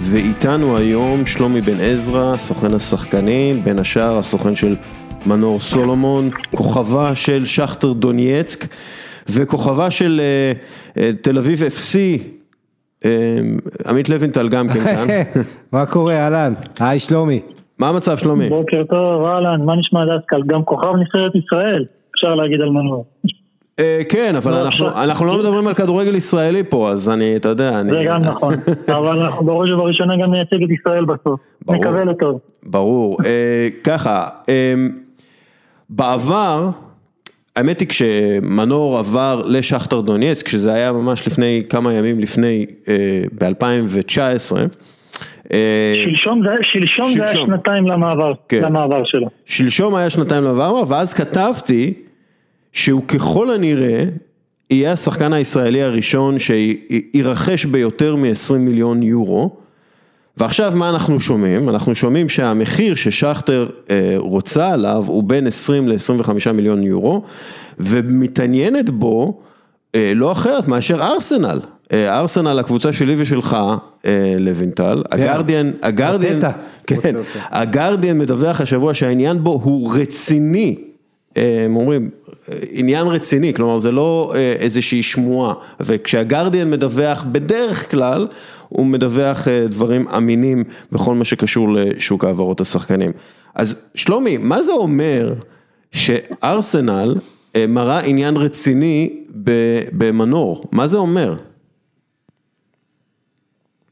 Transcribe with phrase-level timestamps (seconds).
[0.00, 4.76] ואיתנו היום שלומי בן עזרא, סוכן השחקנים, בין השאר הסוכן של
[5.26, 8.64] מנור סולומון, כוכבה של שכטר דונייצק
[9.28, 10.22] וכוכבה של uh,
[10.96, 11.94] uh, תל אביב FC,
[13.02, 13.06] uh,
[13.88, 15.06] עמית לוינטל גם כן כאן.
[15.72, 16.52] מה קורה אהלן?
[16.80, 17.40] היי שלומי.
[17.78, 18.48] מה המצב שלומי?
[18.48, 20.42] בוקר טוב, אהלן, מה נשמע דסקל?
[20.46, 21.84] גם כוכב נבחרת ישראל,
[22.20, 23.04] אפשר להגיד על מנור.
[24.08, 24.54] כן, אבל
[24.96, 27.90] אנחנו לא מדברים על כדורגל ישראלי פה, אז אני, אתה יודע, אני...
[27.90, 28.54] זה גם נכון,
[28.98, 32.40] אבל אנחנו בראש ובראשונה גם נייצג את ישראל בסוף, נקווה לטוב.
[32.62, 33.18] ברור,
[33.84, 34.28] ככה,
[35.90, 36.68] בעבר,
[37.56, 42.66] האמת היא כשמנור עבר לשכטר דונייצק, כשזה היה ממש לפני כמה ימים לפני,
[43.40, 44.56] ב-2019,
[45.82, 46.42] שלשום
[47.16, 49.28] זה היה שנתיים למעבר שלו.
[49.46, 51.94] שלשום היה שנתיים למעבר, ואז כתבתי
[52.72, 54.04] שהוא ככל הנראה
[54.70, 59.56] יהיה השחקן הישראלי הראשון שירכש ביותר מ-20 מיליון יורו.
[60.36, 61.68] ועכשיו מה אנחנו שומעים?
[61.68, 63.68] אנחנו שומעים שהמחיר ששכטר
[64.16, 67.22] רוצה עליו הוא בין 20 ל-25 מיליון יורו,
[67.78, 69.40] ומתעניינת בו
[69.96, 71.60] לא אחרת מאשר ארסנל.
[71.92, 73.56] ארסנל, הקבוצה שלי ושלך,
[74.38, 76.38] לוינטל, הגרדיאן, הגרדיאן,
[76.86, 77.14] כן,
[77.50, 80.76] הגרדיאן מדווח השבוע שהעניין בו הוא רציני,
[81.36, 82.10] הם אומרים,
[82.70, 88.28] עניין רציני, כלומר זה לא איזושהי שמועה, וכשהגרדיאן מדווח בדרך כלל,
[88.68, 93.12] הוא מדווח דברים אמינים בכל מה שקשור לשוק העברות השחקנים.
[93.54, 95.34] אז שלומי, מה זה אומר
[95.92, 97.14] שארסנל
[97.68, 99.24] מראה עניין רציני
[99.92, 100.64] במנור?
[100.72, 101.34] מה זה אומר?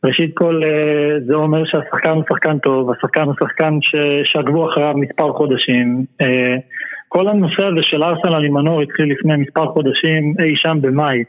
[0.04, 0.62] ראשית כל
[1.26, 3.78] זה אומר שהשחקן הוא שחקן טוב, השחקן הוא שחקן
[4.24, 6.04] שעקבו אחריו מספר חודשים.
[7.08, 11.24] כל הנושא הזה של ארסנל עם מנור התחיל לפני מספר חודשים אי שם במאי,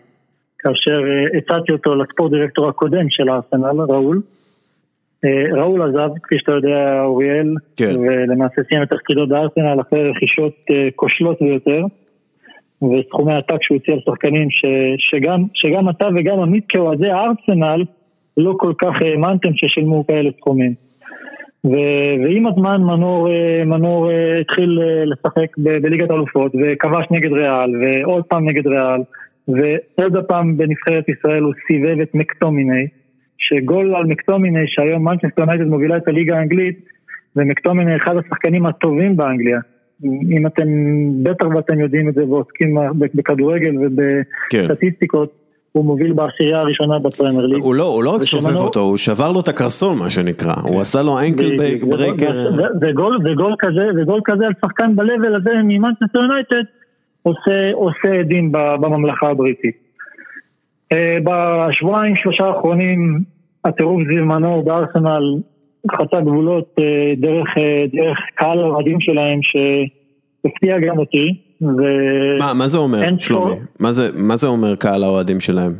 [0.60, 1.02] כאשר
[1.38, 4.22] הצעתי אותו לספורט דירקטור הקודם של ארסנל, ראול.
[5.54, 7.96] ראול עזב, כפי שאתה יודע, אוריאל, כן.
[8.00, 10.54] ולמעשה סיים את תפקידו בארסנל אחרי רכישות
[10.96, 11.84] כושלות ביותר,
[12.82, 14.48] וסכומי עתק שהוא הציע לשחקנים
[14.98, 17.84] שגם, שגם אתה וגם עמית כאוהדי ארסנל
[18.38, 20.74] לא כל כך האמנתם ששילמו כאלה סכומים.
[21.64, 23.28] ועם הזמן מנור,
[23.66, 24.10] מנור
[24.42, 29.02] התחיל לשחק בליגת אלופות וכבש נגד ריאל ועוד פעם נגד ריאל
[29.48, 32.88] ועוד פעם בנבחרת ישראל הוא סיבב את מקטומיני
[33.38, 36.80] שגול על מקטומיני שהיום מנצ'סטר יונייטד מובילה את הליגה האנגלית
[37.36, 39.60] ומקטומיני אחד השחקנים הטובים באנגליה
[40.04, 40.68] אם אתם
[41.24, 42.78] בטח ואתם יודעים את זה ועוסקים
[43.16, 45.39] בכדורגל ובסטטיסטיקות כן.
[45.72, 47.62] הוא מוביל בעשירייה הראשונה בפרמייר ליג.
[47.62, 50.82] הוא לא, הוא לא רק סובב אותו, הוא שבר לו את הקרסון מה שנקרא, הוא
[50.82, 51.56] עשה לו ankle
[51.90, 52.50] breaker.
[52.82, 56.64] וגול כזה, וגול כזה על שחקן ב-level הזה ממנצ'סטר יונייטד
[57.74, 59.76] עושה עדים בממלכה הבריטית.
[61.24, 63.20] בשבועיים שלושה האחרונים
[63.66, 65.24] הטירוף סביב מנור בארסנל
[65.92, 66.76] חצה גבולות
[67.18, 67.48] דרך
[68.36, 71.49] קהל האוהדים שלהם שהפתיע גם אותי.
[71.62, 73.56] מה, מה זה אומר, שלומי?
[73.80, 75.74] מה זה, מה זה אומר קהל האוהדים שלהם?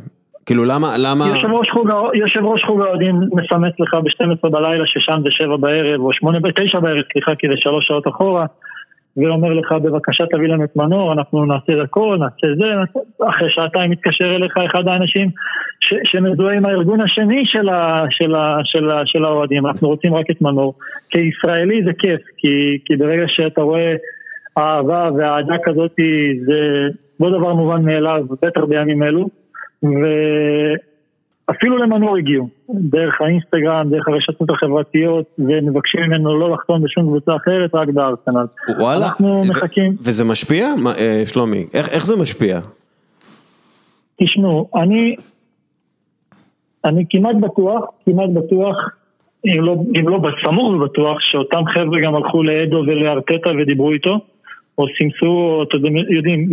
[0.46, 1.24] כאילו למה, למה...
[2.14, 6.80] יושב ראש חוג האוהדים מסמס לך ב-12 בלילה ששם זה 7 בערב או 8 ב-9
[6.80, 8.46] בערב, סליחה, כי זה 3 שעות אחורה
[9.16, 12.66] ואומר לך בבקשה תביא לנו את מנור, אנחנו נעשה הכל, נעשה זה,
[13.28, 15.30] אחרי שעתיים מתקשר אליך אחד האנשים
[16.04, 20.30] שמזוהה עם הארגון השני של, ה, של, ה, של, ה, של האוהדים, אנחנו רוצים רק
[20.30, 20.74] את מנור.
[21.10, 23.94] כישראלי זה כיף, כי, כי ברגע שאתה רואה
[24.58, 25.92] אהבה והאהדה כזאת
[26.46, 26.88] זה
[27.20, 29.28] לא דבר מובן מאליו, בטח בימים אלו,
[29.82, 37.74] ואפילו למנור הגיעו, דרך האינסטגרם, דרך הרשתות החברתיות, ומבקשים ממנו לא לחתום בשום קבוצה אחרת,
[37.74, 38.46] רק בארסנל.
[38.78, 39.92] וואלה, אנחנו מחכים.
[39.92, 40.68] וזה משפיע?
[41.24, 42.60] שלומי, איך, איך זה משפיע?
[44.22, 45.16] תשמעו, אני,
[46.84, 48.76] אני כמעט בטוח, כמעט בטוח,
[49.46, 54.18] אם לא, אם לא בסמוך ובטוח, שאותם חבר'ה גם הלכו לאדו ולארטטה ודיברו איתו.
[54.80, 56.48] או סימסו, אתם יודעים,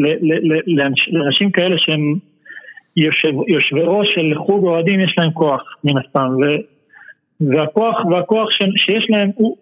[1.07, 2.15] לאנשים כאלה שהם
[2.97, 6.29] יושב, יושבי ראש של חוג אוהדים יש להם כוח מן הסתם
[7.41, 9.57] והכוח, והכוח ש, שיש להם הוא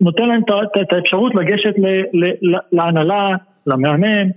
[0.00, 0.40] נותן להם
[0.82, 1.74] את האפשרות לגשת
[2.72, 3.30] להנהלה,
[3.66, 4.28] למאמן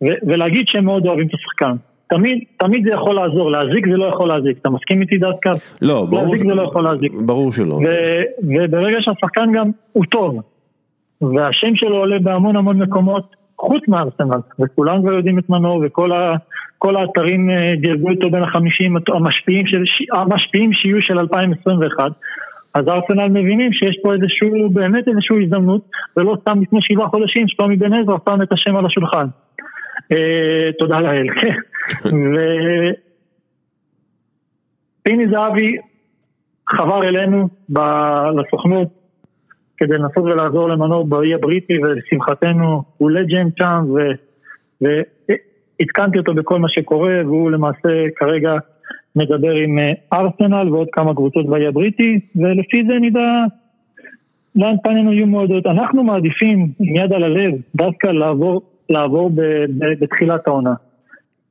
[0.00, 1.76] ולהגיד שהם מאוד אוהבים את השחקן
[2.10, 5.52] תמיד, תמיד זה יכול לעזור, להזיק זה לא יכול להזיק, אתה מסכים איתי דווקא?
[5.82, 7.12] לא, ברור, להזיק זה לא יכול להזיק.
[7.12, 7.74] ברור שלא.
[7.74, 7.86] ו,
[8.42, 10.40] וברגע שהשחקן גם הוא טוב,
[11.22, 17.50] והשם שלו עולה בהמון המון מקומות חוץ מארסנל, וכולם כבר יודעים את מנור, וכל האתרים
[17.80, 19.82] דירגו אותו בין החמישים המשפיעים, של,
[20.12, 22.12] המשפיעים שיהיו של 2021,
[22.74, 25.82] אז ארסנל מבינים שיש פה איזשהו, באמת איזושהי הזדמנות,
[26.16, 29.26] ולא סתם לפני שבעה חודשים שלומי בן עזרא שם את השם על השולחן.
[30.12, 31.54] אה, תודה לאל, כן.
[35.02, 35.76] ופיני זהבי
[36.70, 37.48] חבר אלינו
[38.36, 38.99] לסוכנות
[39.80, 43.84] כדי לנסות ולעזור למנור באי הבריטי ולשמחתנו הוא לג'נד שם
[44.80, 48.52] ועדכנתי אותו בכל מה שקורה והוא למעשה כרגע
[49.16, 53.44] מדבר עם אה, ארסנל ועוד כמה קבוצות באי הבריטי ולפי זה נדע
[54.56, 55.66] לאן פנינו יהיו מועדות.
[55.66, 59.40] אנחנו מעדיפים עם יד על הלב דווקא לעבור, לעבור ב,
[59.78, 60.74] ב, בתחילת העונה.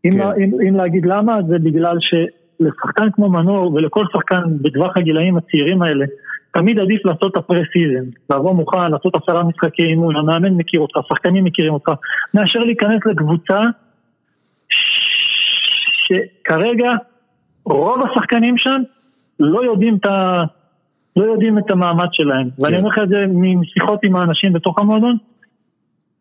[0.03, 0.09] כן.
[0.09, 5.81] אם, אם, אם להגיד למה זה בגלל שלשחקן כמו מנור ולכל שחקן בטווח הגילאים הצעירים
[5.81, 6.05] האלה
[6.51, 11.43] תמיד עדיף לעשות את הפרה-סיזן, לעבור מוכן, לעשות עשרה משחקי אימון, המאמן מכיר אותך, השחקנים
[11.43, 11.91] מכירים אותך,
[12.33, 13.59] מאשר להיכנס לקבוצה
[16.07, 16.91] שכרגע
[17.65, 18.81] רוב השחקנים שם
[19.39, 20.43] לא יודעים את, ה...
[21.15, 22.49] לא יודעים את המעמד שלהם.
[22.49, 22.65] כן.
[22.65, 25.17] ואני אומר לך את זה משיחות עם האנשים בתוך המועדון,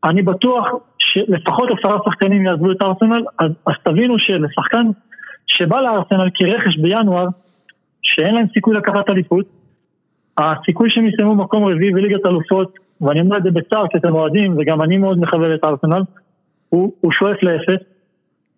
[0.05, 0.67] אני בטוח
[0.99, 4.87] שלפחות עשרה שחקנים יעזבו את הארסנל, אז, אז תבינו שלשחקן
[5.47, 7.27] שבא לארסנל כרכש בינואר,
[8.03, 9.47] שאין להם סיכוי לקחת אליפות,
[10.39, 14.55] הסיכוי שהם יסיימו מקום רביעי בליגת אלופות, ואני אומר את זה בצער כי אתם אוהדים,
[14.59, 16.03] וגם אני מאוד מחבר את ארסנל,
[16.69, 17.85] הוא, הוא שואף לאפס.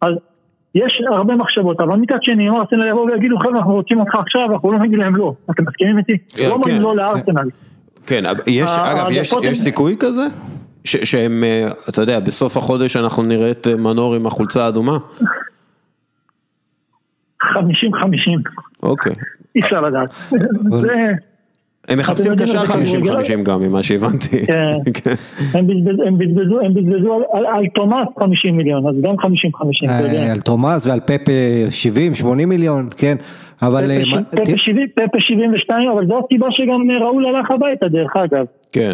[0.01, 0.13] אז
[0.75, 4.53] יש הרבה מחשבות, אבל מצד שני, אם ארסנל יבואו ויגידו, חבר'ה, אנחנו רוצים אותך עכשיו,
[4.53, 5.35] אנחנו לא נגיד להם לא.
[5.51, 6.19] אתם מסכימים איתי?
[6.37, 6.97] כן, לא אומרים כן, לא כן.
[6.97, 7.51] לארסנל.
[8.07, 10.23] כן, יש, אגב, יש, יש סיכוי כזה?
[10.85, 14.99] ש- שהם, אה, אתה יודע, בסוף החודש אנחנו נראה את אה, מנור עם החולצה האדומה?
[17.45, 17.47] 50-50,
[18.83, 19.13] אוקיי.
[19.55, 20.11] אי אפשר לדעת.
[20.81, 21.13] זה...
[21.89, 22.73] הם מחפשים קשר זה
[23.39, 24.47] 50-50 גם, ממה שהבנתי.
[24.47, 24.71] כן.
[25.05, 25.15] כן.
[25.59, 30.23] הם בזבזו- הם בזבזו, הם בזבזו על- תומאס 50 מיליון, אז גם 50-50, אתה יודע.
[30.27, 31.33] אה, על תומאס ועל פפה
[31.71, 33.17] 70-80 מיליון, כן,
[33.63, 33.91] אבל...
[33.91, 38.45] אה, פפה 70 פפה 72, אבל זו הסיבה שגם אה, ראול הלך הביתה דרך אגב.
[38.73, 38.93] כן.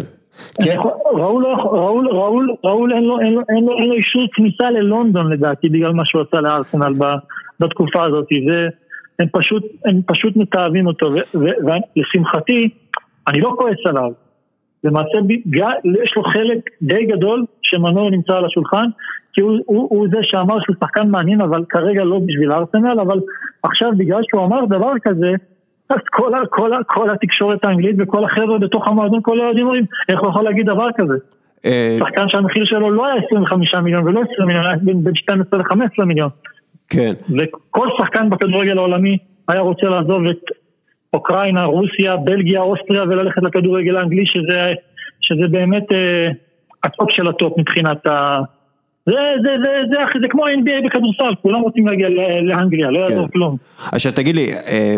[0.63, 0.75] כן.
[1.13, 4.71] ראול, לא ראול, ראול, ראול אין לו, אין לו, אין לו, אין לו אישור כניסה
[4.71, 6.93] ללונדון לדעתי בגלל מה שהוא עשה לארסנל
[7.59, 8.67] בתקופה הזאת, זה,
[9.19, 12.69] הם פשוט, הם פשוט מתעבים אותו, ולשמחתי,
[13.27, 14.11] אני לא כועס עליו,
[14.83, 15.17] למעשה
[16.03, 18.85] יש לו חלק די גדול שמנור נמצא על השולחן,
[19.33, 23.19] כי הוא, הוא, הוא זה שאמר שהוא שחקן מעניין, אבל כרגע לא בשביל ארסנל, אבל
[23.63, 25.31] עכשיו בגלל שהוא אמר דבר כזה,
[25.89, 30.29] אז כל, כל, כל התקשורת האנגלית וכל החבר'ה בתוך המועדון, כל האוהדים אומרים, איך הוא
[30.29, 31.13] יכול להגיד דבר כזה?
[31.65, 36.05] אה, שחקן שהמחיר שלו לא היה 25 מיליון ולא 20 מיליון, היה בין 12 ל-15
[36.05, 36.29] מיליון.
[36.89, 37.13] כן.
[37.29, 39.17] וכל שחקן בכדורגל העולמי
[39.47, 40.41] היה רוצה לעזוב את
[41.13, 44.73] אוקראינה, רוסיה, בלגיה, אוסטריה וללכת לכדורגל האנגלי, שזה,
[45.21, 46.29] שזה באמת אה,
[46.83, 48.39] הטופ של הטופ מבחינת ה...
[49.05, 49.13] זה,
[49.43, 52.09] זה, זה, זה, זה, זה כמו NBA בכדורסל, כולם רוצים להגיע
[52.41, 53.31] לאנגליה, לא יעזור כן.
[53.31, 53.57] כלום.
[53.91, 54.95] עכשיו תגיד לי, אה,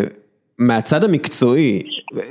[0.60, 1.82] מהצד המקצועי,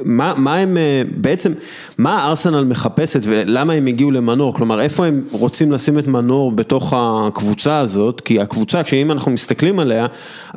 [0.05, 1.51] מה, מה הם, אה, בעצם,
[1.97, 4.53] מה ארסנל מחפשת ולמה הם הגיעו למנור?
[4.53, 8.21] כלומר, איפה הם רוצים לשים את מנור בתוך הקבוצה הזאת?
[8.21, 10.05] כי הקבוצה, כשאם אנחנו מסתכלים עליה,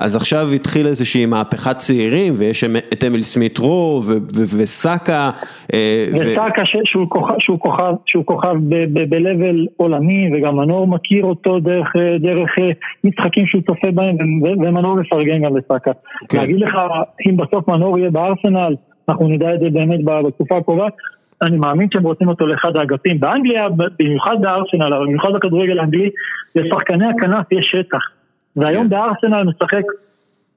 [0.01, 5.31] אז עכשיו התחיל איזושהי מהפכת צעירים, ויש את אמיל סמית רו ו- ו- וסאקה.
[5.75, 11.25] אה, וסאקה שהוא כוכב, שהוא כוכב, שהוא כוכב ב- ב- ב-level עולמי וגם מנור מכיר
[11.25, 12.51] אותו דרך, אה, דרך
[13.05, 15.91] משחקים שהוא צופה בהם ומנור מפרגן גם לסאקה.
[16.29, 16.39] כן.
[16.39, 16.75] להגיד לך
[17.29, 18.75] אם בסוף מנור יהיה בארסנל,
[19.09, 20.87] אנחנו נדע את זה באמת בתקופה הקרובה.
[21.43, 23.21] אני מאמין שהם רוצים אותו לאחד האגפים.
[23.21, 26.11] באנגליה, במיוחד בארסנל, אבל במיוחד בכדורגל האנגלי,
[26.57, 28.01] לשחקני הכנף יש שטח.
[28.57, 28.91] והיום כן.
[28.91, 29.83] בארסנל משחק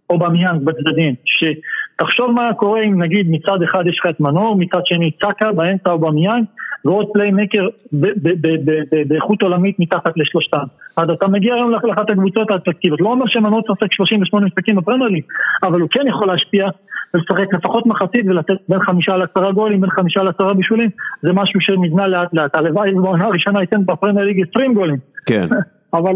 [0.10, 1.16] אובמיאנג בצדדים,
[1.96, 5.92] שתחשוב מה קורה אם נגיד מצד אחד יש לך את מנור, מצד שני סקה, באמצע
[5.92, 6.46] אובמיאנג,
[6.86, 7.68] ועוד playmaker
[9.08, 10.66] באיכות עולמית מתחת לשלושתם.
[10.98, 15.24] אז אתה מגיע היום לאחת הקבוצות האטרקטיביות, לא אומר שמנור צריך 38 משחקים בפרמייר ליג,
[15.64, 16.68] אבל הוא כן יכול להשפיע
[17.14, 20.90] ולשחק לפחות מחצית ולתת בין חמישה לעשרה גולים, בין חמישה לעשרה בישולים,
[21.22, 24.98] זה משהו שנבנה לאט לאט, הלוואי בעונה הראשונה ייתן בפרמייר ליג 20 גולים.
[25.26, 25.48] כן,
[25.98, 26.14] אבל,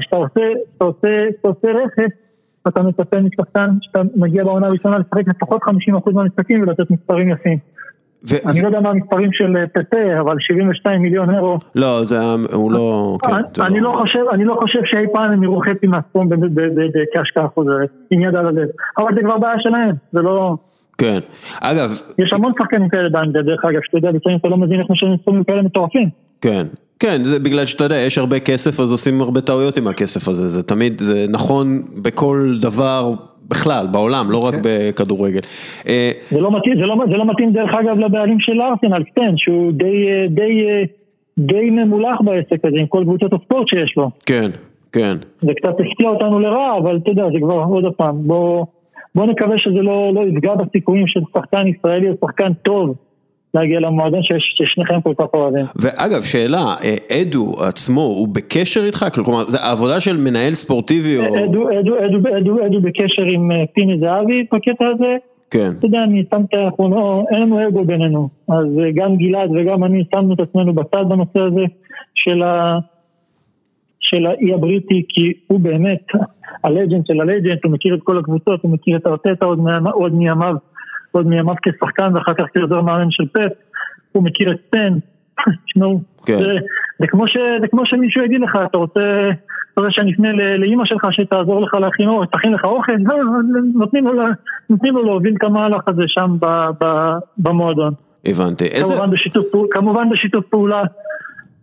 [0.00, 0.40] כשאתה עושה,
[0.80, 2.02] כשאתה
[2.68, 7.58] אתה מצפה משחקן שאתה מגיע בעונה הראשונה לשחק לפחות 50% מהמשחקים ולתת מספרים יפים.
[8.30, 11.58] ו- אני לא יודע מה המספרים של אה, פפה, אבל 72 מיליון אירו.
[11.74, 12.20] לא, זה
[12.52, 15.86] הוא לא, כן, זה אני לא חושב, אני לא חושב שאי פעם הם יראו חצי
[15.86, 16.28] מהסכום
[17.14, 18.68] כהשקעה חוזרת, עם יד על הלב.
[18.98, 20.56] אבל זה כבר בעיה שלהם, זה לא...
[20.98, 21.18] כן,
[21.60, 24.90] אגב, יש המון שחקנים כאלה באנגליה, דרך אגב, שאתה יודע, לפעמים אתה לא מבין איך
[24.90, 26.08] משלמים סכומים כאלה מטורפים.
[26.40, 26.66] כן,
[27.00, 30.48] כן, זה בגלל שאתה יודע, יש הרבה כסף אז עושים הרבה טעויות עם הכסף הזה,
[30.48, 33.14] זה תמיד, זה נכון בכל דבר
[33.48, 35.40] בכלל, בעולם, לא רק בכדורגל.
[35.88, 39.36] אה, זה לא מתאים, זה לא, זה לא מתאים דרך אגב לבעלים של ארסנל, סטן,
[39.36, 40.82] שהוא די, אה, די, אה,
[41.38, 44.10] די ממולח בעסק הזה עם כל קבוצות הספורט שיש לו.
[44.26, 44.50] כן,
[44.92, 48.66] כן, זה קצת הפתיע אותנו לרעה, אבל אתה יודע, זה כבר עוד פעם, בוא,
[49.14, 52.94] בוא נקווה שזה לא, לא יפגע בסיכויים של שחקן ישראלי או שחקן טוב
[53.54, 55.64] להגיע למועדון שיש- ששניכם כל כך אוהבים.
[55.82, 59.06] ואגב, שאלה, אה, אדו עצמו, הוא בקשר איתך?
[59.14, 61.22] כלומר, זה העבודה של מנהל ספורטיבי או...
[61.22, 65.16] עדו, עדו, עדו, עדו, עדו בקשר עם אה, פיני זהבי בקטע הזה,
[65.50, 69.16] כן, אתה יודע, אני שם את אנחנו לא, אין לנו אגו בינינו, אז אה, גם
[69.16, 71.64] גלעד וגם אני שמנו את עצמנו בצד בנושא הזה
[72.14, 72.78] של, ה,
[74.00, 76.06] של האי הבריטי, כי הוא באמת
[76.64, 79.46] הלג'נד של הלג'נד, הוא מכיר את כל הקבוצות, הוא מכיר את ארטטה
[79.94, 80.54] עוד מימיו,
[81.14, 83.52] עוד מימיו כשחקן ואחר כך כעוזר מאמן של פפ,
[84.12, 84.92] הוא מכיר את סטן,
[85.66, 86.38] תשמעו, כן.
[86.38, 86.44] זה,
[86.98, 89.00] זה, כמו ש, זה כמו שמישהו יגיד לך, אתה רוצה,
[89.72, 90.28] אתה רוצה שאני אפנה
[90.58, 93.16] לאימא שלך שתעזור לך להכין אוכל, תכין לך אוכל, לא,
[93.74, 94.12] נותנים לו,
[94.70, 96.46] נותנים לו להוביל את המהלך הזה שם ב,
[96.84, 96.86] ב,
[97.38, 97.92] במועדון.
[98.26, 98.64] הבנתי.
[98.64, 98.94] איזה...
[98.94, 100.82] כמובן בשיתוף, פעול- כמובן בשיתוף פעולה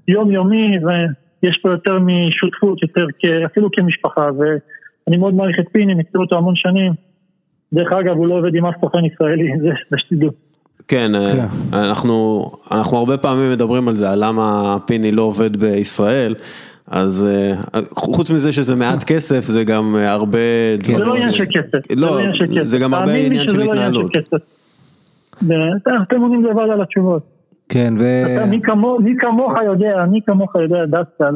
[0.07, 6.21] יומיומי, ויש פה יותר משותפות, יותר כ- אפילו כמשפחה, ואני מאוד מעריך את פיני, מכיר
[6.21, 6.93] אותו המון שנים.
[7.73, 10.29] דרך אגב, הוא לא עובד עם אף סוכן ישראלי, זה זה שתדעו.
[10.87, 11.77] כן, אה, כן.
[11.77, 16.35] אנחנו, אנחנו הרבה פעמים מדברים על זה, על למה פיני לא עובד בישראל,
[16.87, 17.53] אז אה,
[17.91, 20.37] חוץ מזה שזה מעט כסף, זה גם אה, הרבה
[20.81, 21.07] זה דברים.
[21.07, 21.91] לא עניין של כסף.
[21.95, 22.63] לא, זה עניין של כסף.
[22.63, 24.11] זה גם הרבה לי עניין של לא התנהלות.
[25.41, 25.51] זה-
[26.03, 27.23] אתם עונים לבד על התשובות.
[27.69, 28.03] כן, ו...
[28.37, 31.35] אתה, מי כמו- מי כמוך יודע, מי כמוך יודע, דסקל,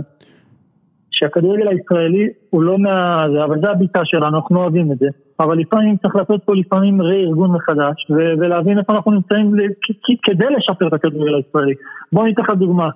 [1.11, 3.25] שהכדורגל הישראלי הוא לא מה...
[3.33, 5.07] זה, אבל זה הביטה שלנו, אנחנו אוהבים את זה.
[5.39, 9.95] אבל לפעמים צריך לעשות פה לפעמים רה-ארגון מחדש, ו- ולהבין איפה אנחנו נמצאים ל- כ-
[10.03, 11.73] כ- כדי לשפר את הכדורגל הישראלי.
[12.13, 12.89] בואו ניתן לך דוגמה.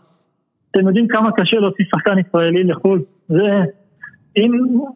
[0.71, 3.01] אתם יודעים כמה קשה להוציא שחקן ישראלי לחו"ל?
[3.27, 3.61] זה...
[4.37, 4.51] אם,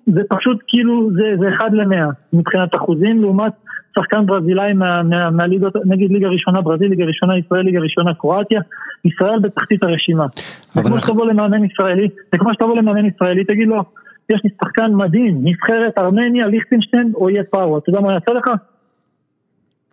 [0.08, 3.54] זה פשוט כאילו, זה, זה אחד למאה מבחינת אחוזים, לעומת
[4.00, 8.62] שחקן ברזילאי מה, מה, מהליגות, נגיד ליגה ראשונה ברזיל, ליגה ראשונה ישראל, ליגה ראשונה קרואטיה,
[9.06, 10.26] ישראל בתחתית הרשימה.
[10.74, 13.84] זה כמו אנחנו- שתבוא למאמן ישראלי, זה כמו שתבוא למאמן ישראלי, תגיד לו,
[14.30, 18.48] יש לי שחקן מדהים, נבחרת ארמניה, ליכטנשטיין, או יהיה פארו, אתה יודע מה יעשה לך?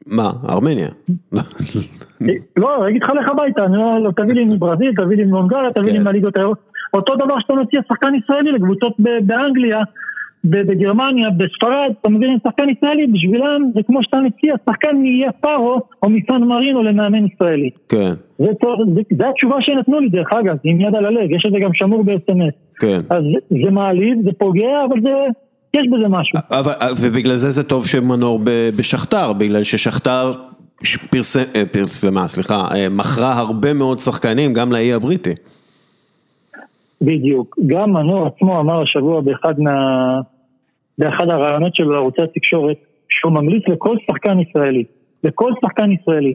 [0.07, 0.89] מה, ארמניה?
[2.57, 5.99] לא, יגיד לך לך הביתה, אני לא, תביא לי מברזיל, תביא לי מהונגריה, תביא לי
[5.99, 6.05] כן.
[6.05, 6.71] מהליגות האירופיות.
[6.95, 9.79] אותו דבר שאתה מציע שחקן ישראלי לקבוצות באנגליה,
[10.45, 16.09] בגרמניה, בספרד, אתה להם שחקן ישראלי, בשבילם זה כמו שאתה מציע שחקן מאיי פארו או
[16.11, 17.71] מסן מרינו למאמן ישראלי.
[17.89, 21.43] כן, זה, טוב, זה, זה התשובה שנתנו לי דרך אגב, עם יד על הלב, יש
[21.47, 22.81] את זה גם שמור ב-SMS.
[22.81, 23.01] כן.
[23.11, 25.11] אז זה, זה מעליב, זה פוגע, אבל זה,
[25.77, 26.39] יש בזה משהו.
[26.51, 28.41] אבל, ובגלל זה זה טוב שמנור
[28.77, 30.31] בשכתר, בגלל ששכתר
[31.57, 35.35] אה, פרסמה, סליחה, אה, מכרה הרבה מאוד שחקנים גם לאי הבריטי.
[37.03, 37.59] בדיוק.
[37.67, 40.21] גם מנור עצמו אמר השבוע באחד, מה...
[40.99, 42.77] באחד הרעיונות שלו לערוצי התקשורת,
[43.09, 44.85] שהוא ממליץ לכל שחקן ישראלי,
[45.25, 46.35] לכל שחקן ישראלי,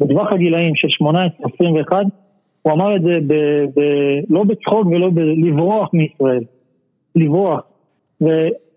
[0.00, 1.92] בטווח הגילאים של 18-21,
[2.62, 3.34] הוא אמר את זה ב...
[3.76, 3.80] ב...
[4.30, 5.18] לא בצחוק ולא ב...
[5.18, 6.44] לברוח מישראל.
[7.16, 7.60] לברוח.
[8.22, 8.26] ו...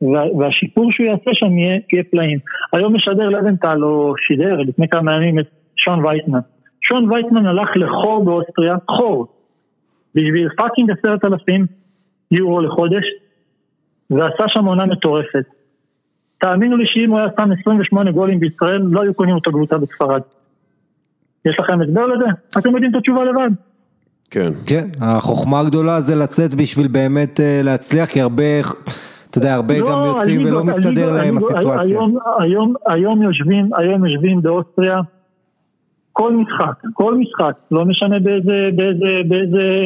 [0.02, 0.24] וה...
[0.38, 2.40] והשיפור שהוא יעשה שם יהיה, יהיה פלאים.
[2.74, 6.40] היום משדר לבנטל, או שידר לפני כמה ימים את שון וייטמן.
[6.82, 9.28] שון וייטמן הלך לחור באוסטריה, חור,
[10.16, 11.66] בשביל פאקינג עשרת אלפים
[12.32, 13.04] יורו לחודש,
[14.10, 15.44] ועשה שם עונה מטורפת.
[16.38, 20.22] תאמינו לי שאם הוא היה שם 28 גולים בישראל, לא היו קונים אותו קבוצה בספרד.
[21.46, 22.26] יש לכם הסבר לזה?
[22.58, 23.50] אתם יודעים את התשובה לבד.
[24.32, 24.52] כן.
[24.68, 28.44] כן, החוכמה הגדולה זה לצאת בשביל באמת אה, להצליח, כי הרבה,
[29.30, 31.82] אתה יודע, הרבה גם יוצאים ולא הליגות- מסתדר להם הליגות- הסיטואציה.
[31.98, 35.00] היום, היום, היום יושבים, היום יושבים באוסטריה,
[36.14, 39.86] כל משחק, כל משחק, לא משנה באיזה, באיזה, באיזה,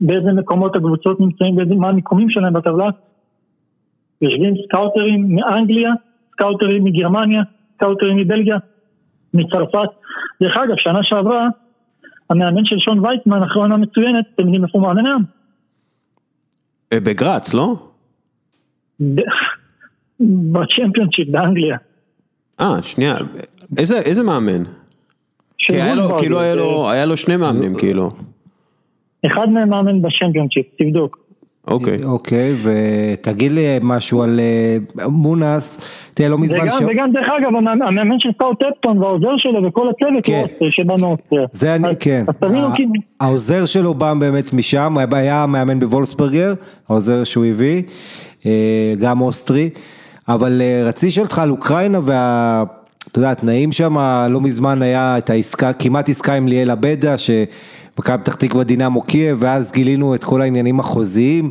[0.00, 2.88] באיזה מקומות הקבוצות נמצאים, באיזה, מה המיקומים שלהם בטבלה,
[4.22, 5.92] יושבים סקאוטרים מאנגליה,
[6.32, 7.42] סקאוטרים מגרמניה,
[7.74, 8.56] סקאוטרים מבלגיה,
[9.34, 9.88] מצרפת.
[10.42, 11.48] דרך אגב, שנה שעברה,
[12.30, 15.22] המאמן של שון וייטמן, אחרי עונה מצוינת, אתם יודעים איפה הוא מאמן?
[16.92, 17.76] אה, בגראץ, לא?
[19.00, 19.20] ב-
[20.52, 21.76] בצ'מפיונשיפ באנגליה.
[22.60, 23.14] אה, שנייה,
[23.78, 24.62] איזה, איזה מאמן?
[25.58, 28.10] כי היה לו, כאילו היה לו, היה לו שני מאמנים, כאילו.
[29.26, 31.18] אחד מהם מאמן בשמפיונשיפ, תבדוק.
[31.68, 32.04] אוקיי.
[32.04, 34.76] אוקיי, ותגיד לי משהו על אה,
[35.08, 35.80] מונס,
[36.14, 36.58] תראה, לא מזמן...
[36.70, 40.32] ש- וגם דרך אגב, המאמן- של סאוטהפטון והעוזר שלו וכל הצוות כן.
[40.32, 41.46] הוא אוסטרי שבא מאוסטריה.
[41.52, 42.24] זה אני, אז- כן.
[42.28, 46.54] אז תבינו, כאילו, העוזר שלו בא באמת משם, הוא היה מאמן בוולסברגר,
[46.88, 47.82] העוזר שהוא הביא,
[48.46, 48.52] אה,
[49.00, 49.70] גם אוסטרי,
[50.28, 52.64] אבל אה, רציתי לשאול אותך על אוקראינה וה...
[53.12, 53.96] אתה יודע, התנאים שם,
[54.30, 57.14] לא מזמן היה את העסקה, כמעט עסקה עם ליאל עבדה,
[57.98, 61.50] שמכבי פתח תקווה דינמו קייב, ואז גילינו את כל העניינים החוזיים.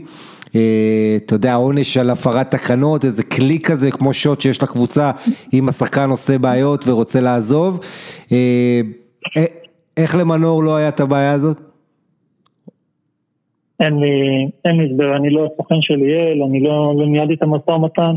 [0.55, 5.11] אה, אתה יודע, עונש על הפרת תקנות, איזה כלי כזה, כמו שוט שיש לקבוצה,
[5.53, 7.79] אם השחקן עושה בעיות ורוצה לעזוב.
[8.31, 8.81] אה,
[9.37, 9.45] אה,
[9.97, 11.61] איך למנור לא היה את הבעיה הזאת?
[13.79, 17.41] אין לי, אין לי הסבר, אני לא הסוכן של ליאל, אני לא, לא ניהלתי את
[17.43, 18.15] המשא ומתן.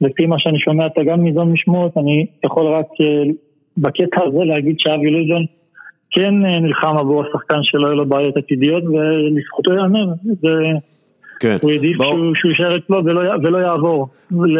[0.00, 2.86] לפי מה שאני שומע, אתה גם ניזון משמועות, אני יכול רק
[3.78, 5.46] בקטע הזה להגיד שאבי לוזון
[6.14, 10.06] כן נלחם עבור השחקן שלא יהיו לו בעיות עתידיות ולזכותו ייאמר,
[11.40, 11.56] כן.
[11.62, 14.58] הוא העדיף שהוא שהוא יישאר אצלו ולא ולא יעבור ל-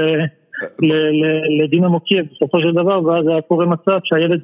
[0.82, 4.40] ל- ל- לדינה מוקייב בסופו של דבר ואז היה קורה מצב שהילד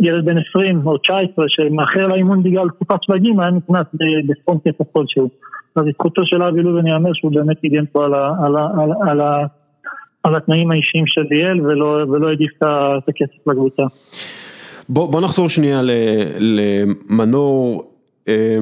[0.00, 4.92] ילד בן 20 או 19 שמאחר לאימון בגלל תקופת שבגים היה נכנס ב- בספורט כסף
[4.92, 5.28] כלשהו.
[5.76, 8.92] אז לזכותו של אבי לובן ייאמר שהוא באמת הגן פה על, ה, על, ה, על,
[8.92, 9.46] ה- על, ה,
[10.22, 13.82] על התנאים האישיים של ליאל ולא, העדיף את הכסף לקבוצה.
[14.88, 15.80] בוא, בוא נחזור שנייה
[16.38, 17.90] למנור.
[18.28, 18.58] אה,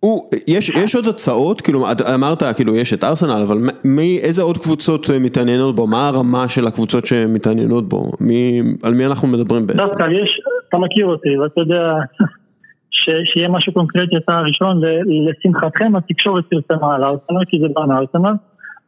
[0.00, 4.58] הוא, יש, יש עוד הצעות, כאילו אמרת כאילו יש את ארסנל, אבל מי, איזה עוד
[4.58, 5.86] קבוצות אה, מתעניינות בו?
[5.86, 8.10] מה הרמה של הקבוצות שמתעניינות בו?
[8.20, 9.78] מי, על מי אנחנו מדברים בעצם?
[9.78, 11.92] דווקא יש, אתה מכיר אותי ואתה יודע
[12.98, 17.86] ש, שיהיה משהו קונקרטי אתה הראשון, ל- לשמחתכם התקשורת פרסמה על ארסנל כי זה בא
[17.86, 18.34] מארסנל,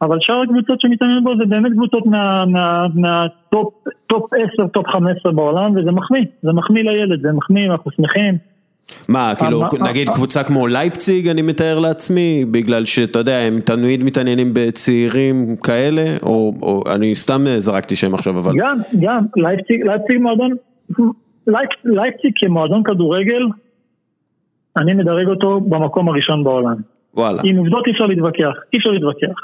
[0.01, 3.73] אבל שאר הקבוצות שמתעניינות בו זה באמת קבוצות מה- מה- מה top
[4.07, 8.37] top 10, top 15 בעולם וזה מחמיא, זה מחמיא לילד, זה מחמיא, אנחנו שמחים.
[9.09, 13.59] מה, כאילו, מה- נגיד מה- קבוצה כמו לייפציג, אני מתאר לעצמי, בגלל שאתה יודע, הם
[13.59, 16.53] תמיד מתעניינים בצעירים כאלה, או,
[16.95, 18.53] אני סתם זרקתי שם עכשיו, אבל...
[18.57, 20.51] גם, גם, לייפציג, מועדון,
[21.47, 23.43] לייפ, לייפציג כמועדון כדורגל,
[24.77, 26.75] אני מדרג אותו במקום הראשון בעולם.
[27.15, 27.41] וואלה.
[27.45, 29.39] עם עובדות אי אפשר להתווכח, אי אפשר להתווכח.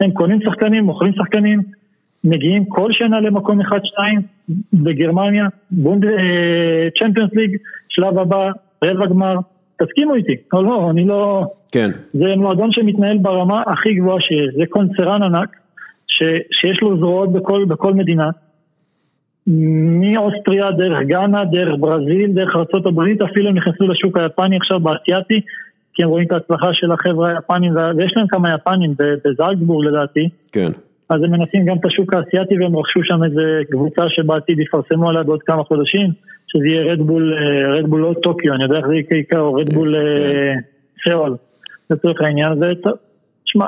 [0.00, 1.62] הם קונים שחקנים, מוכרים שחקנים,
[2.24, 4.20] מגיעים כל שנה למקום אחד, שתיים,
[4.72, 6.04] בגרמניה, בונד...
[6.04, 7.56] אה, צ'מפיונס ליג,
[7.88, 8.50] שלב הבא,
[8.84, 9.34] רבע גמר,
[9.82, 11.46] תסכימו איתי, או לא, אני לא...
[11.72, 11.90] כן.
[12.12, 15.56] זה מועדון שמתנהל ברמה הכי גבוהה שיש, זה קונצרן ענק,
[16.06, 18.30] ש, שיש לו זרועות בכל, בכל מדינה,
[20.00, 25.40] מאוסטריה, דרך גאנה, דרך ברזיל, דרך ארה"ב, אפילו הם נכנסו לשוק היפני עכשיו באסייתי,
[25.98, 30.70] כי הם רואים את ההצלחה של החבר'ה היפנים, ויש להם כמה יפנים בזלצבורג לדעתי, כן.
[31.10, 35.22] אז הם מנסים גם את השוק האסייתי והם רכשו שם איזה קבוצה שבעתיד יפרסמו עליה
[35.22, 36.10] בעוד כמה חודשים,
[36.48, 40.54] שזה יהיה רדבול, אה, רדבול לא טוקיו, אני יודע איך זה יקרה, או רדבול אה,
[41.08, 41.36] סאול,
[41.90, 42.72] לצורך העניין הזה.
[42.82, 42.92] טוב,
[43.44, 43.66] שמע,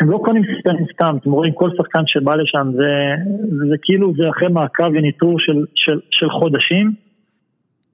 [0.00, 2.92] הם לא קונים שחקנים סתם, אתם רואים כל שחקן שבא לשם, זה,
[3.68, 6.92] זה כאילו זה אחרי מעקב וניטור של, של, של חודשים,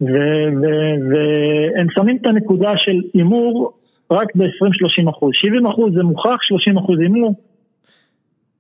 [0.01, 3.73] והם שמים את הנקודה של הימור
[4.11, 5.11] רק ב-20-30.
[5.11, 7.35] אחוז, 70 אחוז זה מוכח, 30 אחוז הימור,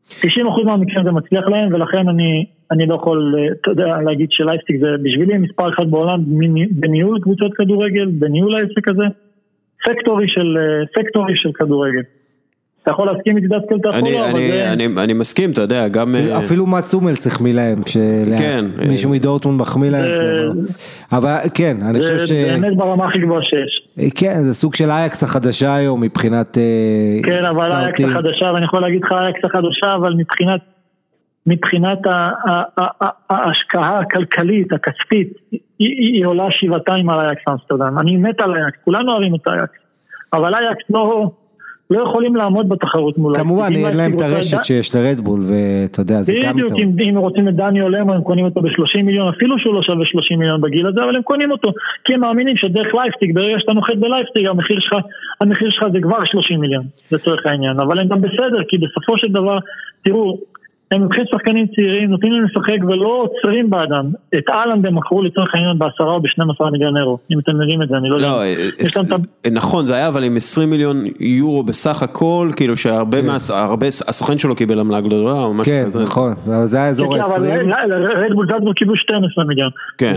[0.09, 4.29] 90 אחוז מהמקרים זה מצליח להם ולכן אני, אני לא יכול, אה, אתה יודע, להגיד
[4.31, 9.05] שלייפסטיק זה בשבילי מספר אחד בעולם בני- בניהול קבוצות כדורגל, בניהול העסק הזה,
[9.85, 12.03] פקטורי של, אה, פקטורי של כדורגל.
[12.87, 14.73] אתה יכול להסכים איתי דווקא אתה יכול אני, לא, אבל אני, זה...
[14.73, 16.15] אני, אני מסכים, אתה יודע, גם...
[16.15, 17.79] אה, אפילו מאט סומלס החמיא להם,
[18.39, 20.73] כן, שמישהו אה, מדורטמונד מחמיא להם, זה- זה
[21.17, 22.31] אבל כן, אני חושב זה ש...
[22.33, 23.89] באמת ברמה הכי גבוהה שיש.
[24.15, 26.63] כן, זה סוג של אייקס החדשה היום מבחינת אה,
[27.25, 28.01] כן, אבל אייקס.
[28.05, 30.61] החדשה, ואני יכול להגיד לך אייקס החדשה, אבל מבחינת,
[31.47, 31.99] מבחינת
[33.31, 37.99] ההשקעה הכלכלית, הכספית, היא, היא, היא עולה שבעתיים על אייקס אמסטרדם.
[37.99, 39.79] אני מת על אייקס, כולנו אוהבים את אייקס,
[40.33, 41.31] אבל אייקס לא,
[41.91, 46.33] לא יכולים לעמוד בתחרות מול כמובן, אין להם את הרשת שיש לרדבול, ואתה יודע, זה
[46.43, 46.79] גם בדיוק, טוב.
[47.01, 50.39] אם, רוצים את דני אולמו הם קונים אותו ב-30 מיליון, אפילו שהוא לא שווה 30
[50.39, 51.73] מיליון בגיל הזה, אבל הם קונים אותו,
[52.05, 54.95] כי הם מאמינים שדרך לייפציג, ברגע שאתה נוחת בלייפציג, המחיר שלך,
[55.41, 59.29] המחיר שלך זה כבר 30 מיליון, לצורך העניין, אבל הם גם בסדר, כי בסופו של
[59.29, 59.59] דבר,
[60.03, 60.39] תראו,
[60.91, 64.07] הם לוקחים שחקנים צעירים, נותנים להם לשחק ולא עוצרים בעדם.
[64.39, 67.89] את האלנד הם מכרו לצורך העניין בעשרה או ב-12 מיליון אירו, אם אתם יודעים את
[67.89, 68.29] זה, אני לא יודע.
[68.29, 71.63] לא, אה, יש להם את ה- אה, נכון, זה היה אבל עם 20 מיליון יורו
[71.63, 73.37] בסך הכל, כאילו שהרבה מה...
[73.51, 73.87] הרבה...
[73.87, 76.03] הסוכן שלו קיבל עמלה גדולה או משהו כן, כזה.
[76.03, 78.27] נכון, אבל זה היה אזור כן, אבל ה-20.
[78.27, 79.71] רדבול זלצבורג קיבלו 12 מיליון.
[79.99, 80.17] כן.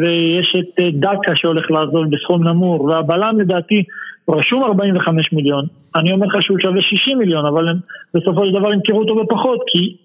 [0.00, 3.82] ויש את אה, דקה שהולך לעזוב בסכום נמוך, והבלם לדעתי
[4.28, 5.66] רשום 45 מיליון.
[5.96, 7.76] אני אומר לך שהוא שווה 60 מיליון, אבל הם
[8.14, 9.96] בסופו של דבר ימכרו אותו בפחות, כי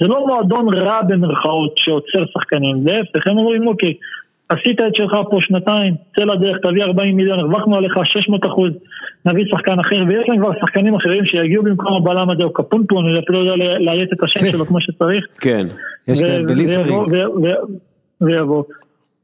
[0.00, 3.94] זה לא מועדון רע במרכאות שעוצר שחקנים, להפך, הם אומרים אוקיי,
[4.48, 8.70] עשית את שלך פה שנתיים, צא לדרך, תביא 40 מיליון, הרווחנו עליך 600 אחוז,
[9.26, 13.18] נביא שחקן אחר, ויש להם כבר שחקנים אחרים שיגיעו במקום הבלם הזה, או קפונטו, אני
[13.18, 15.26] אפילו לא יודע לאיית את השם שלו כמו שצריך.
[15.40, 15.66] כן.
[16.08, 17.12] יש להם בליפרינג.
[18.20, 18.62] ויבוא.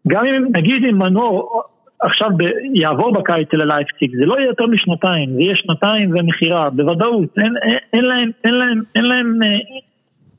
[0.08, 1.62] גם אם נגיד אם מנור
[2.06, 7.38] עכשיו ב- יעבור בקיץ ללייפציג, זה לא יהיה יותר משנתיים, זה יהיה שנתיים ומכירה, בוודאות,
[7.38, 9.48] אין, אין, אין להם, אין להם, אין להם אה,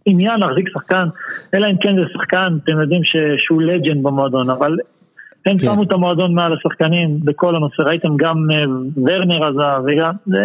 [0.05, 1.07] עניין להחזיק שחקן,
[1.53, 4.77] אלא אם כן זה שחקן, אתם יודעים ש, שהוא לג'נד במועדון, אבל
[5.45, 5.65] הם כן.
[5.65, 8.63] שמו את המועדון מעל השחקנים בכל הנושא, ראיתם גם אה,
[9.07, 10.43] ורנר עזב וגם, זה,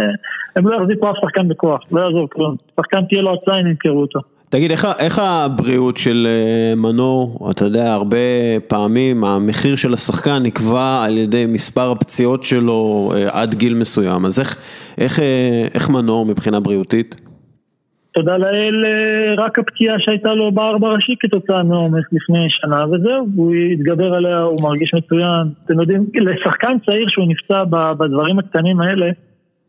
[0.57, 4.01] הם לא יחזיקו אף שחקן בכוח, לא יעזור כלום, שחקן תהיה לו הצעה אם ימכרו
[4.01, 4.21] אותו.
[4.53, 8.17] תגיד, איך, איך הבריאות של אה, מנור, אתה יודע, הרבה
[8.69, 14.41] פעמים המחיר של השחקן נקבע על ידי מספר הפציעות שלו אה, עד גיל מסוים, אז
[14.41, 14.57] איך,
[14.99, 17.17] איך, אה, איך מנור מבחינה בריאותית?
[18.15, 18.85] תודה לאל,
[19.39, 24.63] רק הפציעה שהייתה לו בארבע ראשי כתוצאה מעומס לפני שנה, וזהו, הוא יתגבר עליה, הוא
[24.63, 25.47] מרגיש מצוין.
[25.65, 27.65] אתם יודעים, לשחקן צעיר שהוא נפצע
[27.99, 29.07] בדברים הקטנים האלה,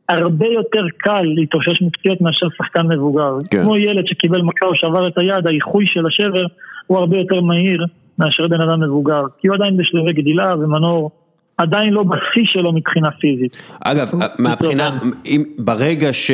[0.10, 3.38] הרבה יותר קל להתאושש מפציעות מאשר שחקן מבוגר.
[3.52, 3.64] כן.
[3.64, 6.46] כמו ילד שקיבל מכה או שבר את היד, האיחוי של השבר
[6.88, 7.86] הוא הרבה יותר מהיר
[8.20, 9.24] מאשר בן אדם מבוגר.
[9.40, 11.12] כי הוא עדיין בשלבי גדילה ומנור
[11.58, 13.58] עדיין לא בשיא שלו מבחינה פיזית.
[13.86, 14.90] אגב, מהבחינה,
[15.26, 16.32] אם, ברגע ש...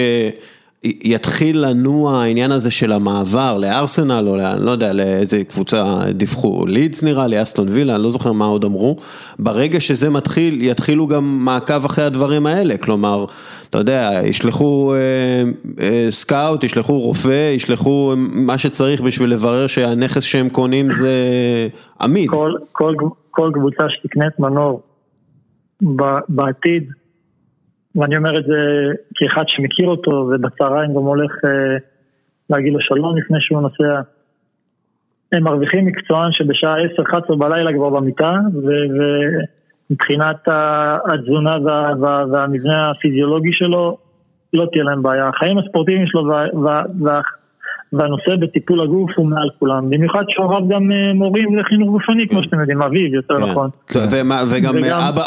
[0.84, 7.27] יתחיל לנוע העניין הזה של המעבר לארסנל או לא יודע לאיזה קבוצה דיווחו, לידס נראה
[7.27, 8.95] לי, אסטון וילה, אני לא זוכר מה עוד אמרו,
[9.39, 13.25] ברגע שזה מתחיל יתחילו גם מעקב אחרי הדברים האלה, כלומר,
[13.69, 15.43] אתה יודע, ישלחו אה,
[15.82, 21.13] אה, סקאוט, ישלחו רופא, ישלחו מה שצריך בשביל לברר שהנכס שהם קונים זה
[22.01, 22.29] עמיד.
[22.29, 22.95] כל, כל,
[23.32, 24.82] כל קבוצה שתקנה את מנור
[26.29, 26.89] בעתיד
[27.95, 28.55] ואני אומר את זה
[29.15, 31.77] כאחד שמכיר אותו, ובצהריים גם הולך אה,
[32.49, 34.01] להגיד לו שלום לפני שהוא נוסע.
[35.32, 36.75] הם מרוויחים מקצוען שבשעה
[37.32, 38.34] 10-11 בלילה כבר במיטה,
[39.89, 40.47] ומבחינת
[41.13, 43.97] התזונה וה, וה, והמבנה הפיזיולוגי שלו,
[44.54, 45.30] לא תהיה להם בעיה.
[45.36, 47.21] החיים הספורטיביים שלו וה, וה, וה,
[47.93, 52.60] והנושא בטיפול הגוף הוא מעל כולם, במיוחד שהוריו גם אה, מורים לחינוך גופני, כמו שאתם
[52.60, 53.41] יודעים, אביב יותר כן.
[53.41, 53.69] נכון.
[54.49, 54.75] וגם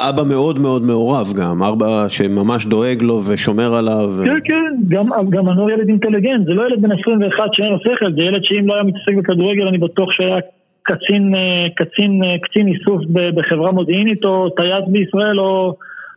[0.09, 4.11] אבא מאוד מאוד מעורב גם, אבא שממש דואג לו ושומר עליו.
[4.25, 4.97] כן, כן,
[5.29, 8.67] גם מנור ילד אינטליגנט, זה לא ילד בן 21 שאין לו שכל, זה ילד שאם
[8.67, 10.37] לא היה מתעסק בכדורגל, אני בטוח שהיה
[10.83, 13.03] קצין, אה, קצין, אה, קצין איסוף
[13.35, 15.41] בחברה מודיעינית, או טייס בישראל,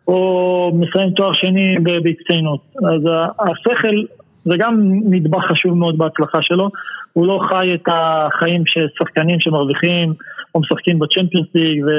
[0.07, 2.59] או מסיים תואר שני בהצטיינות.
[2.77, 3.01] אז
[3.39, 4.03] השכל...
[4.45, 6.69] זה גם נדבך חשוב מאוד בהצלחה שלו,
[7.13, 10.13] הוא לא חי את החיים ששחקנים שמרוויחים
[10.55, 11.89] או משחקים בצ'מפיונס ליג ו...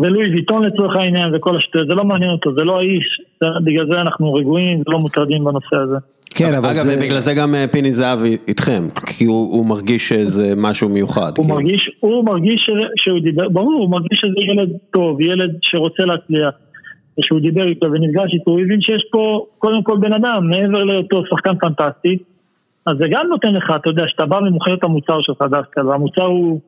[0.00, 3.20] ולואי ויטון לצורך העניין וכל השטויות, זה לא מעניין אותו, זה לא האיש,
[3.64, 5.96] בגלל זה אנחנו רגועים ולא מוטרדים בנושא הזה.
[6.34, 6.96] כן, אבל אגב, זה...
[7.02, 8.82] בגלל זה גם אה, פיני זהב איתכם,
[9.16, 11.32] כי הוא, הוא מרגיש שזה משהו מיוחד.
[11.36, 11.54] הוא, כאילו.
[11.54, 16.54] מרגיש, הוא מרגיש שהוא דיבר, ברור, הוא מרגיש שזה ילד טוב, ילד שרוצה להצליח.
[17.18, 21.22] ושהוא דיבר איתו ונפגש איתו, הוא הבין שיש פה קודם כל בן אדם, מעבר להיותו
[21.30, 22.18] שחקן פנטסטי,
[22.86, 26.24] אז זה גם נותן לך, אתה יודע, שאתה בא ומוכר את המוצר שלך דווקא, והמוצר
[26.24, 26.60] הוא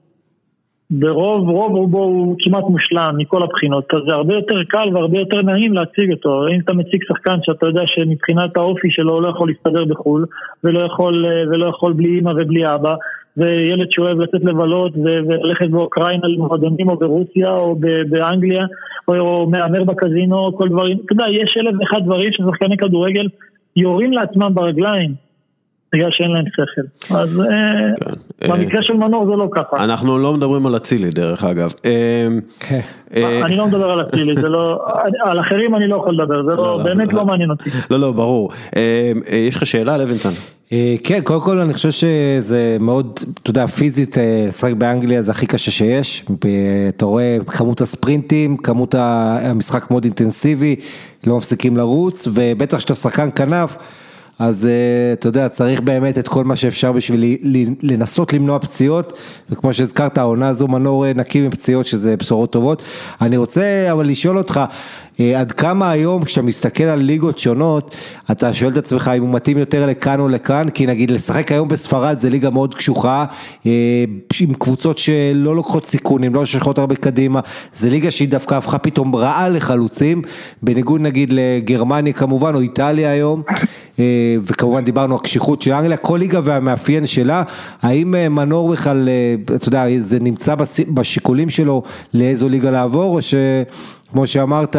[0.91, 5.43] ברוב רוב רובו הוא כמעט מושלם מכל הבחינות, אז זה הרבה יותר קל והרבה יותר
[5.43, 6.49] נעים להציג אותו.
[6.49, 10.27] אם אתה מציג שחקן שאתה יודע שמבחינת האופי שלו לא יכול להסתדר בחו"ל,
[10.65, 12.95] ולא יכול, ולא יכול בלי אמא ובלי אבא,
[13.37, 17.77] וילד שאוהב לצאת לבלות וללכת באוקראינה למועדונים או ברוסיה או
[18.11, 18.65] באנגליה
[19.09, 23.29] או מהמר בקזינו, כל דברים, אתה יודע, יש אלף ואחד דברים ששחקני כדורגל
[23.77, 25.28] יורים לעצמם ברגליים.
[25.93, 27.15] בגלל שאין להם שכל.
[27.15, 27.47] אז אה,
[28.41, 28.53] כן.
[28.53, 29.85] במקרה של מנור זה לא ככה.
[29.85, 31.73] אנחנו לא מדברים על אצילי דרך אגב.
[31.85, 32.29] אה,
[32.61, 32.81] כן.
[33.17, 34.79] אה, אני לא מדבר על אצילי, זה לא,
[35.25, 37.71] על אחרים אני לא יכול לדבר, זה לא, לא, לא באמת לא מעניין אותי.
[37.91, 38.51] לא, לא, ברור.
[39.49, 40.33] יש לך שאלה, לוינטון?
[41.05, 44.17] כן, קודם כל אני חושב שזה מאוד, אתה יודע, פיזית,
[44.49, 46.25] לשחק באנגליה זה הכי קשה שיש.
[46.89, 50.77] אתה רואה כמות הספרינטים, כמות המשחק מאוד אינטנסיבי,
[51.27, 53.77] לא מפסיקים לרוץ, ובטח שאתה שחקן כנף.
[54.39, 57.37] אז אה, אתה יודע, צריך באמת את כל מה שאפשר בשביל
[57.83, 59.13] לנסות למנוע פציעות,
[59.51, 62.83] וכמו שהזכרת, העונה הזו מנור אה, נקי מפציעות, שזה בשורות טובות.
[63.21, 64.61] אני רוצה אבל לשאול אותך,
[65.37, 67.95] עד כמה היום כשאתה מסתכל על ליגות שונות,
[68.31, 71.69] אתה שואל את עצמך אם הוא מתאים יותר לכאן או לכאן, כי נגיד לשחק היום
[71.69, 73.25] בספרד זה ליגה מאוד קשוחה,
[74.41, 77.41] עם קבוצות שלא לוקחות סיכונים, לא שולחות הרבה קדימה,
[77.73, 80.23] זה ליגה שהיא דווקא הפכה פתאום רעה לחלוצים,
[80.63, 83.43] בניגוד נגיד לגרמניה כמובן, או איטליה היום.
[83.99, 87.43] אה, וכמובן דיברנו על קשיחות של אנגליה, כל ליגה והמאפיין שלה,
[87.83, 90.55] האם אה, מנור בכלל, אה, אתה יודע, זה נמצא
[90.89, 91.83] בשיקולים שלו
[92.15, 93.23] לאיזו ליגה לעבור, או
[94.09, 94.77] שכמו שאמרת,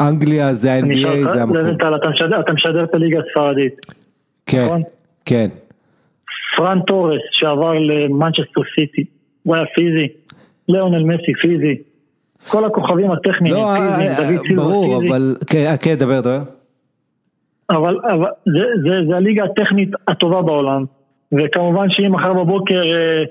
[0.00, 1.76] אנגליה זה ה-NBA, זה המקום.
[2.44, 3.80] אתה משדר את הליגה הספרדית,
[4.46, 4.82] כן, נכון?
[5.24, 5.46] כן.
[6.56, 9.04] פרן תורס שעבר למנצ'סטר סיטי,
[9.42, 10.08] הוא היה פיזי,
[10.68, 11.76] ליאונל מסי פיזי,
[12.48, 14.54] כל הכוכבים הטכניים לא, פיזיים, דוד סילבה פיזי.
[14.54, 16.40] ברור, אבל, כן, כן, דבר, דבר.
[17.70, 20.84] אבל, אבל זה, זה, זה הליגה הטכנית הטובה בעולם,
[21.32, 23.24] וכמובן שאם מחר בבוקר אה,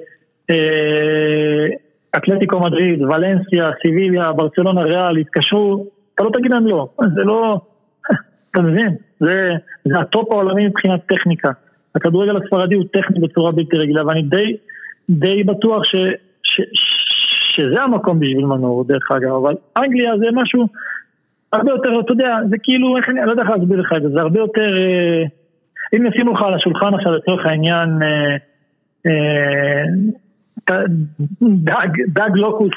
[0.49, 1.67] אה,
[2.15, 7.61] אתלטיקו מדריד, ולנסיה, סביליה, ברצלונה, ריאל יתקשרו, אתה לא תגיד להם לא, זה לא,
[8.51, 8.95] אתה מבין?
[9.19, 9.51] זה,
[9.85, 11.51] זה הטופ העולמי מבחינת טכניקה.
[11.95, 14.57] הכדורגל הספרדי הוא טכני בצורה בלתי רגילה, ואני די,
[15.09, 15.95] די בטוח ש,
[16.43, 20.67] ש, ש, שזה המקום בשביל מנור, דרך אגב, אבל אנגליה זה משהו...
[21.53, 24.09] הרבה יותר, אתה יודע, זה כאילו, איך אני לא יודע איך להסביר לך את זה,
[24.09, 25.23] זה הרבה יותר, אה,
[25.95, 28.35] אם ישימו לך על השולחן עכשיו לצורך העניין אה,
[29.07, 29.83] אה,
[31.41, 32.71] דג, דג לוקוס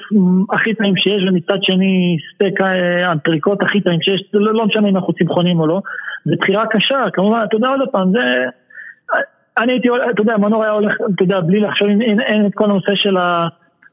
[0.52, 2.60] הכי טעים שיש, ומצד שני סטייק
[3.12, 5.80] אנטריקוט הכי טעים שיש, לא, לא משנה אם אנחנו צמחונים או לא,
[6.24, 8.18] זה בחירה קשה, כמובן, אתה יודע עוד פעם, זה,
[9.58, 12.64] אני הייתי, אתה יודע, מנור היה הולך, אתה יודע, בלי לחשוב, אין, אין את כל
[12.64, 13.48] הנושא של, ה,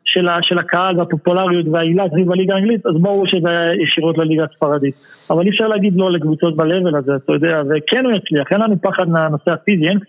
[0.06, 4.44] של, ה, של הקהל והפופולריות והעילה סביב הליגה האנגלית, אז ברור שזה היה ישירות לליגה
[4.44, 4.96] הספרדית.
[5.30, 8.82] אבל אי אפשר להגיד לא לקבוצות ב-level הזה, אתה יודע, וכן הוא יצליח, אין לנו
[8.82, 10.00] פחד מהנושא הפיזי, אין,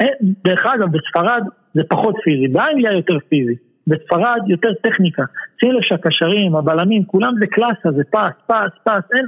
[0.00, 1.42] אין, דרך אגב, בספרד
[1.74, 3.54] זה פחות פיזי, באנגליה יותר פיזי.
[3.86, 5.22] בספרד יותר טכניקה.
[5.60, 9.26] שים לב שהקשרים, הבלמים, כולם זה קלאסה, זה פס, פס, פס, אין,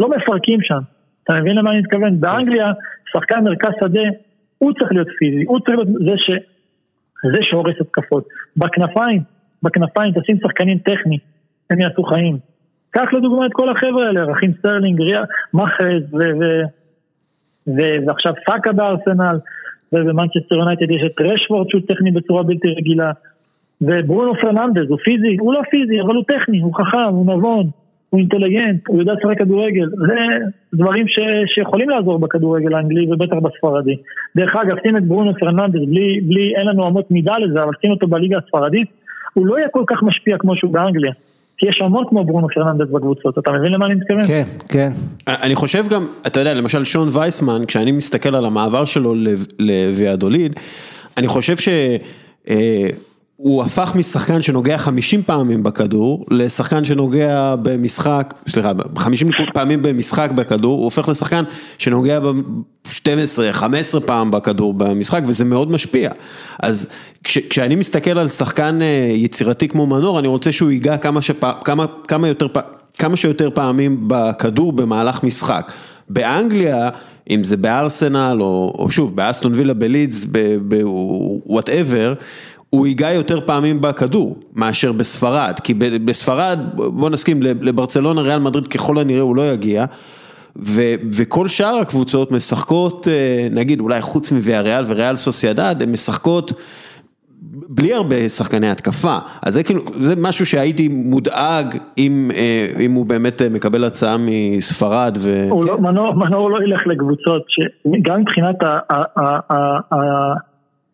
[0.00, 0.80] לא מפרקים שם.
[1.24, 2.20] אתה מבין למה אני מתכוון?
[2.20, 2.72] באנגליה,
[3.12, 4.00] שחקן מרכז שדה,
[4.58, 6.30] הוא צריך להיות פיזי, הוא צריך להיות זה, ש...
[7.32, 8.28] זה שהורס התקפות.
[8.56, 9.22] בכנפיים,
[9.62, 11.18] בכנפיים תשים שחקנים טכני,
[11.70, 12.38] הם יעשו חיים.
[12.90, 15.22] קח לדוגמה את כל החבר'ה האלה, רחים סטרלינג, ריאד
[15.54, 16.16] מחרז ו...
[16.16, 16.44] ו...
[17.68, 17.80] ו...
[18.06, 19.38] ועכשיו סאקה בארסנל,
[19.92, 23.12] ובמנצ'סטר יונייטד יש את רשוורד שהוא טכני בצורה בלתי רגילה.
[23.80, 27.66] וברונו פרננדז הוא פיזי, הוא לא פיזי, אבל הוא טכני, הוא חכם, הוא נבון,
[28.10, 31.18] הוא אינטליגנט, הוא יודע לשחק כדורגל, זה דברים ש,
[31.54, 33.96] שיכולים לעזור בכדורגל האנגלי ובטח בספרדי.
[34.36, 37.90] דרך אגב, שים את ברונו פרננדז, בלי, בלי, אין לנו אמות מידה לזה, אבל שים
[37.90, 38.88] אותו בליגה הספרדית,
[39.34, 41.12] הוא לא יהיה כל כך משפיע כמו שהוא באנגליה.
[41.58, 44.26] כי יש המון כמו ברונו פרננדס בקבוצות, אתה מבין למה אני מתכוון?
[44.26, 44.90] כן, כן.
[45.26, 49.14] אני חושב גם, אתה יודע, למשל שון וייסמן, כשאני מסתכל על המעבר שלו
[49.58, 50.56] לוויאדוליד,
[51.16, 51.68] אני חושב ש...
[53.40, 60.76] הוא הפך משחקן שנוגע 50 פעמים בכדור, לשחקן שנוגע במשחק, סליחה, 50 פעמים במשחק בכדור,
[60.76, 61.44] הוא הופך לשחקן
[61.78, 66.10] שנוגע ב-12-15 פעם בכדור במשחק, וזה מאוד משפיע.
[66.62, 66.88] אז
[67.24, 71.52] כש, כשאני מסתכל על שחקן אה, יצירתי כמו מנור, אני רוצה שהוא ייגע כמה, שפע,
[71.64, 72.46] כמה, כמה, יותר,
[72.98, 75.72] כמה שיותר פעמים בכדור במהלך משחק.
[76.08, 76.88] באנגליה,
[77.30, 80.26] אם זה בארסנל, או, או שוב, באסטון וילה, בלידס,
[80.62, 82.14] ב whatever,
[82.70, 88.98] הוא ייגע יותר פעמים בכדור מאשר בספרד, כי בספרד, בוא נסכים, לברצלונה, ריאל מדריד ככל
[88.98, 89.84] הנראה הוא לא יגיע,
[90.56, 90.80] ו,
[91.18, 96.52] וכל שאר הקבוצות משחקות, אה, נגיד אולי חוץ מוויאריאל וריאל סוסיידד, הן משחקות
[97.68, 103.06] בלי הרבה שחקני התקפה, אז זה כאילו, זה משהו שהייתי מודאג אם, אה, אם הוא
[103.06, 105.46] באמת אה, מקבל הצעה מספרד ו...
[105.50, 108.78] הוא לא, מנור, מנור לא ילך לקבוצות, שגם מבחינת ה...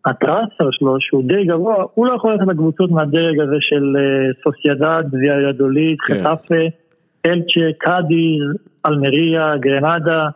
[0.06, 5.04] הטרנספר שלו, שהוא די גבוה, הוא לא יכול ללכת לקבוצות מהדרג הזה של אה, סוסיידד,
[5.12, 6.14] ויאדוליד, כן.
[6.14, 6.64] חטאפה,
[7.26, 8.38] אלצ'ה, קאדי,
[8.86, 10.26] אלמריה, גרנדה.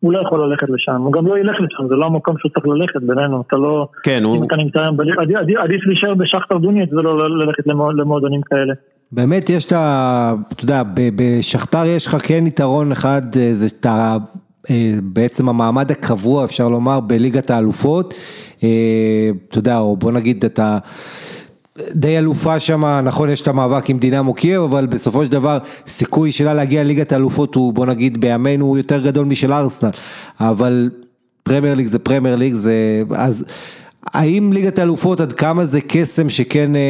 [0.00, 2.66] הוא לא יכול ללכת לשם, הוא גם לא ילך לשם, זה לא המקום שהוא צריך
[2.66, 3.88] ללכת בינינו, אתה לא...
[4.02, 4.36] כן, הוא...
[4.36, 5.22] אם אתה נמצא היום בליגה,
[5.62, 8.74] עדיף, להישאר בשכתר דוניאץ ולא ללכת למועדונים כאלה.
[9.12, 10.34] באמת יש את ה...
[10.52, 10.82] אתה יודע,
[11.16, 14.16] בשכתר יש לך כן יתרון אחד, אה, זה שאתה
[15.02, 18.14] בעצם המעמד הקבוע אפשר לומר בליגת האלופות,
[18.62, 18.68] אה,
[19.48, 20.78] אתה יודע, או בוא נגיד אתה
[21.92, 26.32] די אלופה שם, נכון יש את המאבק עם דינמו קייב, אבל בסופו של דבר סיכוי
[26.32, 29.90] שלה להגיע לליגת האלופות הוא בוא נגיד בימינו הוא יותר גדול משל ארסנל,
[30.40, 30.90] אבל
[31.42, 33.44] פרמייר ליג זה פרמייר ליג, זה אז
[34.12, 36.80] האם ליגת האלופות עד כמה זה קסם שכן, אה,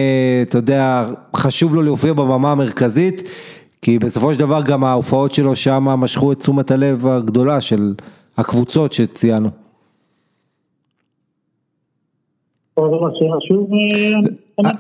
[0.42, 3.22] אתה יודע, חשוב לו להופיע בבמה המרכזית?
[3.82, 7.94] כי בסופו של דבר גם ההופעות שלו שם משכו את תשומת הלב הגדולה של
[8.36, 9.48] הקבוצות שציינו.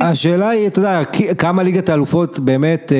[0.00, 1.04] השאלה היא, אתה יודע,
[1.38, 2.92] כמה ליגת האלופות באמת,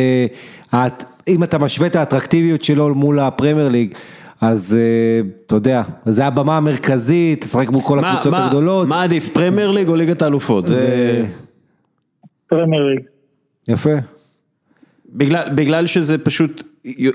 [0.72, 0.88] אה,
[1.28, 3.94] אם אתה משווה את האטרקטיביות שלו מול הפרמייר ליג,
[4.40, 8.88] אז אה, אתה יודע, זה הבמה המרכזית, תשחק מול כל הקבוצות הגדולות.
[8.88, 10.64] מה עדיף, פרמייר ליג או ליגת האלופות?
[12.48, 13.00] פרמייר ליג.
[13.68, 14.15] יפה.
[15.16, 16.62] בגלל, בגלל שזה פשוט,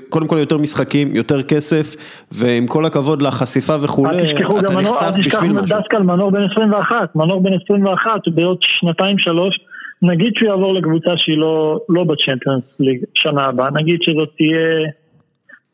[0.08, 1.86] קודם כל יותר משחקים, יותר כסף,
[2.32, 5.76] ועם כל הכבוד לחשיפה וכולי, אתה נחשף בשביל משהו.
[5.76, 9.58] דווקא על מנור בן 21, מנור בן 21, בעוד שנתיים שלוש,
[10.02, 14.90] נגיד שהוא יעבור לקבוצה שהיא לא, לא בצ'מפיונס ליג שנה הבאה, נגיד שזאת תהיה,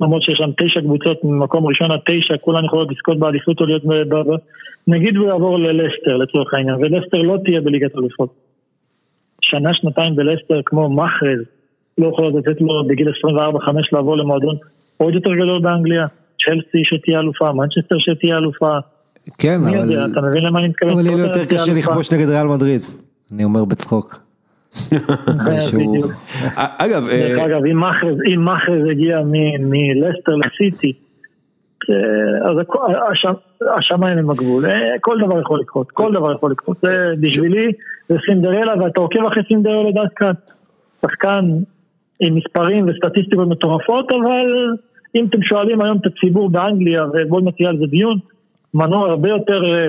[0.00, 3.84] למרות שיש שם תשע קבוצות ממקום ראשון עד תשע, כולן יכולות לזכות באליפות או להיות,
[3.84, 4.14] ב...
[4.88, 8.34] נגיד הוא יעבור ללסטר לצורך העניין, ולסטר לא תהיה בליגת אלופות.
[9.40, 11.57] שנה שנתיים בלסטר כמו מחרז,
[11.98, 13.12] לא יכולות לתת לו בגיל 24-5
[13.92, 14.56] לעבור למועדון
[14.96, 16.06] עוד יותר גדול באנגליה,
[16.44, 18.78] צ'לסי שתהיה אלופה, מנצ'סטר שתהיה אלופה.
[19.38, 19.74] כן, אבל...
[19.74, 20.92] יודע, אתה מבין למה אני מתכוון?
[20.92, 22.82] אבל יהיה לו יותר קשה לכבוש נגד ריאל מדריד,
[23.32, 24.18] אני אומר בצחוק.
[26.56, 27.61] אגב, דרך אגב,
[28.32, 29.20] אם מאחרז הגיע
[29.61, 30.92] מלסטר לסיטי,
[32.44, 32.56] אז
[33.78, 34.64] השמיים הם הגבול,
[35.00, 37.72] כל דבר יכול לקרות, כל דבר יכול לקרות, זה בשבילי,
[38.08, 40.30] זה סינדרלה ואתה עוקב אחרי סינדרלה דווקא,
[41.02, 41.44] שחקן
[42.20, 44.76] עם מספרים וסטטיסטיקות מטורפות, אבל
[45.14, 48.18] אם אתם שואלים היום את הציבור באנגליה, ובואו נציע על זה דיון,
[48.74, 49.87] מנור הרבה יותר אה,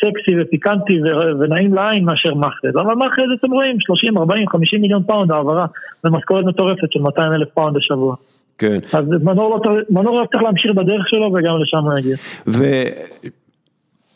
[0.00, 1.00] סקסי ופיקנטי
[1.40, 5.66] ונעים לעין מאשר מחרז, אבל מחרז אתם רואים 30, 40, 50 מיליון פאונד העברה
[6.04, 8.16] במשכורת מטורפת של 200 אלף פאונד בשבוע.
[8.58, 8.78] כן.
[8.92, 9.04] אז
[9.90, 12.16] מנור לא צריך להמשיך בדרך שלו וגם לשם הוא יגיע.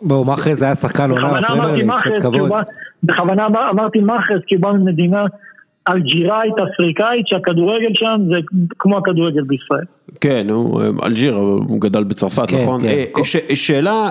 [0.03, 1.41] בואו, מחרז היה שחקן עונה
[3.03, 5.25] בכוונה אמרתי מחרז, כי הוא בא ממדינה
[5.89, 8.39] אלג'יראית, אפריקאית, שהכדורגל שם זה
[8.79, 9.85] כמו הכדורגל בישראל.
[10.21, 12.81] כן, הוא אלג'יר, הוא גדל בצרפת, כן, נכון?
[12.81, 13.25] כן.
[13.25, 14.09] ש, שאלה...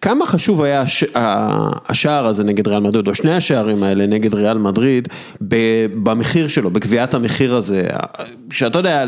[0.00, 1.04] כמה חשוב היה הש...
[1.88, 5.08] השער הזה נגד ריאל מדריד, או שני השערים האלה נגד ריאל מדריד,
[6.02, 7.88] במחיר שלו, בקביעת המחיר הזה,
[8.52, 9.04] שאתה יודע,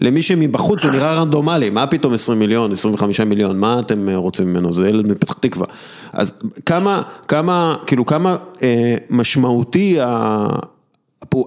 [0.00, 4.72] למי שמבחוץ זה נראה רנדומלי, מה פתאום 20 מיליון, 25 מיליון, מה אתם רוצים ממנו,
[4.72, 5.66] זה ילד מפתח תקווה.
[6.12, 9.98] אז כמה, כמה, כאילו כמה אה, משמעותי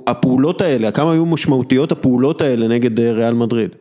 [0.07, 3.75] הפעולות האלה, כמה היו משמעותיות הפעולות האלה נגד אה, ריאל מדריד?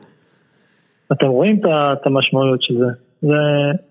[1.12, 1.60] אתם רואים
[1.92, 2.86] את המשמעויות של זה.
[3.22, 3.36] זה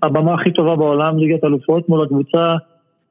[0.03, 2.55] הבמה הכי טובה בעולם, ליגת אלופות, מול הקבוצה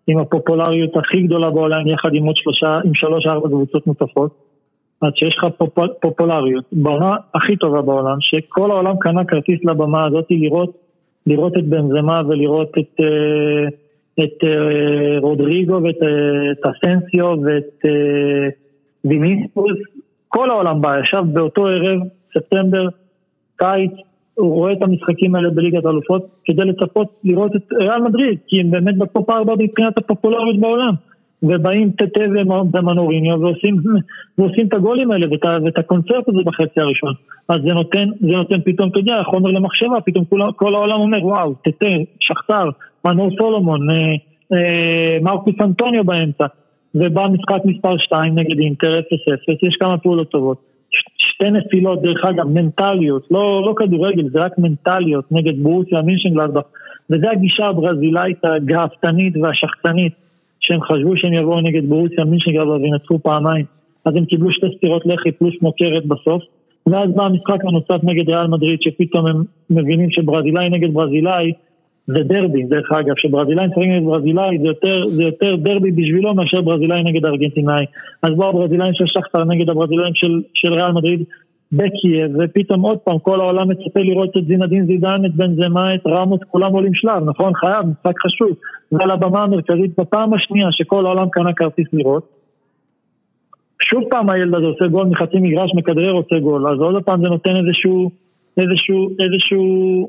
[0.06, 4.46] עם הפופולריות הכי גדולה בעולם, יחד עם עוד שלושה, עם שלוש ארבע קבוצות נוספות.
[5.02, 10.26] אז שיש לך פופול, פופולריות, במה הכי טובה בעולם, שכל העולם קנה כרטיס לבמה הזאת
[10.30, 10.76] לראות,
[11.26, 13.68] לראות את בנזמה ולראות את, אה,
[14.24, 15.96] את אה, רודריגו ואת
[16.52, 17.84] את אסנסיו ואת
[19.08, 19.78] ויניספוס,
[20.28, 22.00] כל העולם בא, ישב באותו ערב,
[22.34, 22.88] ספטמבר,
[23.56, 23.92] קיץ,
[24.34, 28.70] הוא רואה את המשחקים האלה בליגת האלופות כדי לצפות לראות את ריאל מדריד, כי הם
[28.70, 30.94] באמת בטופ ארבע מבחינת הפופולריות בעולם.
[31.42, 32.20] ובאים טטה
[32.74, 33.76] ומנוריניו ועושים,
[34.38, 37.12] ועושים את הגולים האלה ואת, ואת הקונצרט הזה בחצי הראשון.
[37.48, 41.26] אז זה נותן, זה נותן פתאום, אתה יודע, חומר למחשבה, פתאום כל, כל העולם אומר,
[41.26, 41.88] וואו, טטה,
[42.20, 42.68] שכתר,
[43.04, 43.96] מנור סולומון, אה,
[44.52, 46.46] אה, מרקוס אנטוניו באמצע.
[47.00, 49.02] ובא משחק מספר 2 נגד אינטר 0-0,
[49.68, 50.58] יש כמה פעולות טובות.
[51.16, 56.62] שתי נפילות, דרך אגב, מנטליות, לא, לא כדורגל, זה רק מנטליות נגד ברוסיה מינשנגלדבך,
[57.10, 60.12] וזה הגישה הברזילאית הגאוותנית והשחצנית,
[60.60, 63.64] שהם חשבו שהם יבואו נגד ברוסיה מינשנגלדבך וינצחו פעמיים,
[64.04, 66.42] אז הם קיבלו שתי סטירות לחי פלוס מוכרת בסוף,
[66.86, 71.52] ואז בא המשחק הנוסף נגד ריאל מדריד, שפתאום הם מבינים שברזילאי נגד ברזילאי,
[72.06, 76.60] זה דרבי, דרך אגב, שברזילאי משחק נגד ברזילאי זה יותר, זה יותר דרבי בשבילו מאשר
[76.60, 77.84] ברזילאי נגד ארגנטינאי.
[78.22, 81.22] אז בואו הברזילאים של שכתר נגד הברזילאים של, של ריאל מדריד
[81.72, 86.06] בקייב, ופתאום עוד פעם כל העולם מצפה לראות את זינדין זידן, את בן זמה, את
[86.06, 87.54] רמוס, כולם עולים שלב, נכון?
[87.54, 88.56] חייב, משחק חשוב.
[88.92, 92.28] ועל הבמה המרכזית בפעם השנייה שכל העולם קנה כרטיס לראות.
[93.82, 97.28] שוב פעם הילד הזה עושה גול מחצי מגרש, מכדרר עושה גול, אז עוד פעם זה
[97.28, 98.10] נותן איזשהו,
[98.56, 100.08] איזשהו, איזשהו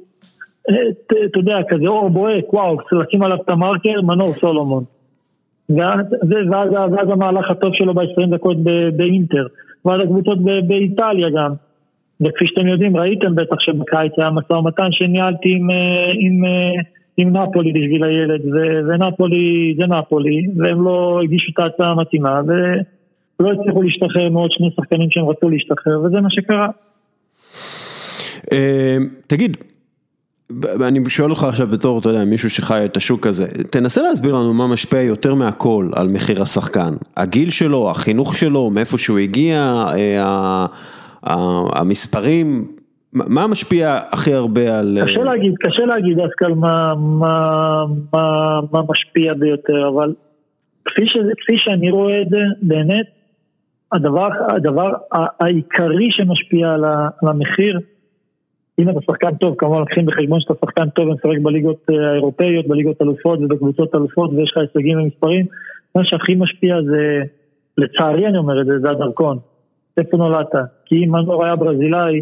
[0.69, 4.83] אתה יודע, כזה אור בוהק, וואו, לשים עליו את המרקר, מנור סולומון.
[5.69, 5.99] ואז,
[6.51, 8.57] ואז, המהלך הטוב שלו ב-20 דקות
[8.95, 9.47] באינטר,
[9.85, 11.53] ואז הקבוצות באיטליה גם.
[12.21, 16.81] וכפי שאתם יודעים, ראיתם בטח שבקיץ היה משא ומתן שניהלתי עם, אה, עם, אה,
[17.17, 22.41] עם נפולי בשביל הילד, ו, ונפולי זה נפולי, והם לא הגישו את ההצעה המתאימה,
[23.39, 26.67] ולא הצליחו להשתחרר מעוד שני שחקנים שהם רצו להשתחרר, וזה מה שקרה.
[28.51, 29.57] אה, תגיד,
[30.87, 34.53] אני שואל אותך עכשיו בתור, אתה יודע, מישהו שחי את השוק הזה, תנסה להסביר לנו
[34.53, 36.93] מה משפיע יותר מהכל על מחיר השחקן.
[37.17, 40.65] הגיל שלו, החינוך שלו, מאיפה שהוא הגיע, אה,
[41.75, 42.67] המספרים,
[43.13, 44.97] מה משפיע הכי הרבה על...
[45.05, 47.83] קשה להגיד, קשה להגיד דווקא מה, מה,
[48.13, 50.13] מה, מה משפיע ביותר, אבל
[50.85, 53.05] כפי, שזה, כפי שאני רואה את זה, באמת,
[53.91, 56.83] הדבר, הדבר העיקרי שמשפיע על
[57.29, 57.79] המחיר,
[58.79, 63.01] אם אתה שחקן טוב, כמובן לוקחים בחשבון שאתה שחקן טוב ומשחק בליגות אה, האירופאיות, בליגות
[63.01, 65.45] אלופות ובקבוצות אלופות ויש לך הישגים ומספרים,
[65.95, 67.21] מה שהכי משפיע זה,
[67.77, 69.37] לצערי אני אומר את זה, זה הדרכון.
[69.97, 70.55] איפה נולדת?
[70.85, 72.21] כי אם מנור היה ברזילאי,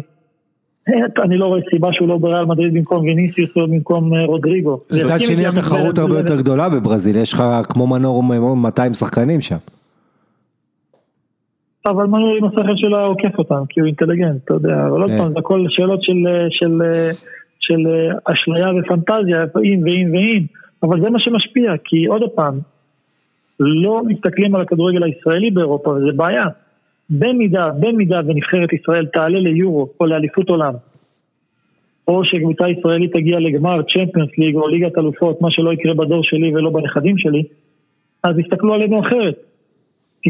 [0.88, 4.80] אה, אני לא רואה סיבה שהוא לא בריאל מדריד במקום ויניסיוס או במקום אה, רודריגו.
[4.90, 8.22] מצד שני התחרות הרבה יותר גדולה בברזיל, יש לך כמו מנור
[8.56, 9.56] 200 שחקנים שם.
[11.86, 15.18] אבל מנוי עם השכל שלו עוקף אותם, כי הוא אינטליגנט, אתה יודע, אבל עוד כן.
[15.18, 16.82] פעם, זה הכל שאלות של, של,
[17.60, 17.80] של
[18.24, 20.42] אשליה ופנטזיה, אם ואם ואם,
[20.82, 22.58] אבל זה מה שמשפיע, כי עוד פעם,
[23.60, 26.44] לא מסתכלים על הכדורגל הישראלי באירופה, וזה בעיה.
[27.10, 30.74] במידה, במידה ונבחרת ישראל תעלה ליורו או לאליפות עולם,
[32.08, 36.54] או שקבוצה ישראלית תגיע לגמר צ'מפיונס ליג או ליגת אלופות, מה שלא יקרה בדור שלי
[36.54, 37.42] ולא בנכדים שלי,
[38.22, 39.36] אז יסתכלו עלינו אחרת.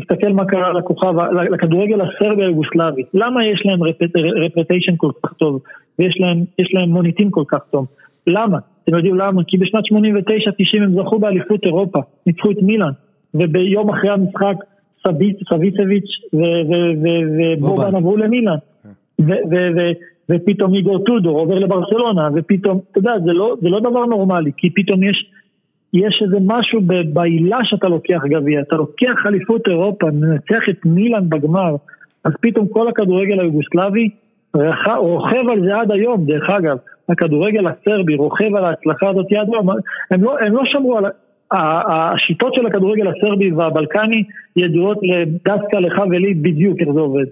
[0.01, 1.15] תסתכל מה קרה לכוכב,
[1.53, 3.03] לכדורגל הסרבי היוגוסלבי.
[3.15, 3.81] למה יש להם
[4.45, 5.61] רפטיישן כל כך טוב,
[5.99, 6.45] ויש להם,
[6.75, 7.87] להם מוניטין כל כך טוב?
[8.27, 8.59] למה?
[8.85, 9.45] אתם יודעים למה?
[9.47, 12.91] כי בשנת 89-90 הם זכו באליפות אירופה, ניצחו את מילאן,
[13.35, 14.55] וביום אחרי המשחק
[15.49, 18.57] סביצביץ' ובובן עברו למילאן.
[20.31, 24.71] ופתאום איגור טודור עובר לברסלונה, ופתאום, אתה יודע, זה לא, זה לא דבר נורמלי, כי
[24.71, 25.31] פתאום יש
[25.97, 26.81] יש איזה משהו
[27.13, 31.77] בעילה שאתה לוקח גביע, אתה לוקח אליפות אירופה, מנצח את מילאן בגמר,
[32.25, 34.11] אז פתאום כל הכדורגל היוגוסלבי
[34.97, 36.77] רוכב על זה עד היום, דרך אגב,
[37.09, 39.69] הכדורגל הסרבי רוכב על ההצלחה הזאת עד היום,
[40.11, 41.05] הם לא, הם לא שמרו על...
[41.53, 44.25] השיטות של הכדורגל הסרבי והבלקני
[44.57, 44.99] ידועות
[45.45, 47.25] דווקא לך ולי בדיוק איך זה עובד.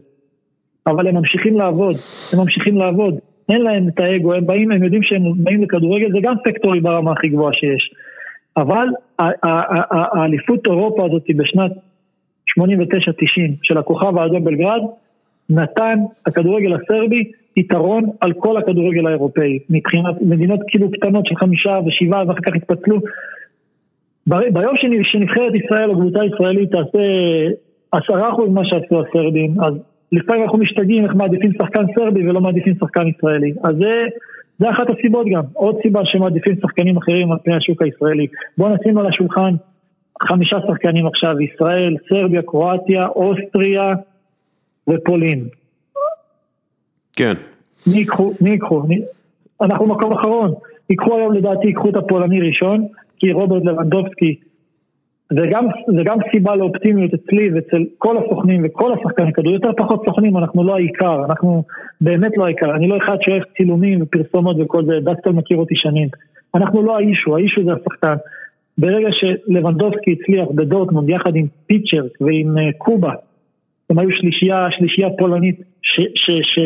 [0.87, 1.95] אבל הם ממשיכים לעבוד,
[2.33, 3.15] הם ממשיכים לעבוד.
[3.53, 7.13] אין להם את האגו, הם באים, הם יודעים שהם באים לכדורגל, זה גם סקטורי ברמה
[7.13, 7.95] הכי גבוהה שיש.
[8.57, 8.89] אבל
[10.13, 11.73] האליפות אירופה הזאת בשנת
[12.61, 12.61] 89-90
[13.63, 14.81] של הכוכב האדום בלגרד,
[15.51, 22.29] נתן הכדורגל הסרבי יתרון על כל הכדורגל האירופאי, מבחינת מדינות כאילו קטנות של חמישה ושבעה
[22.29, 23.01] ואחר כך התפצלו.
[24.27, 26.99] ביום שנבחרת ישראל או קבוצה ישראלית תעשה
[27.93, 29.75] עשרה אחוז מה שעשו הסרבים, אז
[30.13, 33.53] לפעמים אנחנו משתגעים איך מעדיפים שחקן סרבי ולא מעדיפים שחקן ישראלי.
[33.65, 34.05] אז זה,
[34.59, 38.27] זה אחת הסיבות גם, עוד סיבה שמעדיפים שחקנים אחרים על פני השוק הישראלי.
[38.59, 39.55] בואו נשים על השולחן
[40.23, 43.95] חמישה שחקנים עכשיו, ישראל, סרביה, קרואטיה, אוסטריה
[44.89, 45.49] ופולין.
[47.17, 47.35] כן.
[47.87, 48.83] מי ייקחו, מי ייקחו,
[49.61, 50.55] אנחנו מקום אחרון,
[50.91, 52.87] ייקחו היום לדעתי, ייקחו את הפולני ראשון,
[53.19, 54.37] כי רוברט לבנדובסקי
[55.33, 60.65] זה גם, סיבה לאופטימיות אצלי ואצל כל הסוכנים וכל השחקנים כדור, יותר פחות סוכנים, אנחנו
[60.65, 61.63] לא העיקר, אנחנו
[62.01, 66.09] באמת לא העיקר, אני לא אחד שאוהב צילומים ופרסומות וכל זה, דסטל מכיר אותי שנים,
[66.55, 68.15] אנחנו לא האישו, האישו זה השחקן.
[68.79, 73.13] ברגע שלבנדובסקי הצליח בדורטמונד יחד עם פישצ'ק ועם אה, קובה,
[73.91, 75.61] הם היו שלישייה, שלישייה פולנית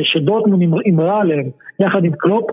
[0.05, 1.47] שדורטמונד אמרה עליהם
[1.81, 2.51] יחד עם קלופ,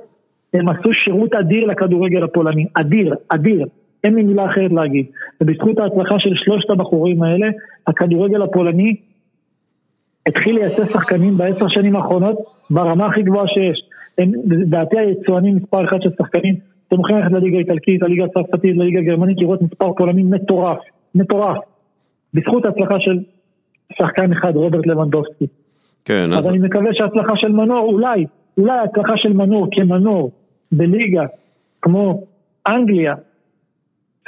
[0.54, 3.66] הם עשו שירות אדיר לכדורגל הפולני, אדיר, אדיר.
[4.06, 5.06] אין לי מילה אחרת להגיד.
[5.42, 7.48] ובזכות ההצלחה של שלושת הבחורים האלה,
[7.88, 8.96] הכדורגל הפולני
[10.28, 12.38] התחיל לייצר שחקנים בעשר שנים האחרונות
[12.70, 13.90] ברמה הכי גבוהה שיש.
[14.18, 16.56] הם לדעתי היצואנים מספר אחד של שחקנים,
[16.88, 20.78] אתם יכולים ללכת לליגה האיטלקית, לליגה הצרפתית, לליגה הגרמנית, לראות מספר פולני מטורף,
[21.16, 21.58] מטורף.
[22.34, 23.20] בזכות ההצלחה של
[23.98, 25.48] שחקן אחד, רוברט לבנדובסקי.
[26.06, 26.40] כן, אז...
[26.40, 28.26] אז אני מקווה שההצלחה של מנור, אולי,
[28.58, 30.32] אולי ההצלחה של מנור כמנור
[30.72, 31.24] בליגה
[31.82, 32.24] כמו
[32.68, 33.14] אנגליה,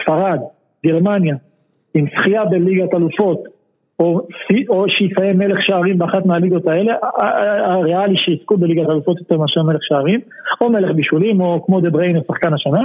[0.02, 0.40] ספרד,
[0.86, 1.36] גרמניה,
[1.94, 3.44] עם זכייה בליגת אלופות,
[4.00, 4.22] או,
[4.70, 6.94] או שיסיים מלך שערים באחת מהליגות האלה,
[7.66, 10.20] הריאלי שיזכו בליגת אלופות יותר מאשר מלך שערים,
[10.62, 12.82] או מלך בישולים, או כמו דה בריינר שחקן השנה,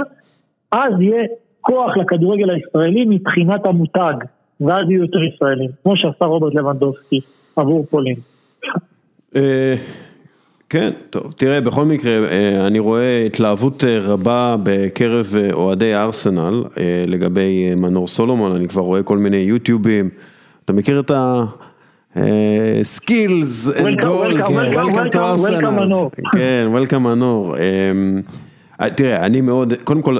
[0.71, 1.23] אז יהיה
[1.61, 4.13] כוח לכדורגל הישראלי מבחינת המותג,
[4.61, 7.19] ואז יהיו יותר ישראלים, כמו שעשה רוברט לבנדובסקי
[7.55, 8.15] עבור פולין.
[10.73, 16.63] כן, טוב, תראה, בכל מקרה, אה, אני רואה התלהבות אה, רבה בקרב אה, אוהדי ארסנל
[17.07, 20.09] לגבי מנור סולומון, אני כבר רואה כל מיני יוטיובים,
[20.65, 21.45] אתה מכיר את ה...
[22.83, 27.55] skills and goals, welcome to Arsenal, כן, welcome מנור.
[28.95, 30.17] תראה, אני מאוד, קודם כל,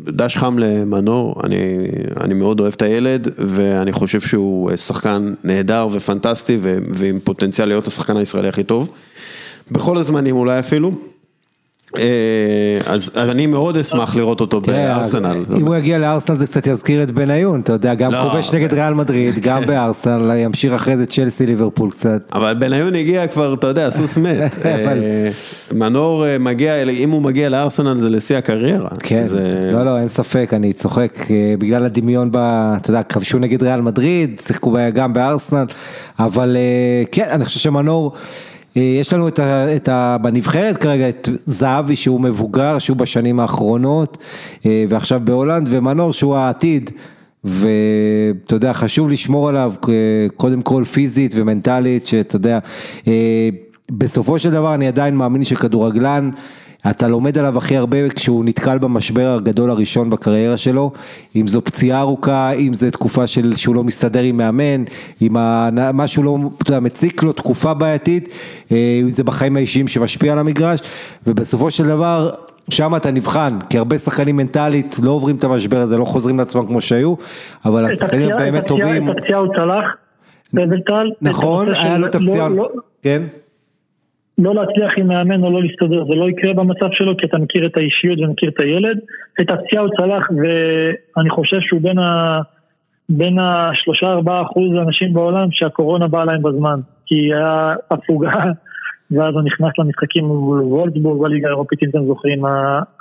[0.00, 1.56] דש חם למנור, אני,
[2.20, 6.56] אני מאוד אוהב את הילד, ואני חושב שהוא שחקן נהדר ופנטסטי,
[6.88, 8.90] ועם פוטנציאל להיות השחקן הישראלי הכי טוב.
[9.70, 10.92] בכל הזמנים אולי אפילו.
[11.96, 12.02] אה,
[12.86, 15.36] אז אני מאוד אשמח לראות אותו בארסנל.
[15.56, 18.74] אם הוא יגיע לארסנל זה קצת יזכיר את בניון, אתה יודע, גם לא, כובש נגד
[18.74, 22.22] ריאל מדריד, גם בארסנל, ימשיך אחרי זה צ'לסי ליברפול קצת.
[22.32, 24.54] אבל בניון הגיע כבר, אתה יודע, סוס מת.
[24.64, 25.30] אה,
[25.72, 28.90] מנור אה, מגיע, אם הוא מגיע לארסנל זה לשיא הקריירה.
[29.02, 29.24] כן,
[29.72, 31.16] לא, לא, אין ספק, אני צוחק,
[31.58, 35.66] בגלל הדמיון, אתה יודע, כבשו נגד ריאל מדריד, שיחקו גם בארסנל,
[36.18, 36.56] אבל
[37.12, 38.12] כן, אני חושב שמנור...
[38.78, 43.40] אה, יש לנו את ה, את ה, בנבחרת כרגע את זהבי שהוא מבוגר, שהוא בשנים
[43.40, 44.18] האחרונות,
[44.66, 46.90] אה, ועכשיו בהולנד, ומנור שהוא העתיד.
[47.44, 49.94] ואתה יודע, חשוב לשמור עליו אה,
[50.36, 52.58] קודם כל פיזית ומנטלית, שאתה יודע,
[53.90, 56.30] בסופו של דבר אני עדיין מאמין שכדורגלן,
[56.90, 60.92] אתה לומד עליו הכי הרבה כשהוא נתקל במשבר הגדול הראשון בקריירה שלו,
[61.36, 64.84] אם זו פציעה ארוכה, אם זו תקופה של, שהוא לא מסתדר עם מאמן,
[65.22, 65.32] אם
[65.94, 68.28] משהו לא, יודע, מציק לו, תקופה בעייתית,
[68.72, 70.80] אה, אם זה בחיים האישיים שמשפיע על המגרש,
[71.26, 72.30] ובסופו של דבר,
[72.70, 76.66] שם אתה נבחן, כי הרבה שחקנים מנטלית לא עוברים את המשבר הזה, לא חוזרים לעצמם
[76.66, 77.14] כמו שהיו,
[77.64, 79.10] אבל השחקנים באמת טובים.
[79.10, 79.84] את הפציעה הוא צלח,
[81.22, 82.68] נכון, היה לו את הפציעה, לא- לא-
[83.02, 83.22] כן.
[84.38, 87.66] לא להצליח עם מאמן או לא להסתדר, זה לא יקרה במצב שלו כי אתה מכיר
[87.66, 88.98] את האישיות ומכיר את הילד.
[89.40, 92.40] את הפציעה הוא צלח ואני חושב שהוא בין, ה...
[93.08, 96.80] בין השלושה ארבעה אחוז האנשים בעולם שהקורונה באה להם בזמן.
[97.06, 98.44] כי היה הפוגה
[99.10, 102.42] ואז הוא נכנס למשחקים וולטבורג בליגה האירופית אם אתם זוכרים.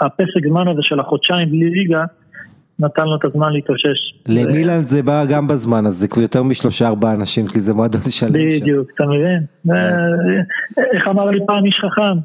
[0.01, 2.03] הפסק זמן הזה של החודשיים בלי ליגה
[2.79, 4.13] נתן לו את הזמן להתאושש.
[4.27, 8.01] למילן זה בא גם בזמן, אז זה כבר יותר משלושה ארבעה אנשים, כי זה מועדון
[8.09, 8.33] שלם.
[8.33, 9.73] בדיוק, אתה מבין?
[10.93, 12.17] איך אמר לי פעם איש חכם?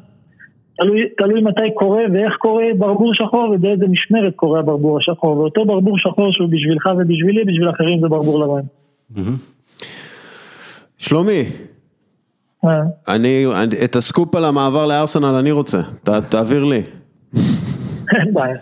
[1.17, 5.37] תלוי מתי קורה ואיך קורה ברבור שחור ובאיזה משמרת קורה הברבור השחור.
[5.37, 8.65] ואותו ברבור שחור שהוא בשבילך ובשבילי, בשביל אחרים זה ברבור לבן.
[10.97, 11.45] שלומי.
[12.65, 12.69] אה,
[13.07, 13.45] אני,
[13.83, 16.81] את הסקופ על המעבר לארסנל אני רוצה, ת, תעביר לי.
[18.15, 18.57] אין בעיה.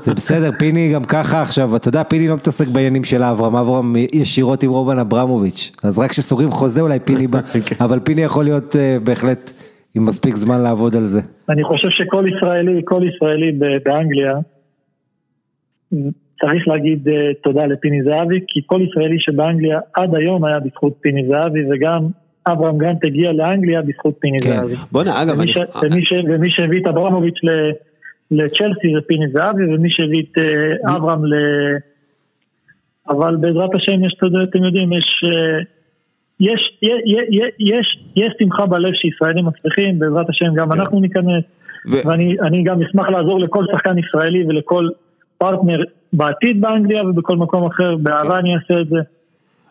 [0.00, 3.96] זה בסדר, פיני גם ככה עכשיו, אתה יודע, פיני לא מתעסק בעניינים של אברהם, אברהם
[4.12, 7.40] ישירות עם רובן אברמוביץ', אז רק כשסוגרים חוזה אולי פיני בא,
[7.84, 9.52] אבל פיני יכול להיות אה, בהחלט
[9.94, 11.20] עם מספיק זמן לעבוד על זה.
[11.48, 14.34] אני חושב שכל ישראלי, כל ישראלי ב- באנגליה
[16.40, 21.28] צריך להגיד אה, תודה לפיני זהבי, כי כל ישראלי שבאנגליה עד היום היה בזכות פיני
[21.28, 22.06] זהבי, וגם
[22.46, 24.50] אברהם גרנט הגיע לאנגליה בזכות פיני כן.
[24.50, 24.74] זהבי.
[24.92, 25.52] בוא'נה, אגב, ומי, אני...
[25.52, 27.70] ש, ומי, ש, ומי שהביא את אברמוביץ' ל-
[28.30, 31.34] לצ'לסי זה פיני זהבי, ומי שהביא את אה, אברהם ל...
[33.08, 34.14] אבל בעזרת השם יש,
[34.50, 35.24] אתם יודעים, יש...
[35.24, 35.62] אה,
[36.40, 36.94] יש, יש,
[37.58, 40.80] יש, יש, שמחה בלב שישראלים מצליחים, בעזרת השם גם כן.
[40.80, 41.44] אנחנו ניכנס,
[41.90, 44.88] ו- ואני אני גם אשמח לעזור לכל שחקן ישראלי ולכל
[45.38, 45.82] פרטנר
[46.12, 48.96] בעתיד באנגליה ובכל מקום אחר, באהבה אני אעשה את זה.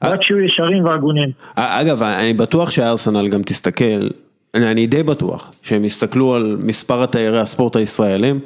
[0.03, 1.29] רק שיהיו ישרים והגונים.
[1.55, 4.07] אגב, אני בטוח שארסנל גם תסתכל,
[4.53, 8.39] אני, אני די בטוח, שהם יסתכלו על מספר התיירי הספורט הישראלים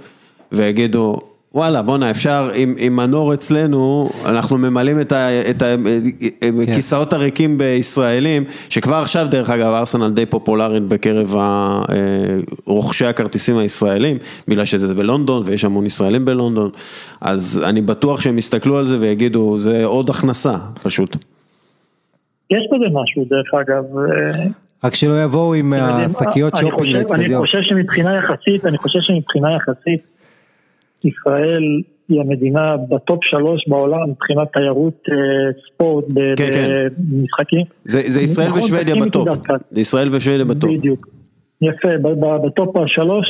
[0.52, 1.18] ויגידו,
[1.54, 5.64] וואלה בואנה אפשר, עם, עם מנור אצלנו, אנחנו ממלאים את, ה, את
[6.70, 11.96] הכיסאות הריקים בישראלים, שכבר עכשיו דרך אגב ארסנל די פופולרית בקרב ה- אה,
[12.66, 16.70] רוכשי הכרטיסים הישראלים, בגלל שזה בלונדון ויש המון ישראלים בלונדון,
[17.22, 21.18] אז אני בטוח שהם יסתכלו על זה ויגידו, זה עוד הכנסה פשוט.
[22.52, 23.84] יש בזה משהו דרך אגב.
[23.98, 24.44] אה,
[24.84, 27.42] רק שלא יבואו עם השקיות אני שופינג חושב- אני לאצטדיון.
[27.46, 30.02] חושב שמבחינה יחסית, אני חושב שמבחינה יחסית,
[31.04, 31.64] ישראל
[32.10, 35.16] היא המדינה בטופ שלוש בעולם מבחינת תיירות אה,
[35.68, 36.06] ספורט
[36.38, 36.88] כן, כן.
[36.98, 37.62] במשחקים.
[37.86, 39.28] זה, זה ישראל נכון, ושוודיה בטופ.
[39.72, 40.70] זה ישראל ושוודיה בטופ.
[40.72, 41.08] בדיוק.
[41.62, 43.28] יפה, ב- ב- בטופ השלוש,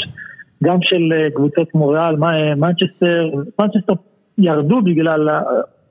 [0.63, 3.29] גם של אה, קבוצות כמו ריאל, מה- מנצ'סטר,
[3.61, 3.93] מנצ'סטר
[4.37, 5.29] ירדו בגלל,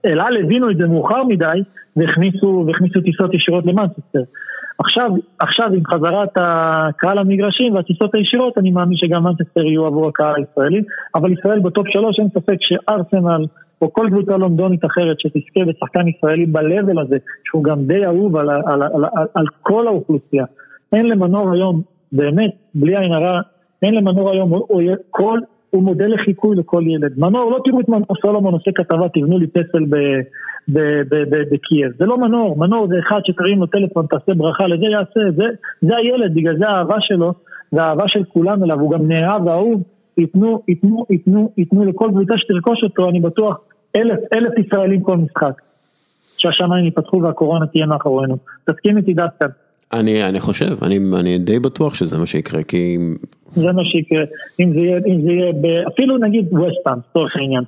[0.06, 1.62] אל על הבינו את זה מאוחר מדי,
[1.96, 4.22] והכניסו, והכניסו טיסות ישירות למנצ'סטר.
[4.78, 10.34] עכשיו, עכשיו עם חזרת הקהל למגרשים והטיסות הישירות, אני מאמין שגם מנצ'סטר יהיו עבור הקהל
[10.36, 10.82] הישראלי,
[11.14, 13.46] אבל ישראל בטופ שלוש, אין ספק שארסנל,
[13.82, 18.50] או כל קבוצה לונדונית אחרת שתזכה בשחקן ישראלי ב-level הזה, שהוא גם די אהוב על,
[18.50, 20.44] על, על, על, על כל האוכלוסייה.
[20.92, 21.82] אין למנור היום,
[22.12, 23.40] באמת, בלי עין הרע,
[23.82, 24.52] אין למנור היום,
[25.10, 25.38] כל,
[25.70, 27.18] הוא מודל לחיקוי לכל ילד.
[27.18, 29.84] מנור, לא תראו את מנור סולומון עושה כתבה, תבנו לי פסל
[31.50, 31.92] בקייב.
[31.98, 35.44] זה לא מנור, מנור זה אחד שתרים לו טלפון, תעשה ברכה, לזה יעשה, זה,
[35.82, 37.32] זה הילד, בגלל זה האהבה שלו,
[37.72, 39.82] והאהבה של כולם אליו, הוא גם נאהב ואהוב.
[40.18, 43.58] ייתנו, ייתנו, ייתנו, ייתנו לכל קבוצה שתרכוש אותו, אני בטוח,
[43.96, 45.62] אלף, אלף ישראלים כל משחק.
[46.36, 48.36] שהשמיים ייפתחו והקורונה תהיה מאחורינו.
[48.64, 49.46] תסכים איתי דווקא,
[49.92, 52.98] אני, אני חושב, אני, אני די בטוח שזה מה שיקרה, כי
[53.54, 54.24] זה מה שיקרה.
[54.60, 57.62] אם זה יהיה, אם זה יהיה, ב- אפילו נגיד ווסטהאם, לצורך העניין.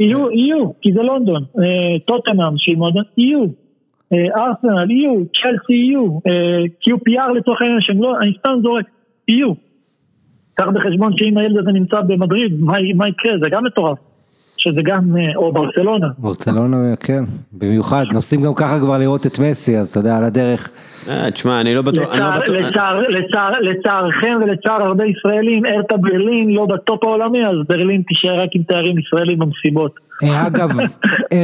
[0.00, 1.42] יהיו, יהיו, כי זה לונדון.
[1.58, 3.44] אה, טוטנאם, שהיא מועדון, יהיו.
[4.12, 5.14] אה, ארסנל, יהיו.
[5.14, 6.18] צ'לסי, יהיו.
[6.26, 8.84] אה, QPR לצורך העניין, שהם לא, אני סתם זורק,
[9.28, 9.52] יהיו.
[10.54, 13.38] קח בחשבון שאם הילד הזה נמצא במדריד, מה, יקרה?
[13.42, 13.98] זה גם מטורף.
[14.56, 16.06] שזה גם, אה, או ברצלונה.
[16.18, 20.70] ברצלונה, כן, במיוחד, נוסעים גם ככה כבר לראות את מסי, אז אתה יודע, על הדרך.
[21.08, 22.26] אה, תשמע, אני לא בטוח, אני לא
[23.60, 28.98] לצערכם ולצער הרבה ישראלים, ארטה ברלין לא בטופ העולמי, אז ברלין תישאר רק עם תארים
[28.98, 30.10] ישראלים במסיבות.
[30.22, 30.70] אה, אגב,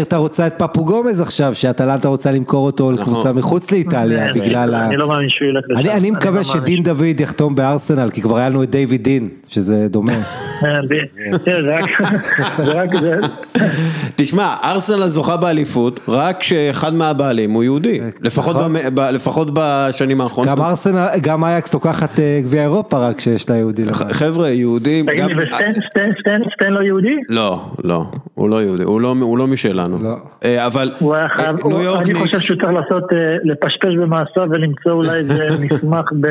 [0.03, 4.87] אתה רוצה את פפו גומז עכשיו, שאטלנטה רוצה למכור אותו לקבוצה מחוץ לאיטליה, בגלל ה...
[4.87, 5.91] אני לא מאמין שהוא ילך לשם.
[5.91, 6.45] אני, לא מקווה.
[6.45, 10.13] שדין דוד יחתום בארסנל, כי כבר היה לנו את דיוויד דין, שזה דומה.
[10.13, 10.19] אה,
[13.01, 13.17] זה,
[14.17, 18.01] תשמע, ארסנל זוכה באליפות, רק שאחד מהבעלים הוא יהודי,
[19.11, 20.51] לפחות לפחות בשנים האחרונות.
[20.51, 23.83] גם ארסנל, גם אייקס לוקחת אה, גביע אירופה רק שיש לה יהודי.
[24.13, 25.25] חבר'ה, יהודים, תגיד.
[25.25, 27.17] לי, וסטן, סטן, סטן, סטן לא יהודי?
[27.29, 30.03] לא, לא, הוא לא יהודי, הוא לא, הוא לא משלנו.
[30.03, 30.17] לא.
[30.45, 33.05] אה, אבל אה, ניו יורק אני חושב שהוא צריך לעשות,
[33.45, 36.27] לפשפש במעשיו ולמצוא אולי איזה מסמך ב...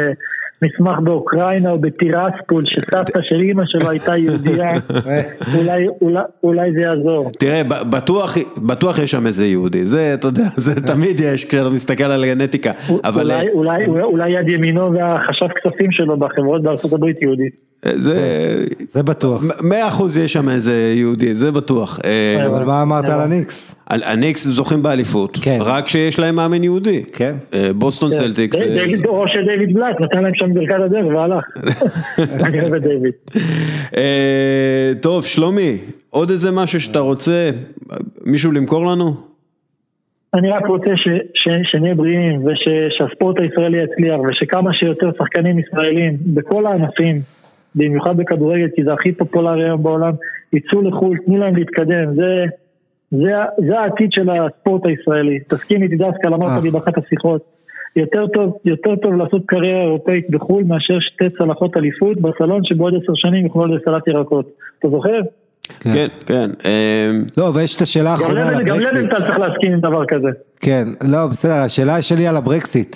[0.62, 4.74] מסמך באוקראינה או בטירספול שסבתא של אימא שלו הייתה יהודייה,
[5.58, 7.32] אולי, אולי, אולי זה יעזור.
[7.40, 11.70] תראה, ב- בטוח, בטוח יש שם איזה יהודי, זה, אתה יודע, זה תמיד יש כשאתה
[11.70, 12.72] מסתכל על הגנטיקה,
[13.04, 17.50] אבל אולי, אה, אולי, אולי, אולי יד ימינו והחשב כספים שלו בחברות בארצות הברית יהודי.
[17.86, 18.16] אה, זה,
[18.88, 19.44] זה בטוח.
[19.62, 22.00] מאה אחוז יש שם איזה יהודי, זה בטוח.
[22.06, 23.76] אה, אבל מה אמרת על הניקס?
[23.90, 25.58] הניקס זוכים באליפות, כן.
[25.62, 27.04] רק שיש להם מאמן יהודי.
[27.04, 27.34] כן.
[27.54, 28.62] אה, בוסטון סלטיקס.
[28.62, 31.46] אה, דיוויד, או שדיוויד בלאט נתן להם שם ברכת הדרך והלך.
[32.48, 33.14] אני אוהב את דיוויד.
[33.98, 35.78] אה, טוב, שלומי,
[36.10, 37.50] עוד איזה משהו שאתה רוצה,
[38.26, 39.14] מישהו למכור לנו?
[40.34, 46.66] אני רק רוצה ש, ש, שנהיה בריאים ושהספורט הישראלי יצליח ושכמה שיותר שחקנים ישראלים בכל
[46.66, 47.20] הענפים,
[47.76, 50.14] במיוחד בכדורגל כי זה הכי פופולרי היום בעולם,
[50.54, 52.46] יצאו לחו"ל, תנו להם להתקדם, זה,
[53.12, 53.32] זה,
[53.68, 55.40] זה העתיד של הספורט הישראלי.
[55.48, 56.36] תסכים איתי דווקא, אה.
[56.36, 57.42] אמרת לי באחת השיחות,
[57.96, 63.14] יותר טוב, יותר טוב לעשות קריירה אירופאית בחו"ל מאשר שתי צלחות אליפות בסלון שבעוד עשר
[63.16, 64.50] שנים יוכלו לסלט ירקות.
[64.80, 65.20] אתה זוכר?
[65.80, 66.50] כן, כן.
[66.66, 68.98] אמ, לא, ויש את השאלה האחרונה על לבן- גם הברקסיט.
[69.00, 70.30] לבנטל צריך להסכים עם דבר כזה.
[70.60, 72.96] כן, לא, בסדר, השאלה שלי על הברקסיט.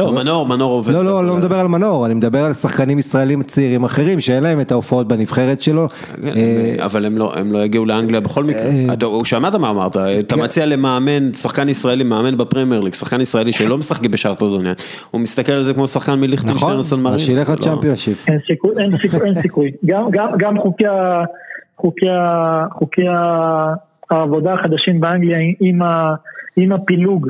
[0.00, 0.92] אה, לא, מנור, מנור עובד.
[0.92, 4.42] לא, לא, אני לא מדבר על מנור, אני מדבר על שחקנים ישראלים צעירים אחרים שאין
[4.42, 5.88] להם את ההופעות בנבחרת שלו.
[5.88, 8.62] כן, אה, אבל הם לא, הם לא יגיעו לאנגליה בכל מקרה.
[8.92, 10.42] אתה- הוא שמעת מה אמרת, אתה כן.
[10.42, 14.72] מציע למאמן, שחקן ישראלי, מאמן בפרמייר ליג, שחקן ישראלי שלא משחק בשארטו דוניה,
[15.10, 17.14] הוא מסתכל על זה כמו שחקן מליכטנשטיין נכון, או סן מרינו.
[17.14, 18.28] אז שילך לא- לצ'מפיונשיפ.
[18.28, 18.72] אין סיכוי,
[19.24, 19.70] אין סיכוי.
[20.38, 20.58] גם,
[22.78, 23.02] חוקי,
[24.10, 25.38] העבודה החדשים באנגליה
[26.56, 27.28] עם הפילוג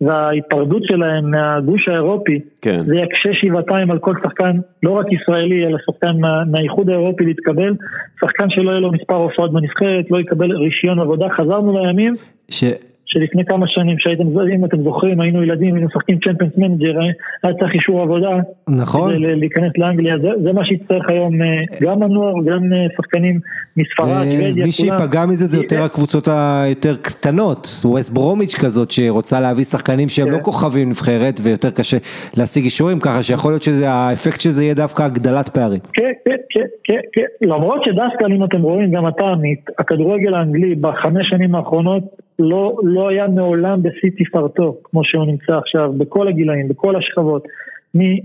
[0.00, 2.78] וההיפרדות שלהם מהגוש האירופי, כן.
[2.78, 7.74] זה יקשה שבעתיים על כל שחקן, לא רק ישראלי, אלא שחקן מה, מהאיחוד האירופי להתקבל,
[8.20, 12.14] שחקן שלא יהיה לו מספר הופעות בנבחרת, לא יקבל רישיון עבודה, חזרנו לימים.
[12.50, 12.64] ש-
[13.08, 17.00] שלפני כמה שנים שהייתם, אם אתם זוכרים, היינו ילדים, היינו משחקים Champions Manager,
[17.42, 18.36] היה צריך אישור עבודה.
[18.68, 19.14] נכון.
[19.14, 21.46] כדי להיכנס לאנגליה, זה, זה מה שיצטרך היום אה,
[21.80, 23.40] גם הנוער, גם אה, שחקנים
[23.76, 29.40] מספרד, אה, שוודיה, מי שייפגע מזה זה יותר הקבוצות היותר קטנות, ווסט ברומיץ' כזאת שרוצה
[29.40, 30.32] להביא שחקנים שהם כן.
[30.32, 31.96] לא כוכבים נבחרת ויותר קשה
[32.36, 35.80] להשיג אישורים ככה שיכול להיות שהאפקט של זה יהיה דווקא הגדלת פערים.
[35.92, 40.74] כן, כן, כן, כן, כן, למרות שדווקא אם אתם רואים, גם אתה עמית, הכדורגל האנגלי
[40.74, 46.68] בחמש שנים האחרונות לא, לא היה מעולם בשיא תפארתו, כמו שהוא נמצא עכשיו, בכל הגילאים,
[46.68, 47.46] בכל השכבות.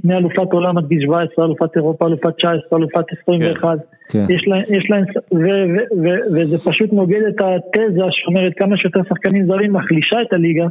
[0.04, 3.78] מאלופת עולם עד גיל 17, אלופת אירופה, אלופת 19, אלופת 21.
[4.10, 4.26] כן.
[4.30, 5.04] יש להם, יש להם,
[5.34, 10.34] ו, ו, ו, וזה פשוט נוגד את התזה שאומרת כמה שיותר שחקנים זרים מחלישה את
[10.34, 10.66] הליגה.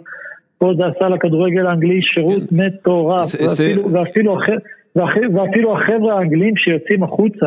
[0.59, 4.49] פה זה עשה לכדורגל האנגלי שירות מטורף, זה- זה- ואפילו, ואפילו, הח-
[4.97, 7.47] ואח- ואפילו החבר'ה האנגלים שיוצאים החוצה,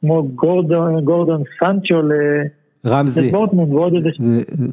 [0.00, 2.00] כמו גורדון, גורדון סנצ'ו
[2.86, 3.32] רמזי,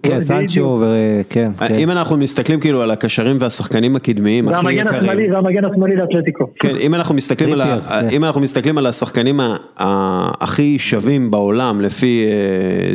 [0.03, 0.22] כן.
[0.22, 1.76] סנצ'ו, וכן, כן.
[1.76, 6.45] אם אנחנו מסתכלים כאילו על הקשרים והשחקנים הקדמיים הכי יקרים, והמגן השמאלי לאתלטיקו.
[6.60, 8.10] כן, אם אנחנו מסתכלים על, כן.
[8.12, 9.39] אם אנחנו מסתכלים על השחקנים
[9.78, 12.93] הכי שווים בעולם לפי אה,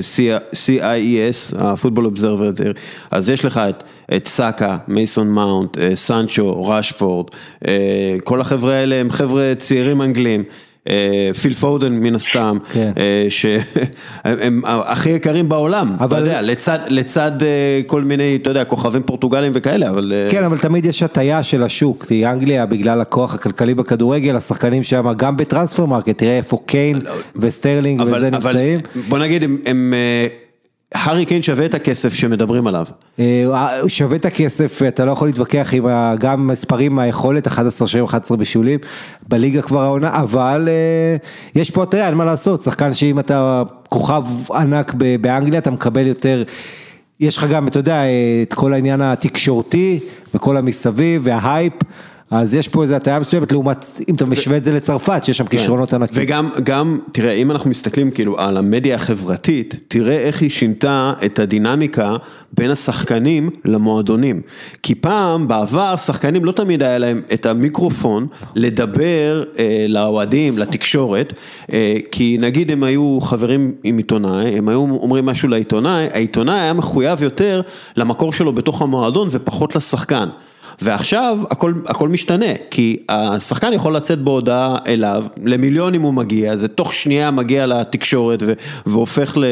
[0.52, 2.62] CIES, ה-Football Observer,
[3.10, 3.82] אז יש לך את,
[4.16, 7.26] את סאקה, מייסון מאונט, אה, סנצ'ו, ראשפורד,
[7.68, 10.44] אה, כל החבר'ה האלה הם חבר'ה צעירים אנגלים.
[10.88, 12.92] אה, פיל פודן מן הסתם, כן.
[12.96, 13.62] אה, שהם
[14.24, 15.96] הם הכי יקרים בעולם.
[16.04, 20.12] אתה יודע, לצד, לצד אה, כל מיני, אתה יודע, כוכבים פורטוגלים וכאלה, אבל...
[20.30, 25.12] כן, אבל תמיד יש הטיה של השוק, כי אנגליה בגלל הכוח הכלכלי בכדורגל, השחקנים שם
[25.16, 27.00] גם ב Transfermarkt, תראה איפה קיין
[27.36, 28.80] וסטרלינג אבל, וזה נמצאים.
[29.08, 29.94] בוא נגיד, הם,
[30.95, 32.86] הארי קיין שווה את הכסף שמדברים עליו.
[33.18, 33.45] אה,
[33.80, 35.84] הוא שווה את הכסף, אתה לא יכול להתווכח עם
[36.20, 38.78] גם מספרים מהיכולת, 11 שערים, 11 בישולים,
[39.28, 41.16] בליגה כבר העונה, אבל אה,
[41.61, 44.24] יש פה הטריה, אין מה לעשות, שחקן שאם אתה כוכב
[44.55, 46.43] ענק באנגליה, אתה מקבל יותר,
[47.20, 50.01] יש לך גם, אתה יודע, אה, את כל העניין התקשורתי,
[50.34, 51.72] וכל המסביב, וההייפ.
[52.32, 55.46] אז יש פה איזו הטעיה מסוימת, לעומת, אם אתה משווה את זה לצרפת, שיש שם
[55.46, 56.22] כישרונות ענקים.
[56.22, 61.38] וגם, גם, תראה, אם אנחנו מסתכלים כאילו על המדיה החברתית, תראה איך היא שינתה את
[61.38, 62.16] הדינמיקה
[62.52, 64.40] בין השחקנים למועדונים.
[64.82, 71.32] כי פעם, בעבר, שחקנים לא תמיד היה להם את המיקרופון לדבר אה, לאוהדים, לתקשורת,
[71.72, 76.72] אה, כי נגיד הם היו חברים עם עיתונאי, הם היו אומרים משהו לעיתונאי, העיתונאי היה
[76.72, 77.60] מחויב יותר
[77.96, 80.28] למקור שלו בתוך המועדון ופחות לשחקן.
[80.82, 86.68] ועכשיו הכל, הכל משתנה, כי השחקן יכול לצאת בהודעה אליו, למיליון אם הוא מגיע, זה
[86.68, 88.52] תוך שנייה מגיע לתקשורת ו,
[88.86, 89.44] והופך ל...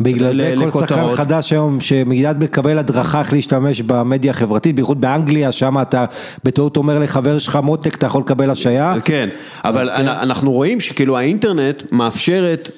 [0.00, 1.14] בגלל ל- זה כל שחקן.
[1.14, 6.04] חדש היום שמיד מקבל הדרכה איך להשתמש במדיה החברתית, בייחוד באנגליה, שם אתה
[6.44, 8.94] בטעות אומר לחבר שלך מותק, אתה יכול לקבל השעיה.
[9.04, 9.28] כן,
[9.64, 10.08] אבל כן.
[10.08, 12.70] אנחנו רואים שכאילו האינטרנט מאפשרת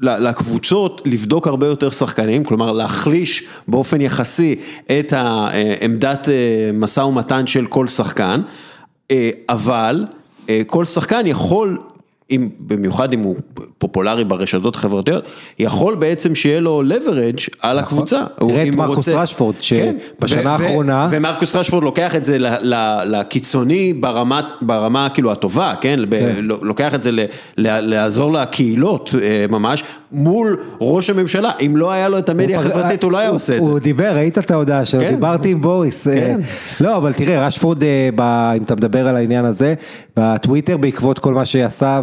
[0.00, 4.56] לקבוצות לבדוק הרבה יותר שחקנים, כלומר להחליש באופן יחסי
[4.98, 8.40] את העמדת אה, משא ומתן של כל שחקן,
[9.10, 10.06] אה, אבל
[10.48, 11.78] אה, כל שחקן יכול,
[12.30, 13.36] אם, במיוחד אם הוא
[13.78, 15.24] פופולרי ברשתות החברתיות,
[15.58, 18.22] יכול בעצם שיהיה לו leverage על הקבוצה.
[18.40, 19.96] הוא- תראה את הוא מרקוס רוצה- רשפורד, כן.
[20.18, 22.36] שבשנה ו- האחרונה- ומרקוס רשפורד לוקח את זה
[23.04, 25.98] לקיצוני ברמה, ברמה כאילו הטובה, כן?
[26.08, 27.20] ב- לוקח את זה ל-
[27.56, 33.02] ל- לעזור לקהילות אה, ממש, מול ראש הממשלה, אם לא היה לו את המדיה החברתית
[33.02, 33.70] הוא לא היה עושה את זה.
[33.70, 35.10] הוא דיבר, ראית את ההודעה שלו, כן.
[35.10, 36.08] דיברתי עם בוריס.
[36.08, 36.40] אה, כן.
[36.80, 38.08] לא, אבל תראה, רשפורד, אה,
[38.56, 39.74] אם אתה מדבר על העניין הזה,
[40.16, 42.00] בטוויטר, בעקבות כל מה שעשה,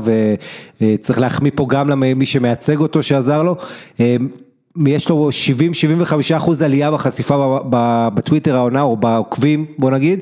[0.81, 3.55] וצריך להחמיא פה גם למי שמייצג אותו, שעזר לו.
[3.99, 4.15] אה,
[4.85, 5.29] יש לו
[6.03, 7.59] 70-75 אחוז עלייה בחשיפה
[8.13, 10.19] בטוויטר העונה, או בעוקבים, בוא נגיד.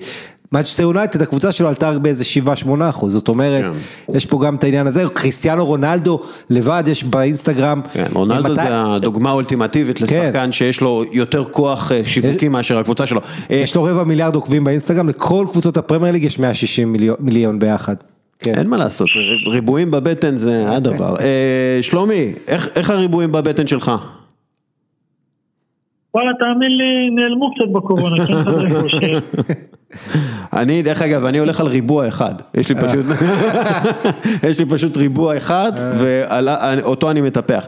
[0.52, 2.24] מנצ'סטר יונייטד, הקבוצה שלו עלתה באיזה
[2.66, 3.72] 7-8 אחוז, זאת אומרת, כן.
[4.18, 6.20] יש פה גם את העניין הזה, קריסטיאנו רונלדו
[6.50, 7.82] לבד יש באינסטגרם.
[7.94, 13.06] כן, רונלדו מתי- זה הדוגמה האולטימטיבית לשחקן שיש לו יותר כוח אה, שיווקי מאשר הקבוצה
[13.06, 13.22] שלו.
[13.50, 17.96] יש לו רבע מיליארד עוקבים באינסטגרם, לכל קבוצות הפרמייר ליג יש 160 מיליון, מיליון ביחד.
[18.44, 18.54] כן.
[18.58, 19.10] אין מה לעשות,
[19.48, 21.16] ריבועים בבטן זה הדבר.
[21.20, 23.92] אה, שלומי, איך איך הריבועים בבטן שלך?
[26.14, 28.34] וואלה, תאמין לי, נעלמו קצת בקורונה, כן
[28.82, 29.20] כושר.
[30.62, 33.06] אני, דרך אגב, אני הולך על ריבוע אחד, יש לי פשוט,
[34.50, 37.66] יש לי פשוט ריבוע אחד, ואותו אני מטפח.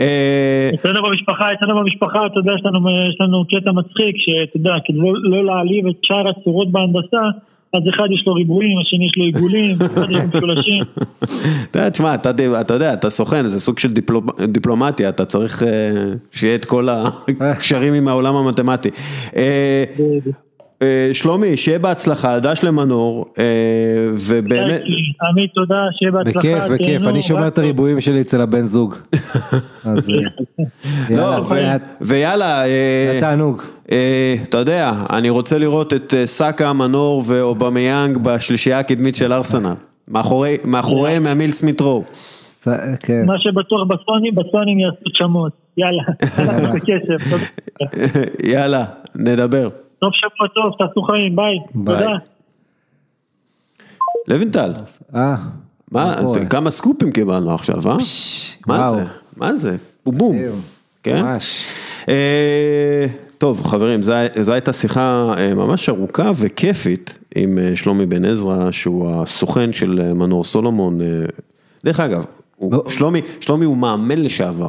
[0.00, 4.74] אה, אצלנו במשפחה, אצלנו במשפחה, אתה יודע, יש לנו, יש לנו קטע מצחיק, שאתה יודע,
[4.84, 7.22] כדי לא, לא להעליב את שאר הצורות בהנדסה,
[7.74, 10.82] אז אחד יש לו ריבועים, השני יש לו עיגולים, אחד יש לו משולשים.
[11.70, 15.62] אתה יודע, תשמע, אתה אתה יודע, אתה סוכן, זה סוג של דיפלומ- דיפלומטיה, אתה צריך
[15.62, 15.68] אה,
[16.30, 16.88] שיהיה את כל
[17.40, 18.88] הקשרים עם העולם המתמטי.
[19.36, 19.84] אה,
[20.82, 23.26] אה, שלומי, שיהיה בהצלחה, דש למנור,
[24.14, 24.82] ובאמת,
[25.30, 26.38] עמית, תודה, שיהיה בהצלחה.
[26.38, 28.94] בכיף, בכיף, אני שומר רק את הריבועים שלי אצל הבן זוג.
[29.84, 30.16] אז לא,
[31.10, 32.62] יאללה, זה ויאללה,
[33.20, 33.62] תענוג.
[33.92, 39.72] אה, אתה יודע, אני רוצה לראות את אה, סאקה, מנור ואובמיאנג בשלישייה הקדמית של ארסנל.
[40.08, 42.04] מאחורי- מאחוריהם אמיל סמית רו.
[43.00, 43.26] כן.
[43.26, 45.52] מה שבטוח בסונים, בסונים יעשו שמות.
[45.76, 46.02] יאללה.
[48.52, 48.84] יאללה,
[49.14, 49.68] נדבר.
[49.98, 51.56] טוב שבוע טוב, תעשו חיים, ביי.
[51.86, 52.16] תודה.
[54.28, 54.72] לוינטל,
[55.14, 55.34] אה,
[55.90, 56.14] מה?
[56.50, 57.96] כמה סקופים קיבלנו עכשיו, אה?
[58.66, 58.90] מה.
[58.90, 59.04] זה?
[59.36, 59.76] מה זה?
[60.06, 60.36] בום
[61.02, 61.22] כן?
[61.24, 61.64] ממש.
[63.42, 64.12] טוב חברים, זו
[64.42, 70.00] זו הייתה שיחה אה, ממש ארוכה וכיפית עם אה, שלומי בן עזרא, שהוא הסוכן של
[70.04, 70.98] אה, מנור סולומון.
[71.84, 72.24] דרך אגב,
[72.56, 72.84] הוא- לא.
[72.88, 74.68] שלומי, שלומי הוא מאמן לשעבר,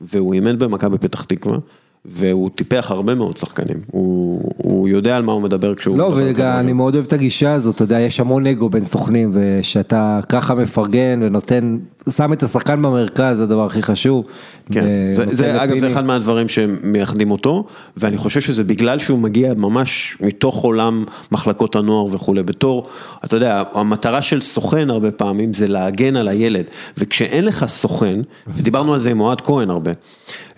[0.00, 1.58] והוא אימן במכבי פתח תקווה,
[2.04, 5.98] והוא טיפח הרבה מאוד שחקנים, הוא, הוא יודע על מה הוא מדבר כשהוא...
[5.98, 6.60] לא, מדבר וגם כרגע.
[6.60, 10.54] אני מאוד אוהב את הגישה הזאת, אתה יודע, יש המון אגו בין סוכנים, ושאתה ככה
[10.54, 11.78] מפרגן ונותן,
[12.10, 14.24] שם את השחקן במרכז, זה הדבר הכי חשוב.
[14.72, 14.84] כן,
[15.14, 19.54] זה, ונותן זה אגב זה אחד מהדברים שמייחדים אותו, ואני חושב שזה בגלל שהוא מגיע
[19.54, 22.88] ממש מתוך עולם מחלקות הנוער וכולי, בתור,
[23.24, 26.64] אתה יודע, המטרה של סוכן הרבה פעמים זה להגן על הילד,
[26.98, 29.92] וכשאין לך סוכן, ודיברנו על זה עם אוהד כהן הרבה,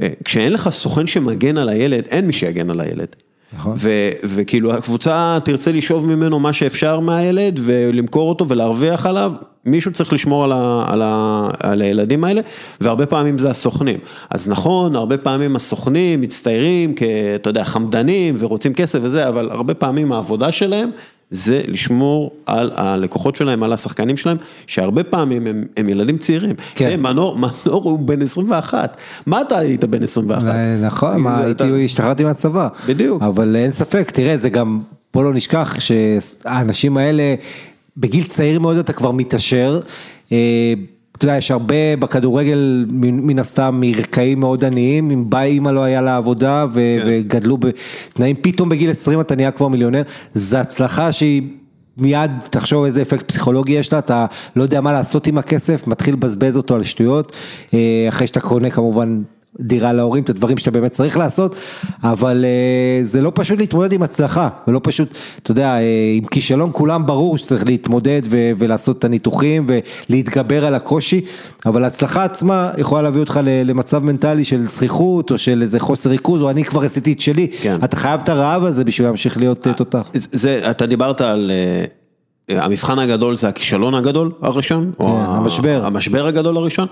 [0.01, 3.09] אה, כשאין לך סוכן שמגן על הילד, אין מי שיגן על הילד.
[3.53, 3.75] נכון.
[3.77, 9.33] ו- וכאילו הקבוצה תרצה לשאוב ממנו מה שאפשר מהילד ולמכור אותו ולהרוויח עליו,
[9.71, 12.41] מישהו צריך לשמור על, ה- על, ה- על הילדים האלה,
[12.81, 13.99] והרבה פעמים זה הסוכנים.
[14.31, 17.03] אז נכון, הרבה פעמים הסוכנים מצטיירים כ...
[17.35, 20.91] אתה יודע, חמדנים ורוצים כסף וזה, אבל הרבה פעמים העבודה שלהם
[21.31, 26.55] זה לשמור על הלקוחות שלהם, על השחקנים שלהם, שהרבה פעמים הם, הם ילדים צעירים.
[26.75, 26.85] כן.
[26.85, 28.97] תראה, מנור, מנור הוא בן 21,
[29.27, 30.43] מה אתה היית בן 21?
[30.47, 32.69] אה, נכון, מה, אתה- הייתי, השתחררתי מהצבא.
[32.89, 33.23] בדיוק.
[33.23, 34.81] אבל אין ספק, תראה, זה גם,
[35.15, 37.35] בוא לא נשכח שהאנשים האלה,
[37.99, 39.81] בגיל צעיר מאוד אתה כבר מתעשר.
[40.33, 40.75] אה,
[41.17, 46.01] אתה יודע, יש הרבה בכדורגל, מן הסתם, מרקעים מאוד עניים, אם בא אימא לא היה
[46.01, 47.05] לעבודה ו- כן.
[47.07, 50.03] וגדלו בתנאים, פתאום בגיל 20 אתה נהיה כבר מיליונר,
[50.35, 51.43] זו הצלחה שהיא...
[52.01, 54.27] מיד תחשוב איזה אפקט פסיכולוגי יש לה, אתה
[54.57, 57.33] לא יודע מה לעשות עם הכסף, מתחיל לבזבז אותו על שטויות,
[57.75, 59.23] אה, אחרי שאתה קונה כמובן
[59.61, 61.57] דירה להורים, את הדברים שאתה באמת צריך לעשות,
[62.03, 65.09] אבל אה, זה לא פשוט להתמודד עם הצלחה, ולא פשוט,
[65.43, 65.81] אתה יודע, אה,
[66.17, 69.67] עם כישלון כולם ברור שצריך להתמודד ו- ולעשות את הניתוחים
[70.11, 71.21] ולהתגבר על הקושי,
[71.67, 76.43] אבל ההצלחה עצמה יכולה להביא אותך למצב מנטלי של זכיחות או של איזה חוסר ריכוז,
[76.43, 77.79] או אני כבר עשיתי את שלי, כן.
[77.85, 80.11] אתה חייב את הרעב הזה בשביל להמשיך להיות אה, תותח.
[80.15, 81.51] זה, אתה דיברת על
[82.49, 85.81] המבחן הגדול זה הכישלון הגדול הראשון, או ה- המשבר.
[85.87, 86.87] המשבר הגדול הראשון.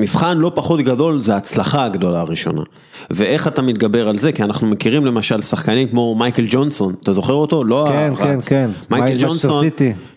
[0.00, 2.62] המבחן לא פחות גדול זה ההצלחה הגדולה הראשונה.
[3.10, 7.32] ואיך אתה מתגבר על זה, כי אנחנו מכירים למשל שחקנים כמו מייקל ג'ונסון, אתה זוכר
[7.32, 7.64] אותו?
[7.64, 8.48] לא כן, הרץ.
[8.48, 8.70] כן, כן.
[8.90, 9.66] מייקל ג'ונסון.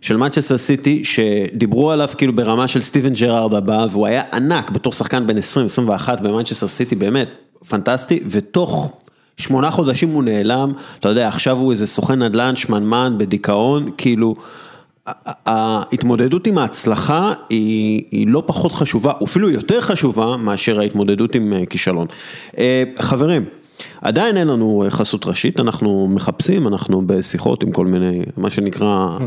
[0.02, 4.94] של מנצ'סטר סיטי, שדיברו עליו כאילו ברמה של סטיבן ג'רארד הבא, והוא היה ענק בתור
[4.94, 7.28] שחקן בן 20-21 במנצ'סטר סיטי, באמת
[7.70, 8.92] פנטסטי, ותוך
[9.38, 14.36] שמונה חודשים הוא נעלם, אתה יודע, עכשיו הוא איזה סוכן נדל"ן, שמנמן, בדיכאון, כאילו,
[15.46, 21.66] ההתמודדות עם ההצלחה היא, היא לא פחות חשובה, אפילו יותר חשובה מאשר ההתמודדות עם אה,
[21.66, 22.08] כישלון.
[22.58, 23.46] אה, חברים,
[24.02, 29.18] עדיין אין לנו אה, חסות ראשית, אנחנו מחפשים, אנחנו בשיחות עם כל מיני, מה שנקרא,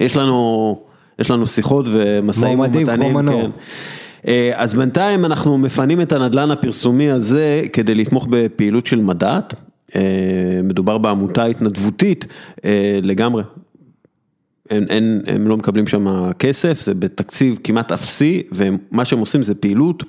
[0.00, 0.78] יש לנו,
[1.18, 3.42] יש לנו שיחות ומשאים מועמדים, כמו ומתנים, מנור.
[3.42, 4.30] כן.
[4.54, 9.54] אז בינתיים אנחנו מפנים את הנדלן הפרסומי הזה כדי לתמוך בפעילות של מדעת.
[10.64, 12.26] מדובר בעמותה התנדבותית
[13.02, 13.42] לגמרי.
[14.70, 19.54] הם, הם, הם לא מקבלים שם כסף, זה בתקציב כמעט אפסי, ומה שהם עושים זה
[19.54, 20.04] פעילות,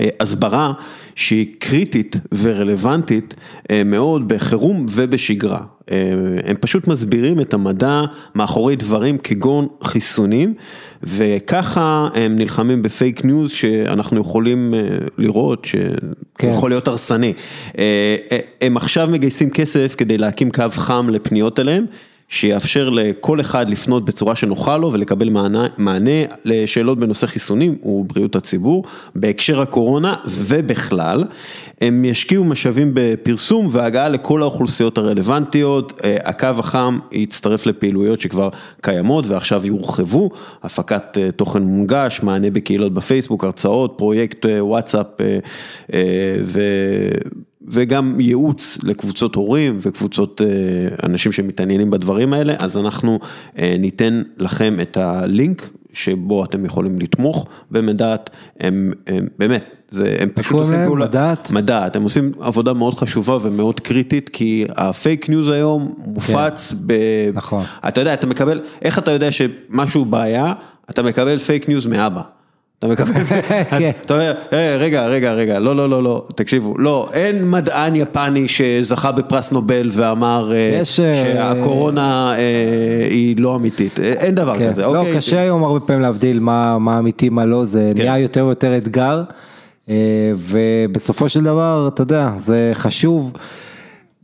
[0.00, 0.72] אה, הסברה,
[1.14, 3.34] שהיא קריטית ורלוונטית
[3.70, 5.60] אה, מאוד בחירום ובשגרה.
[5.90, 5.96] אה,
[6.44, 8.02] הם פשוט מסבירים את המדע
[8.34, 10.54] מאחורי דברים כגון חיסונים,
[11.02, 14.74] וככה הם נלחמים בפייק ניוז שאנחנו יכולים
[15.18, 15.90] לראות שיכול
[16.38, 16.68] כן.
[16.68, 17.32] להיות הרסני.
[18.60, 21.86] הם עכשיו מגייסים כסף כדי להקים קו חם לפניות אליהם.
[22.28, 26.10] שיאפשר לכל אחד לפנות בצורה שנוחה לו ולקבל מענה, מענה
[26.44, 31.24] לשאלות בנושא חיסונים ובריאות הציבור בהקשר הקורונה ובכלל.
[31.80, 38.48] הם ישקיעו משאבים בפרסום והגעה לכל האוכלוסיות הרלוונטיות, אה, הקו החם יצטרף לפעילויות שכבר
[38.82, 40.30] קיימות ועכשיו יורחבו,
[40.62, 45.06] הפקת אה, תוכן מונגש, מענה בקהילות בפייסבוק, הרצאות, פרויקט אה, וואטסאפ
[46.44, 46.60] ו...
[47.68, 50.40] וגם ייעוץ לקבוצות הורים וקבוצות
[51.02, 53.18] אנשים שמתעניינים בדברים האלה, אז אנחנו
[53.78, 60.52] ניתן לכם את הלינק שבו אתם יכולים לתמוך במדעת, הם, הם באמת, זה, הם פשוט
[60.52, 60.84] עושים?
[60.86, 61.50] פעולה, מדעת?
[61.50, 66.94] מדעת, הם עושים עבודה מאוד חשובה ומאוד קריטית, כי הפייק ניוז היום מופץ ב...
[67.34, 67.64] נכון.
[67.88, 70.52] אתה יודע, אתה מקבל, איך אתה יודע שמשהו בעיה,
[70.90, 72.22] אתה מקבל fake news מאבא.
[72.78, 73.12] אתה מקבל,
[73.78, 73.90] כן.
[74.00, 78.48] אתה אומר, "אה, רגע, רגע, רגע, לא, לא, לא, לא, תקשיבו, לא, אין מדען יפני
[78.48, 82.32] שזכה בפרס נובל ואמר אה, אה, שהקורונה
[83.10, 84.68] היא לא אמיתית, אין דבר כן.
[84.68, 85.16] כזה, לא, אוקיי?
[85.16, 88.02] קשה היום הרבה פעמים להבדיל מה, אמיתי, מה לא, זה כן.
[88.02, 89.22] נהיה יותר ויותר אתגר,
[90.36, 93.32] ובסופו של דבר, אתה יודע, זה חשוב,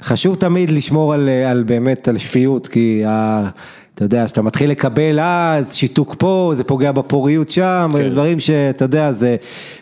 [0.03, 3.49] חשוב תמיד לשמור על, על באמת, על שפיות, כי ה...
[3.95, 8.09] אתה יודע, שאתה מתחיל לקבל, אה, אז שיתוק פה, זה פוגע בפוריות שם, כן.
[8.11, 9.37] דברים שאתה יודע, זה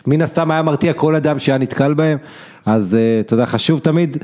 [0.07, 2.17] מן הסתם היה מרתיע כל אדם שהיה נתקל בהם,
[2.65, 4.17] אז אה, אתה יודע, חשוב תמיד,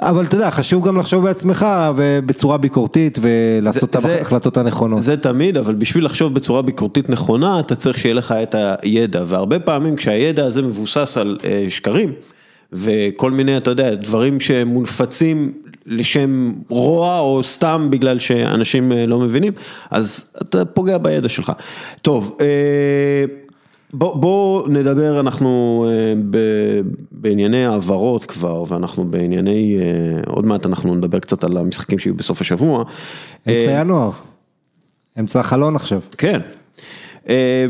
[0.00, 1.66] אבל אתה יודע, חשוב גם לחשוב בעצמך
[1.96, 5.02] ובצורה ביקורתית ולעשות את זה- ההחלטות הנכונות.
[5.02, 9.58] זה תמיד, אבל בשביל לחשוב בצורה ביקורתית נכונה, אתה צריך שיהיה לך את הידע, והרבה
[9.58, 12.12] פעמים כשהידע הזה מבוסס על אה, שקרים,
[12.72, 15.52] וכל מיני, אתה יודע, דברים שמונפצים
[15.86, 19.52] לשם רוע, או סתם בגלל שאנשים אה, לא מבינים,
[19.90, 21.52] אז אתה פוגע בידע שלך.
[22.02, 23.24] טוב, אה,
[23.92, 26.80] בוא, בוא נדבר, אנחנו אה, ב-
[27.12, 29.78] בענייני העברות כבר, ואנחנו בענייני,
[30.26, 32.84] עוד מעט אנחנו נדבר קצת על המשחקים שיהיו בסוף השבוע.
[33.48, 34.10] אמצע ינואר,
[35.20, 36.00] אמצע החלון עכשיו.
[36.18, 36.40] כן.
[37.28, 37.66] אה,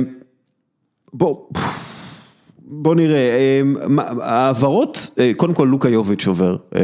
[2.66, 6.56] בוא, נראה, אה, מה- העברות, אה, קודם כל לוקה יוביץ' עובר.
[6.76, 6.80] אה,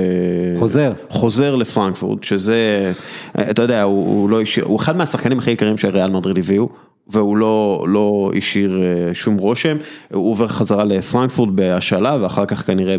[0.58, 0.92] חוזר.
[1.08, 2.92] חוזר לפרנקפורט, שזה,
[3.38, 6.68] אה, אתה יודע, הוא, הוא לא השאיר, הוא אחד מהשחקנים הכי יקרים שריאל מדריד הביאו.
[7.12, 9.76] והוא לא, לא השאיר אה, שום רושם,
[10.14, 12.96] הוא עובר חזרה לפרנקפורט בהשאלה ואחר כך כנראה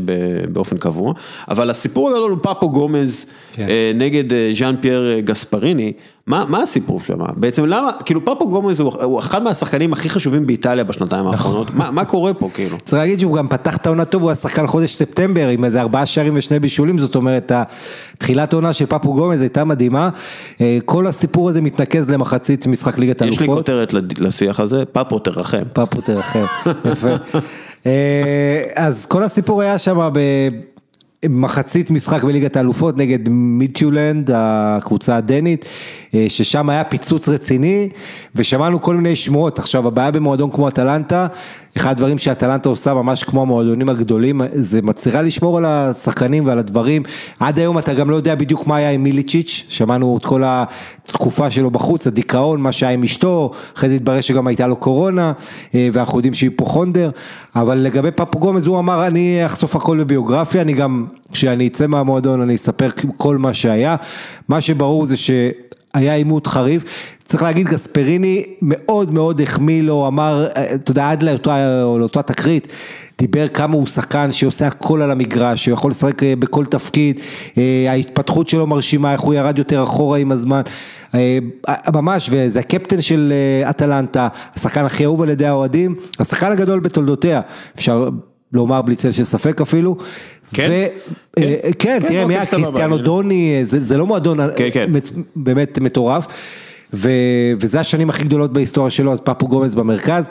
[0.51, 1.14] באופן קבוע,
[1.49, 3.68] אבל הסיפור הגדול הוא פפו גומז כן.
[3.70, 5.93] אה, נגד אה, ז'אן פייר גספריני,
[6.28, 7.18] מה, מה הסיפור שם?
[7.36, 11.91] בעצם למה, כאילו פפו גומז הוא, הוא אחד מהשחקנים הכי חשובים באיטליה בשנתיים האחרונות, מה,
[11.91, 12.78] מה קורה פה כאילו?
[12.84, 15.82] צריך להגיד שהוא גם פתח את העונה טוב, הוא היה שחקן חודש ספטמבר עם איזה
[15.82, 17.51] ארבעה שערים ושני בישולים, זאת אומרת,
[18.18, 20.09] תחילת העונה של פפו גומז הייתה מדהימה.
[20.86, 23.41] כל הסיפור הזה מתנקז למחצית משחק ליגת האלופות.
[23.41, 25.64] יש לי כותרת לשיח הזה, פפו תרחם.
[25.74, 26.45] פפו תרחם,
[26.91, 27.10] יפה.
[27.86, 30.10] אה, אז כל הסיפור היה שם
[31.24, 35.66] במחצית משחק בליגת האלופות נגד מיטיולנד, הקבוצה הדנית,
[36.16, 37.89] אה, ששם היה פיצוץ רציני,
[38.36, 39.60] ושמענו כל מיני שמועות.
[39.60, 41.28] עכשיו, הבעיה במועדון כמו אטלנטה,
[41.78, 47.03] אחד הדברים שאטלנטה עושה ממש כמו המועדונים הגדולים, זה מצליחה לשמור על השחקנים ועל הדברים.
[47.39, 51.51] עד היום אתה גם לא יודע בדיוק מה היה עם מיליצ'יץ', שמענו את כל התקופה
[51.51, 55.34] שלו בחוץ, הדיכאון, מה שהיה עם אשתו, אחרי זה התברר שגם הייתה לו קורונה,
[55.76, 57.09] אה, ואנחנו יודעים שהיא היפוכונדר,
[57.55, 62.41] אבל לגבי פפו גומז הוא אמר אני אחשוף הכל בביוגרפיה, אני גם, כשאני אצא מהמועדון
[62.41, 63.95] אני אספר כל מה שהיה,
[64.49, 65.32] מה שברור זה ש...
[65.94, 66.84] היה עימות חריף,
[67.24, 72.68] צריך להגיד גספריני מאוד מאוד החמיא לו, אמר, אתה יודע, עד לאותה, לאותה תקרית,
[73.18, 77.20] דיבר כמה הוא שחקן שעושה הכל על המגרש, שהוא יכול לשחק אה, בכל תפקיד,
[77.58, 80.62] אה, ההתפתחות שלו מרשימה, איך הוא ירד יותר אחורה עם הזמן,
[81.16, 81.38] אה,
[81.94, 83.34] ממש, וזה הקפטן של
[83.70, 87.42] אטלנטה, השחקן הכי אהוב על ידי האוהדים, השחקן הגדול בתולדותיה,
[87.76, 88.10] אפשר
[88.54, 89.98] לומר בלי צל של ספק אפילו.
[90.54, 90.68] כן?
[90.68, 90.88] כן.
[91.43, 94.38] אה, כן, כן, תראה, מי אוקיי, היה סבבה, קריסטיאנו דוני, אה, זה זה לא מועדון
[94.74, 94.91] כן.
[94.91, 96.28] מת- באמת מטורף,
[96.93, 100.30] וזה השנים הכי גדולות בהיסטוריה שלו, אז פפו גומז במרכז,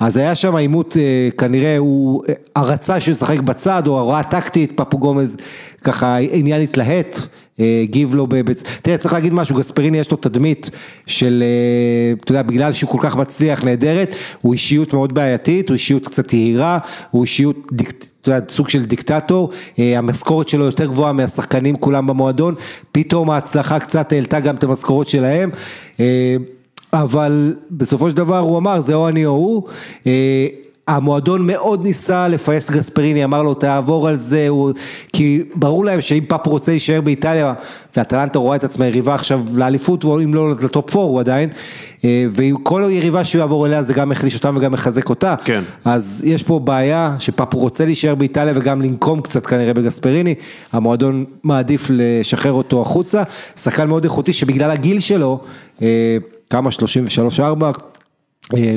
[0.00, 1.02] אז היה שם עימות, אה,
[1.38, 2.22] כנראה הוא
[2.56, 5.36] אה, רצה שישחק בצד, או הוראה טקטית, פפו גומז
[5.84, 7.22] ככה עניין התלהט, אה,
[7.58, 8.62] הגיב לו, בבצ...
[8.82, 10.70] תראה צריך להגיד משהו, גספריני יש לו תדמית
[11.06, 15.74] של, אה, אתה יודע, בגלל שהוא כל כך מצליח, נהדרת, הוא אישיות מאוד בעייתית, הוא
[15.74, 16.78] אישיות קצת יהירה,
[17.10, 17.56] הוא אישיות.
[18.26, 22.54] אתה יודע, סוג של דיקטטור, אה, המשכורת שלו יותר גבוהה מהשחקנים כולם במועדון,
[22.92, 25.50] פתאום ההצלחה קצת העלתה גם את המשכורות שלהם,
[26.00, 26.36] אה,
[26.92, 29.62] אבל בסופו של דבר הוא אמר זה או אני או הוא,
[30.06, 30.46] אה,
[30.88, 34.72] המועדון מאוד ניסה לפייס גספריני, אמר לו תעבור על זה, הוא...
[35.12, 37.54] כי ברור להם שאם פאפו רוצה להישאר באיטליה,
[37.96, 41.50] ואטלנטה רואה את עצמה יריבה עכשיו לאליפות, אם לא לטופ 4 הוא עדיין,
[42.04, 45.62] אה, וכל יריבה שהוא יעבור אליה זה גם מחליש אותם וגם מחזק אותה, כן.
[45.84, 50.34] אז יש פה בעיה שפאפו רוצה להישאר באיטליה וגם לנקום קצת כנראה בגספריני,
[50.72, 53.22] המועדון מעדיף לשחרר אותו החוצה,
[53.56, 55.40] שחקן מאוד איכותי שבגלל הגיל שלו,
[55.82, 56.16] אה,
[56.50, 56.70] כמה?
[56.70, 57.95] 33-4, אה,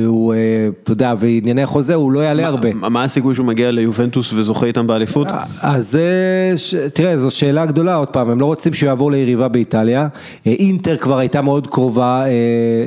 [0.06, 0.40] הוא, אה,
[0.84, 2.74] אתה יודע, וענייני חוזה הוא לא יעלה הרבה.
[2.74, 5.28] מה הסיכוי שהוא מגיע ליובנטוס וזוכה איתם באליפות?
[5.62, 6.00] אז
[6.94, 10.08] תראה, זו שאלה גדולה, עוד פעם, הם לא רוצים שהוא יעבור ליריבה באיטליה,
[10.46, 12.24] אינטר כבר הייתה מאוד קרובה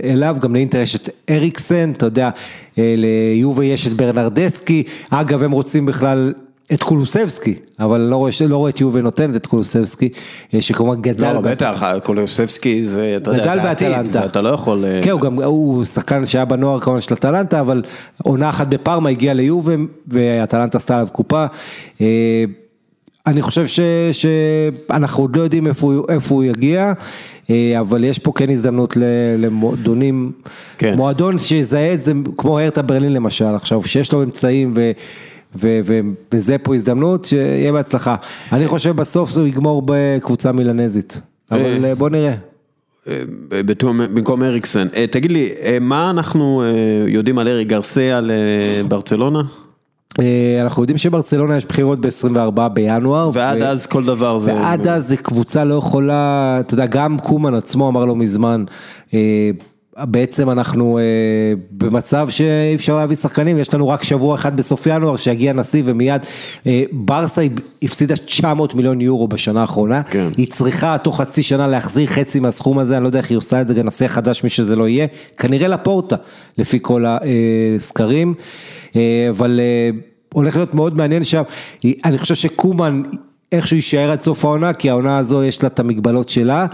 [0.05, 2.31] אליו, גם לאינטר יש את אריקסן, אתה יודע,
[2.79, 6.33] ליובה יש את ברנרדסקי, אגב הם רוצים בכלל
[6.73, 10.09] את קולוסבסקי, אבל לא רואה, לא רואה את יובל נותנת את קולוסבסקי,
[10.55, 11.33] אה, שכמובן גדל.
[11.33, 14.85] לא, בטח, קולוסבסקי זה, אתה יודע, זה עתיד, זה אתה לא יכול...
[14.85, 17.83] אה, כן, הוא גם, הוא שחקן שהיה בנוער כמובן של אטלנטה, אבל
[18.23, 21.47] עונה אחת בפארמה הגיע ליובל, ואטלנטה עשתה עליו קופה.
[22.01, 22.45] אה,
[23.27, 23.81] אני חושב ש,
[24.13, 26.93] שאנחנו עוד לא יודעים איפה, איפה הוא יגיע,
[27.81, 28.97] אבל יש פה כן הזדמנות
[29.39, 30.33] למועדונים,
[30.79, 30.95] כן.
[30.97, 34.91] מועדון שיזהה את זה כמו הרטה ברלין למשל עכשיו, שיש לו אמצעים ו...
[35.55, 38.15] ובזה פה הזדמנות, שיהיה בהצלחה.
[38.53, 42.35] אני חושב בסוף הוא יגמור בקבוצה מילנזית, אבל אה, בוא נראה.
[43.09, 43.23] אה,
[43.53, 45.49] במקום אריקסן, אה, תגיד לי,
[45.81, 46.63] מה אנחנו
[47.07, 49.43] יודעים על אריק גרסיה לברצלונה?
[50.63, 53.31] אנחנו יודעים שברצלונה יש בחירות ב-24 בינואר.
[53.33, 54.55] ועד אז כל דבר זה...
[54.55, 58.65] ועד אז זה קבוצה לא יכולה, אתה יודע, גם קומן עצמו אמר לו מזמן,
[59.99, 61.03] בעצם אנחנו אה,
[61.71, 66.23] במצב שאי אפשר להביא שחקנים, יש לנו רק שבוע אחד בסוף ינואר שיגיע נשיא ומיד
[66.67, 67.43] אה, ברסה
[67.83, 70.29] הפסידה 900 מיליון יורו בשנה האחרונה, כן.
[70.37, 73.61] היא צריכה תוך חצי שנה להחזיר חצי מהסכום הזה, אני לא יודע איך היא עושה
[73.61, 76.17] את זה, גם נשיא חדש מי שזה לא יהיה, כנראה לפורטה
[76.59, 78.35] לפי כל הסקרים,
[78.97, 79.91] אה, אבל אה,
[80.33, 81.43] הולך להיות מאוד מעניין שם,
[82.05, 83.03] אני חושב שקומן
[83.53, 86.67] איכשהו יישאר עד סוף העונה, כי העונה הזו יש לה את המגבלות שלה,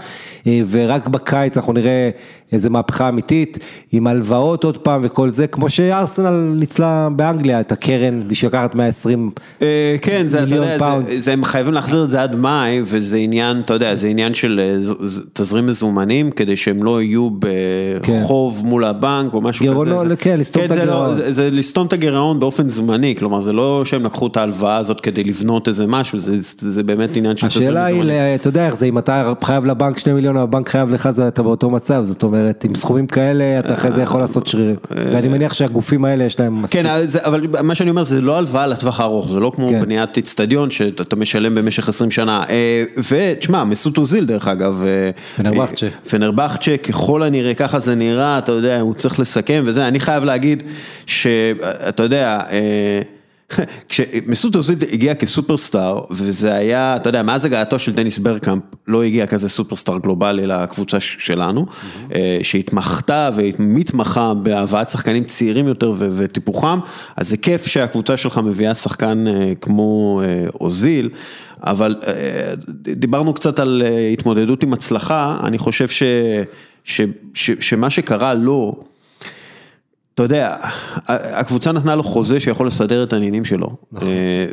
[0.47, 2.11] אה, ורק בקיץ אנחנו נראה
[2.53, 3.59] איזה מהפכה אמיתית,
[3.93, 9.31] עם הלוואות עוד פעם וכל זה, כמו שארסנל ניצלה באנגליה, את הקרן בשביל לקחת 120
[9.63, 11.07] אה, כן, זה, מיליון יודע, פאונד.
[11.07, 14.35] זה, זה, הם חייבים להחזיר את זה עד מאי, וזה עניין, אתה יודע, זה עניין
[14.35, 14.95] של אה,
[15.33, 18.69] תזרים מזומנים, כדי שהם לא יהיו בחוב כן.
[18.69, 20.17] מול הבנק או משהו גירעון, כזה.
[20.17, 21.09] כן, לסתום כן, את הגירעון.
[21.09, 24.77] לא, זה, זה לסתום את הגירעון באופן זמני, כלומר זה לא שהם לקחו את ההלוואה
[24.77, 28.01] הזאת כדי לבנות איזה משהו, זה, זה באמת עניין של תזרים מזומנים.
[28.01, 31.09] השאלה היא, אתה יודע איך זה, אם אתה חייב לבנק 2 מיליון, הבנק חייב לך,
[31.29, 32.38] אתה באותו מצב, זאת אומרת.
[32.39, 34.77] אומרת, עם סכומים כאלה אתה אחרי זה יכול לעשות שרירים.
[34.91, 36.81] ואני מניח שהגופים האלה יש להם מספיק.
[36.81, 36.87] כן,
[37.25, 39.81] אבל מה שאני אומר זה לא הלוואה לטווח הארוך, זה לא כמו כן.
[39.81, 42.43] בניית אצטדיון שאתה משלם במשך 20 שנה.
[42.49, 44.83] אה, ותשמע, מסות אוזיל דרך אגב.
[44.87, 45.87] אה, פנרבכצ'ה.
[46.11, 50.63] פנרבכצ'ה, ככל הנראה, ככה זה נראה, אתה יודע, הוא צריך לסכם וזה, אני חייב להגיד
[51.07, 53.01] שאתה יודע, אה,
[53.89, 59.27] כשמסות אוזיל הגיע כסופרסטאר, וזה היה, אתה יודע, מאז הגעתו של דניס ברקאמפ, לא הגיע
[59.27, 61.67] כזה סופרסטאר גלובלי לקבוצה שלנו,
[62.15, 66.79] אה, שהתמחתה ומתמחה בהבאת שחקנים צעירים יותר וטיפוחם,
[67.17, 71.11] אז זה כיף שהקבוצה שלך מביאה שחקן אה, כמו אה, אוזיל.
[71.63, 71.97] אבל
[72.83, 73.83] דיברנו קצת על
[74.13, 76.03] התמודדות עם הצלחה, אני חושב ש,
[76.85, 77.01] ש,
[77.35, 78.85] ש, שמה שקרה לו,
[80.19, 80.57] אתה יודע,
[81.09, 84.09] הקבוצה נתנה לו חוזה שיכול לסדר את העניינים שלו, נכון.
[84.09, 84.47] אה,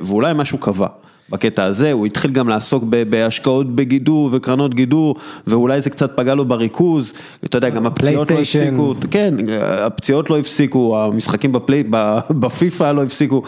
[0.00, 0.86] ואולי משהו קבע.
[1.30, 5.16] בקטע הזה, הוא התחיל גם לעסוק בהשקעות בגידור וקרנות גידור,
[5.46, 7.12] ואולי זה קצת פגע לו בריכוז,
[7.44, 11.84] אתה יודע, גם הפציעות לא הפסיקו, כן, הפציעות לא הפסיקו, המשחקים בפלי,
[12.30, 13.42] בפיפא לא הפסיקו.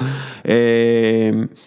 [0.49, 0.55] אה,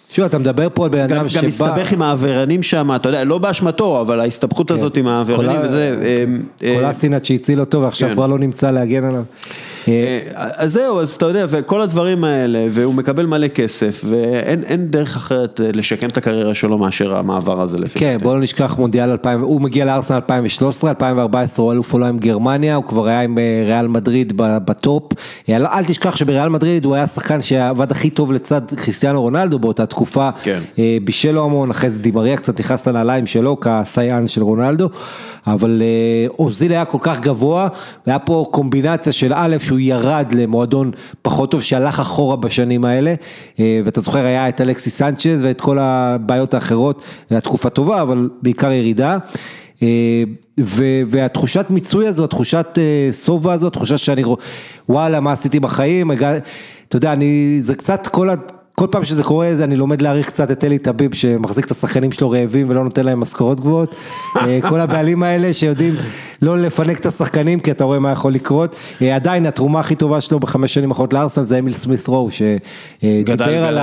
[0.10, 1.42] שוב, אתה מדבר פה על בן אדם שבא...
[1.42, 4.74] גם הסתבך עם העברנים שם, אתה יודע, לא באשמתו, אבל ההסתבכות כן.
[4.74, 5.96] הזאת עם העברנים וזה...
[6.60, 8.16] כל אה, שהציל אותו ועכשיו כן.
[8.16, 9.24] כבר לא נמצא להגן עליו.
[9.88, 15.16] אה, אז זהו, אז אתה יודע, וכל הדברים האלה, והוא מקבל מלא כסף, ואין דרך
[15.16, 18.00] אחרת אה, לשקם את הקריירה שלו מאשר המעבר הזה לפי.
[18.00, 22.20] כן, בוא לא נשכח מונדיאל 2000, הוא מגיע לארסנל 2013, 2014 הוא אלוף עולם עם
[22.20, 25.04] גרמניה, הוא כבר היה עם אה, ריאל מדריד בטופ,
[25.50, 30.30] אל תשכח שבריאל מדריד הוא היה שחקן שעבד הכי טוב לצד כריסטיאנו רונלדו באותה תקופה,
[30.44, 30.60] כן.
[31.04, 34.90] בישל לו המון, אחרי זה דימריה קצת נכנס לנעליים שלו כסייען של רונלדו,
[35.48, 35.82] אבל
[36.40, 37.68] אוזיל היה כל כך גבוה,
[38.08, 40.92] והיה פה קומבינציה של א', שהוא ירד למועדון
[41.22, 43.14] פחות טוב שהלך אחורה בשנים האלה,
[43.60, 48.30] אה, ואתה זוכר היה את אלכסי סנצ'ז ואת כל הבעיות האחרות, הייתה תקופה טובה אבל
[48.42, 49.18] בעיקר ירידה.
[49.84, 50.24] אה,
[51.08, 54.24] והתחושת מיצוי הזו, התחושת אה, שובע הזו, התחושה שאני,
[54.90, 58.36] וואלה מה עשיתי בחיים, אתה יודע, אני, זה קצת כל ה...
[58.82, 62.32] כל פעם שזה קורה, אני לומד להעריך קצת את אלי טביב, שמחזיק את השחקנים שלו
[62.32, 63.96] רעבים ולא נותן להם משכורות גבוהות.
[64.38, 65.96] אה, כל הבעלים האלה שיודעים
[66.42, 68.76] לא לפנק את השחקנים, כי אתה רואה מה יכול לקרות.
[69.02, 73.64] אה, עדיין התרומה הכי טובה שלו בחמש שנים האחרונות לארסנל זה אמיל סמית רו, שדיבר
[73.64, 73.78] על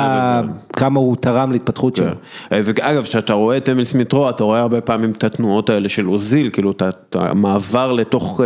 [0.73, 2.07] כמה הוא תרם להתפתחות שלו.
[2.51, 2.61] כן.
[2.65, 6.09] ואגב, כשאתה רואה את אמיל סמית רו, אתה רואה הרבה פעמים את התנועות האלה של
[6.09, 8.41] אוזיל, כאילו את המעבר לתוך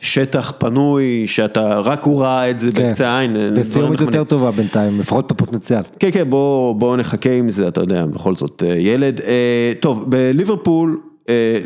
[0.00, 2.88] שטח פנוי, שאתה, רק הוא ראה את זה כן.
[2.88, 3.36] בקצה העין.
[3.56, 5.82] וסיומית יותר טובה בינתיים, לפחות בפוטנציאל.
[5.98, 9.20] כן, כן, בואו בוא נחכה עם זה, אתה יודע, בכל זאת אה, ילד.
[9.20, 11.58] אה, טוב, בליברפול, אה,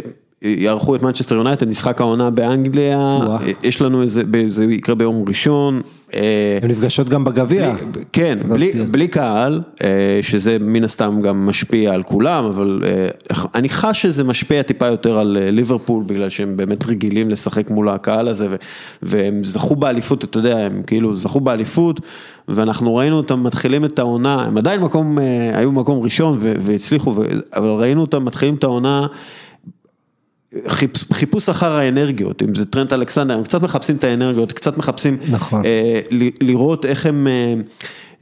[0.42, 3.18] יערכו את מנצ'סטר יונייטד, משחק העונה באנגליה,
[3.62, 5.80] יש לנו איזה, זה יקרה ביום ראשון.
[6.62, 7.74] הן נפגשות גם בגביע.
[8.12, 9.60] כן, בלי, בלי קהל,
[10.22, 12.82] שזה מן הסתם גם משפיע על כולם, אבל
[13.54, 18.28] אני חש שזה משפיע טיפה יותר על ליברפול, בגלל שהם באמת רגילים לשחק מול הקהל
[18.28, 18.46] הזה,
[19.02, 22.00] והם זכו באליפות, אתה יודע, הם כאילו זכו באליפות,
[22.48, 25.18] ואנחנו ראינו אותם מתחילים את העונה, הם עדיין מקום,
[25.54, 27.14] היו מקום ראשון והצליחו,
[27.56, 29.06] אבל ראינו אותם מתחילים את העונה.
[31.12, 35.64] חיפוש אחר האנרגיות, אם זה טרנט אלכסנדר, הם קצת מחפשים את האנרגיות, קצת מחפשים נכון.
[35.64, 36.00] אה,
[36.40, 37.54] לראות איך הם אה,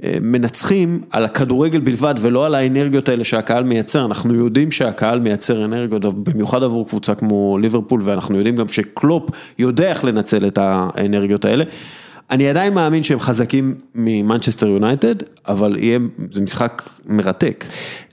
[0.05, 5.64] אה, מנצחים על הכדורגל בלבד ולא על האנרגיות האלה שהקהל מייצר, אנחנו יודעים שהקהל מייצר
[5.64, 11.45] אנרגיות, במיוחד עבור קבוצה כמו ליברפול, ואנחנו יודעים גם שקלופ יודע איך לנצל את האנרגיות
[11.45, 11.64] האלה.
[12.31, 15.14] אני עדיין מאמין שהם חזקים ממנצ'סטר יונייטד,
[15.49, 15.99] אבל יהיה,
[16.31, 17.64] זה משחק מרתק.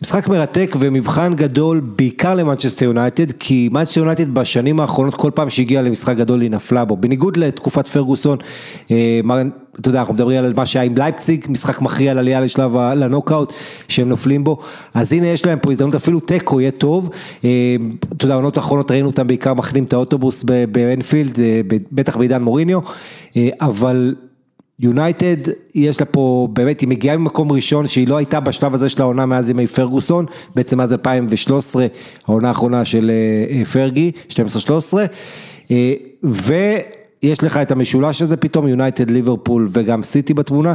[0.02, 5.82] משחק מרתק ומבחן גדול בעיקר למנצ'סטר יונייטד, כי מנצ'סטר יונייטד בשנים האחרונות כל פעם שהגיעה
[5.82, 8.38] למשחק גדול היא נפלה בו, בניגוד לתקופת פרגוסון,
[8.92, 9.22] אה,
[9.80, 13.54] אתה יודע, אנחנו מדברים על מה שהיה עם לייפציג, משחק מכריע על עלייה לשלב הנוקאוט,
[13.88, 14.58] שהם נופלים בו,
[14.94, 17.10] אז הנה יש להם פה הזדמנות, אפילו תיקו יהיה טוב,
[17.44, 17.76] אה,
[18.18, 21.62] אתה יודע, העונות האחרונות ראינו אותם בעיקר מחנים את האוטובוס באנפילד, אה,
[21.92, 22.80] בטח בעידן מוריניו,
[23.62, 24.16] אבל
[24.80, 25.38] יונייטד,
[25.76, 29.26] יש לה פה, באמת, היא מגיעה ממקום ראשון שהיא לא הייתה בשלב הזה של העונה
[29.26, 31.88] מאז ימי פרגוסון, בעצם מאז 2013,
[32.28, 33.12] העונה האחרונה של
[33.50, 34.34] אה, פרגי, 12-13,
[36.24, 36.54] ו...
[37.24, 40.74] יש לך את המשולש הזה פתאום, יונייטד, ליברפול וגם סיטי בתמונה.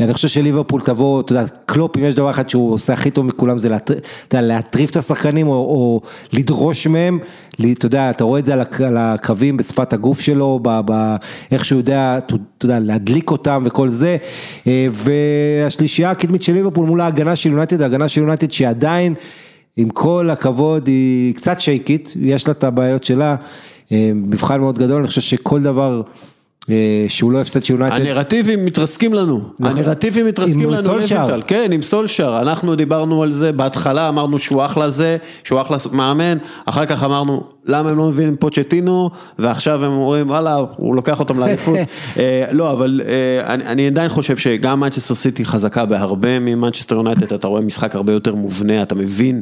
[0.00, 3.26] אני חושב שליברפול תבוא, אתה יודע, קלופ, אם יש דבר אחד שהוא עושה הכי טוב
[3.26, 3.68] מכולם זה
[4.32, 6.00] להטריף את השחקנים או, או
[6.32, 7.18] לדרוש מהם,
[7.72, 8.54] אתה יודע, אתה רואה את זה
[8.86, 12.34] על הקווים בשפת הגוף שלו, באיך שהוא יודע, אתה
[12.64, 14.16] יודע, להדליק אותם וכל זה.
[14.66, 19.14] אה, והשלישייה הקדמית של ליברפול מול ההגנה של יונייטד, ההגנה של יונייטד שעדיין,
[19.76, 23.36] עם כל הכבוד, היא קצת שייקית, יש לה את הבעיות שלה.
[23.92, 26.02] אה, מבחן מאוד גדול, אני חושב שכל דבר
[26.70, 28.00] אה, שהוא לא הפסד של יונייטד.
[28.00, 29.78] הנרטיבים מתרסקים לנו, נכון.
[29.78, 34.90] הנרטיבים מתרסקים לנו, לויטל, כן, עם סולשר, אנחנו דיברנו על זה, בהתחלה אמרנו שהוא אחלה
[34.90, 40.30] זה, שהוא אחלה מאמן, אחר כך אמרנו למה הם לא מבינים פוצ'טינו, ועכשיו הם אומרים
[40.30, 41.78] וואלה, הוא לוקח אותם לאליפות,
[42.18, 43.00] אה, לא, אבל
[43.46, 48.34] אני עדיין חושב שגם מנצ'סטר סיטי חזקה בהרבה ממנצ'סטר יונייטד, אתה רואה משחק הרבה יותר
[48.34, 49.40] מובנה, אתה מבין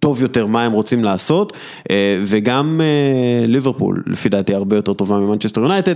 [0.00, 1.52] טוב יותר מה הם רוצים לעשות,
[1.90, 5.94] אה, וגם אה, ליברפול, לפי דעתי, הרבה יותר טובה ממנצ'סטר יונייטד.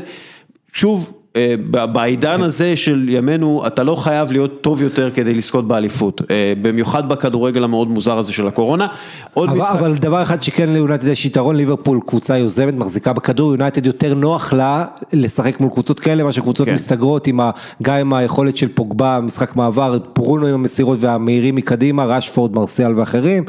[0.73, 1.55] שוב, אה,
[1.87, 6.23] בעידן הזה של ימינו, אתה לא חייב להיות טוב יותר כדי לזכות באליפות,
[6.63, 8.87] במיוחד בכדורגל המאוד מוזר הזה של הקורונה.
[9.35, 9.71] עוד אבל, משחק...
[9.71, 14.53] אבל דבר אחד שכן ליונייטד יש יתרון, ליברפול קבוצה יוזמת, מחזיקה בכדור, יונייטד יותר נוח
[14.53, 16.75] לה לשחק מול קבוצות כאלה, מה שקבוצות כן.
[16.75, 17.51] מסתגרות, עם ה,
[17.83, 23.45] גם עם היכולת של פוגבה, משחק מעבר, פרונו עם המסירות והמהירים מקדימה, רשפורד, מרסיאל ואחרים.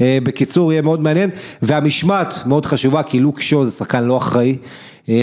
[0.00, 1.30] אה, בקיצור, יהיה מאוד מעניין,
[1.62, 4.56] והמשמעת מאוד חשובה, כי לוק שו זה שחקן לא אחראי,
[5.08, 5.22] אה,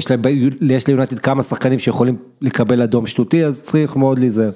[0.62, 4.52] יש ליונטד כמה שחקנים שיכולים לקבל אדום שטותי, אז צריך מאוד להיזהר.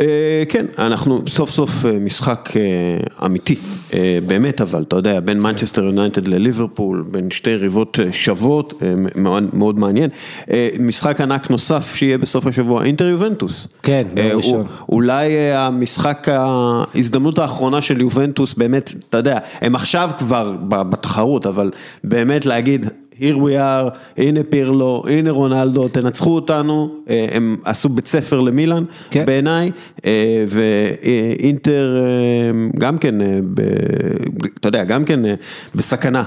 [0.00, 3.56] אה, כן, אנחנו סוף סוף אה, משחק אה, אמיתי,
[4.26, 8.82] באמת אבל, אתה יודע, בין מנצ'סטר יונייטד לליברפול, בין שתי יריבות שוות,
[9.14, 10.10] מאוד, מאוד מעניין.
[10.80, 13.68] משחק ענק נוסף שיהיה בסוף השבוע, אינטר יובנטוס.
[13.82, 14.66] כן, ראשון.
[14.88, 21.70] אולי המשחק, ההזדמנות האחרונה של יובנטוס, באמת, אתה יודע, הם עכשיו כבר בתחרות, אבל
[22.04, 22.86] באמת להגיד,
[23.18, 28.84] here we are, הנה פירלו, הנה רונלדו, תנצחו אותנו, אה, הם עשו בית ספר למילאן
[29.10, 29.26] כן.
[29.26, 29.70] בעיניי,
[30.06, 33.14] אה, ואינטר אה, גם כן,
[34.60, 35.20] אתה יודע, גם כן
[35.74, 36.22] בסכנה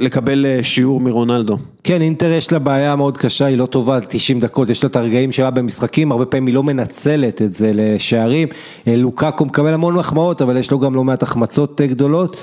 [0.00, 1.56] לקבל שיעור מרונלדו.
[1.84, 4.96] כן, אינטר יש לה בעיה מאוד קשה, היא לא טובה 90 דקות, יש לה את
[4.96, 8.48] הרגעים שלה במשחקים, הרבה פעמים היא לא מנצלת את זה לשערים,
[8.86, 12.36] לוקקו מקבל המון מחמאות, אבל יש לו גם לא מעט החמצות גדולות,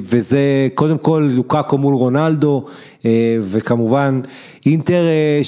[0.00, 2.64] וזה קודם כל לוקאקו מול רונלדו,
[3.40, 4.20] וכמובן
[4.66, 5.40] אינטר אה,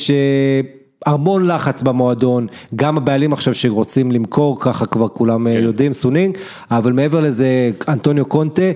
[1.07, 2.47] שהמון לחץ במועדון,
[2.77, 5.63] גם הבעלים עכשיו שרוצים למכור, ככה כבר כולם אה, כן.
[5.63, 6.37] יודעים, סאנינג,
[6.71, 8.71] אבל מעבר לזה אנטוניו קונטה,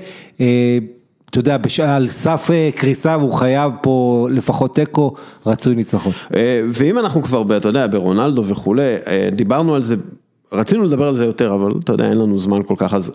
[1.31, 5.15] אתה יודע, על סף קריסה והוא חייב פה לפחות תיקו,
[5.47, 6.12] רצוי ניצחון.
[6.69, 8.82] ואם אנחנו כבר, אתה יודע, ברונלדו וכולי,
[9.32, 9.94] דיברנו על זה
[10.52, 13.12] רצינו לדבר על זה יותר, אבל אתה יודע, אין לנו זמן כל כך, אז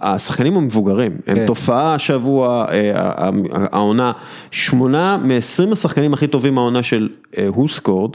[0.00, 1.46] השחקנים המבוגרים, הם כן.
[1.46, 2.92] תופעה השבוע, אה,
[3.72, 4.12] העונה,
[4.50, 7.08] שמונה מ-20 השחקנים הכי טובים העונה של
[7.48, 8.10] הוסקורד,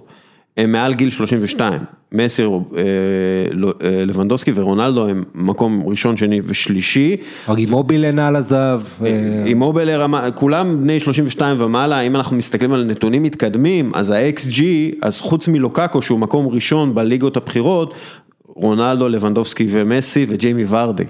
[0.58, 1.80] הם מעל גיל 32,
[2.12, 2.48] מסי, אה,
[3.52, 7.18] לא- אה, לבנדובסקי ורונלדו הם מקום ראשון, שני ושלישי.
[7.58, 8.82] עם מובילן על הזהב.
[9.06, 9.10] אה,
[9.46, 14.62] עם מובילר, רמה- כולם בני 32 ומעלה, אם אנחנו מסתכלים על נתונים מתקדמים, אז ה-XG,
[15.02, 17.94] אז חוץ מלוקאקו שהוא מקום ראשון בליגות הבכירות,
[18.56, 21.04] רונלדו, לבנדובסקי ומסי וג'יימי ורדי.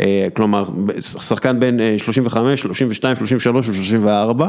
[0.00, 0.64] אה, כלומר,
[1.00, 4.42] שחקן בין אה, 35, 32, 33 ו-34.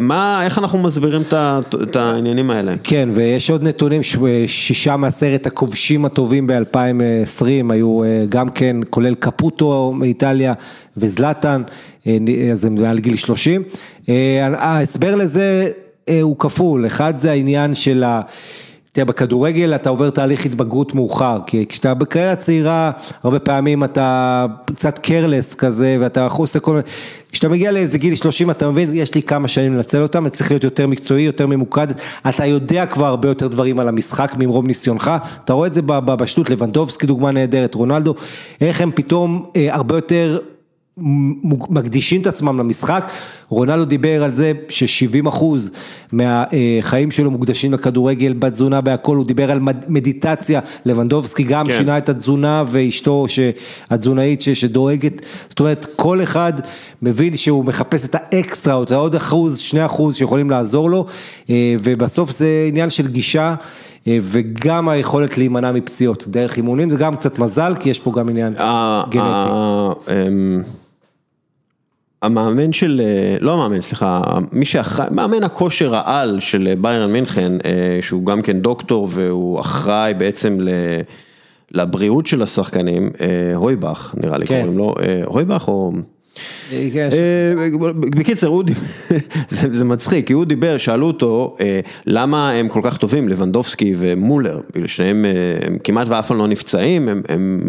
[0.00, 1.22] מה, איך אנחנו מסבירים
[1.82, 2.74] את העניינים האלה?
[2.84, 4.16] כן, ויש עוד נתונים, ש-
[4.46, 10.54] שישה מעשרת הכובשים הטובים ב-2020 היו אה, גם כן, כולל קפוטו מאיטליה
[10.96, 11.62] וזלטן,
[12.06, 12.16] אה,
[12.52, 13.62] אז הם מעל גיל 30.
[14.08, 15.70] אה, ההסבר לזה
[16.08, 18.20] אה, הוא כפול, אחד זה העניין של ה...
[18.96, 22.90] תראה, בכדורגל אתה עובר תהליך התבגרות מאוחר, כי כשאתה בקריירה צעירה,
[23.22, 26.82] הרבה פעמים אתה קצת קרלס כזה, ואתה עושה כל מיני,
[27.32, 30.50] כשאתה מגיע לאיזה גיל 30 אתה מבין, יש לי כמה שנים לנצל אותם, אתה צריך
[30.50, 31.86] להיות יותר מקצועי, יותר ממוקד,
[32.28, 35.10] אתה יודע כבר הרבה יותר דברים על המשחק ממרום ניסיונך,
[35.44, 38.14] אתה רואה את זה בשטות, לבנדובסקי דוגמה נהדרת, רונלדו,
[38.60, 40.38] איך הם פתאום אה, הרבה יותר
[41.70, 43.10] מקדישים את עצמם למשחק,
[43.48, 45.70] רונלדו דיבר על זה ש-70 אחוז
[46.12, 51.72] מהחיים שלו מוקדשים לכדורגל, בתזונה בהכל, הוא דיבר על מד- מדיטציה, לבנדובסקי גם כן.
[51.72, 53.26] שינה את התזונה ואשתו
[53.90, 55.12] התזונאית ש- שדואגת,
[55.48, 56.52] זאת אומרת כל אחד
[57.02, 61.06] מבין שהוא מחפש את האקסטרה, או את העוד אחוז, שני אחוז שיכולים לעזור לו,
[61.50, 63.54] אה, ובסוף זה עניין של גישה.
[64.08, 68.28] אה, וגם היכולת להימנע מפציעות דרך אימונים, זה גם קצת מזל, כי יש פה גם
[68.28, 68.52] עניין
[69.10, 69.50] גנטי.
[72.24, 74.22] אמ, המאמן של, אה, לא המאמן, סליחה,
[74.52, 80.14] מי שאחראי, מאמן הכושר העל של ביירן מינכן, אה, שהוא גם כן דוקטור והוא אחראי
[80.14, 80.68] בעצם ל...
[81.72, 84.60] לבריאות של השחקנים, אה, הויבך נראה לי כן.
[84.60, 85.92] קוראים לו, אה, הויבך או...
[86.72, 87.68] יש- אה,
[88.00, 88.80] בקיצר, הוא דיבר,
[89.48, 94.60] זה מצחיק, כי הוא דיבר, שאלו אותו אה, למה הם כל כך טובים, לבנדובסקי ומולר,
[94.74, 95.30] בגלל שניהם אה,
[95.66, 97.22] הם כמעט ואף פעם לא נפצעים, הם-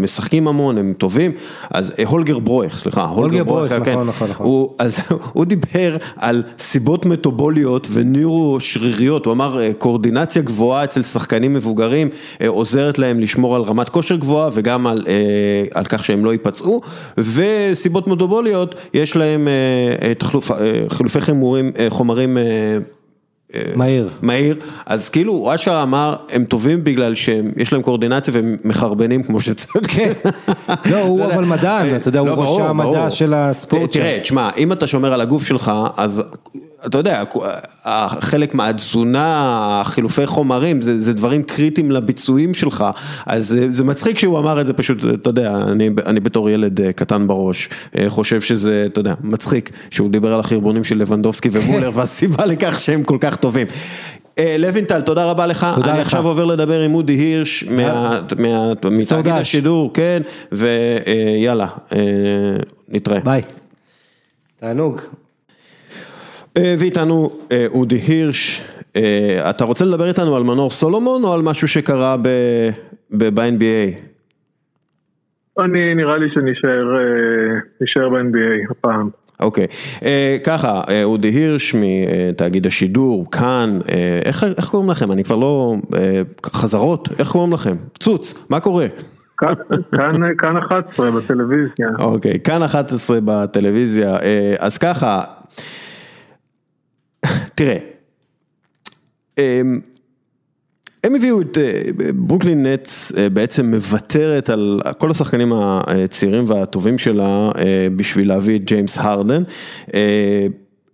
[0.04, 1.32] משחקים המון, הם טובים,
[1.72, 4.48] אז אה, הולגר ברויך, סליחה, הולגר ברויך, כן, נכון, נכון, נכון.
[4.80, 5.00] אז
[5.34, 12.10] הוא דיבר על סיבות מטובוליות וניורו-שריריות, הוא אמר אה, קואורדינציה גבוהה אצל שחקנים מבוגרים
[12.42, 15.14] אה, עוזרת להם לשמור על רמת כושר גבוהה וגם על, אה,
[15.74, 16.82] על כך שהם לא ייפצעו,
[17.18, 18.57] וסיבות מטובוליות,
[18.94, 20.58] יש להם אה, אה, תחלוף, אה,
[20.90, 22.78] חילופי חומרים, אה, חומרים אה,
[23.76, 24.10] מהיר.
[24.22, 24.56] מהיר,
[24.86, 29.88] אז כאילו הוא אשכרה אמר, הם טובים בגלל שיש להם קואורדינציה והם מחרבנים כמו שצריך.
[29.88, 30.12] כן.
[30.92, 31.36] לא, הוא יודע.
[31.36, 33.10] אבל מדען, אתה יודע, הוא לא, ראש המדע.
[33.10, 33.92] של הספורט.
[33.92, 34.20] תראה.
[34.22, 36.24] תשמע, אם אתה שומר על הגוף שלך, אז
[36.86, 37.24] אתה יודע,
[38.20, 42.86] חלק מהתזונה, החילופי חומרים, זה, זה דברים קריטיים לביצועים שלך,
[43.26, 46.82] אז זה, זה מצחיק שהוא אמר את זה פשוט, אתה יודע, אני, אני בתור ילד
[46.82, 51.50] אה, קטן בראש, אה, חושב שזה, אתה יודע, מצחיק, שהוא דיבר על החרבונים של לבנדובסקי
[51.52, 53.68] ומולר, והסיבה לכך שהם כל כך טובים.
[54.40, 56.06] אה, לוינטל, תודה רבה לך, תודה אני לך.
[56.06, 57.64] עכשיו עובר לדבר עם אודי הירש,
[58.92, 59.34] מתאגיד.
[59.34, 60.22] השידור, כן,
[60.52, 62.00] ויאללה, אה,
[62.90, 63.20] נתראה.
[63.20, 63.42] ביי.
[64.60, 65.02] תענוג.
[66.58, 68.62] אה, ואיתנו אה, אודי הירש,
[68.96, 72.18] אה, אתה רוצה לדבר איתנו על מנור סולומון או על משהו שקרה
[73.12, 73.98] ב-NBA?
[75.60, 76.86] אני, נראה לי שנשאר
[77.82, 79.10] נשאר ב-NBA הפעם.
[79.40, 79.68] אוקיי,
[80.44, 83.80] ככה, אודי הירש מתאגיד השידור, כאן,
[84.58, 85.12] איך קוראים לכם?
[85.12, 85.76] אני כבר לא,
[86.46, 87.76] חזרות, איך קוראים לכם?
[88.00, 88.86] צוץ, מה קורה?
[89.38, 89.54] כאן-
[89.96, 91.88] כאן- כאן 11 בטלוויזיה.
[92.00, 94.18] אוקיי, כאן 11 בטלוויזיה,
[94.60, 95.24] אז ככה,
[97.56, 97.78] תראה,
[99.38, 99.80] אמ,
[101.04, 101.82] הם הביאו את אה,
[102.16, 108.64] ברוקלין נטס אה, בעצם מוותרת על כל השחקנים הצעירים והטובים שלה אה, בשביל להביא את
[108.64, 109.44] ג'יימס הרדן.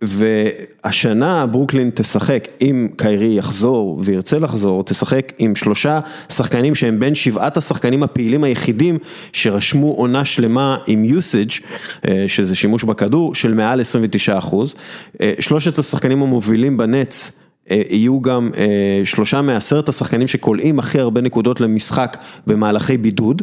[0.05, 5.99] והשנה ברוקלין תשחק, אם קיירי יחזור וירצה לחזור, תשחק עם שלושה
[6.29, 8.97] שחקנים שהם בין שבעת השחקנים הפעילים היחידים
[9.33, 11.61] שרשמו עונה שלמה עם usage,
[12.07, 14.75] אה, שזה שימוש בכדור, של מעל 29 אחוז.
[15.21, 17.31] אה, שלושת השחקנים המובילים בנץ
[17.69, 22.17] יהיו גם אה, שלושה מעשרת השחקנים שקולעים הכי הרבה נקודות למשחק
[22.47, 23.41] במהלכי בידוד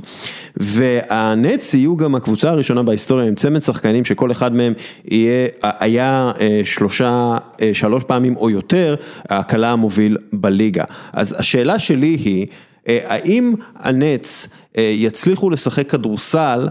[0.56, 4.72] והנץ יהיו גם הקבוצה הראשונה בהיסטוריה עם צמד שחקנים שכל אחד מהם
[5.04, 8.94] יהיה, היה אה, שלושה, אה, שלוש פעמים או יותר
[9.28, 10.84] הקלה המוביל בליגה.
[11.12, 12.46] אז השאלה שלי היא,
[12.88, 14.48] אה, האם הנץ
[14.78, 16.68] אה, יצליחו לשחק כדורסל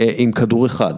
[0.00, 0.94] אה, עם כדור אחד?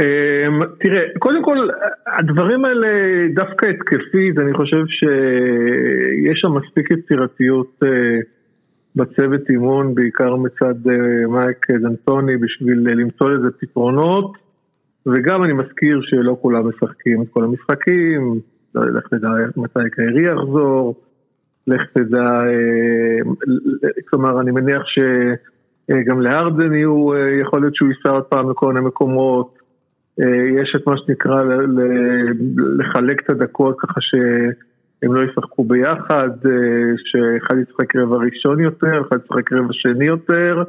[0.00, 1.68] אמ, תראה, קודם כל,
[2.06, 2.88] הדברים האלה
[3.34, 8.18] דווקא התקפית, אני חושב שיש שם מספיק יצירתיות אה,
[8.96, 10.74] בצוות אימון, בעיקר מצד
[11.28, 14.32] מייק דנטוני, בשביל למצוא לזה פתרונות,
[15.06, 18.40] וגם אני מזכיר שלא כולם משחקים את כל המשחקים,
[18.74, 20.94] לא לך נדע מתי קיירי יחזור,
[21.66, 22.42] לך תדע,
[24.10, 27.10] כלומר אני מניח שגם להרדן יהיו,
[27.40, 29.55] יכול להיות שהוא ייסע עוד פעם לכל מיני מקומות,
[30.62, 31.42] יש את מה שנקרא
[32.78, 36.30] לחלק את הדקות ככה שהם לא ישחקו ביחד,
[36.96, 40.62] שאחד ישחק רבע ראשון יותר, אחד ישחק רבע שני יותר,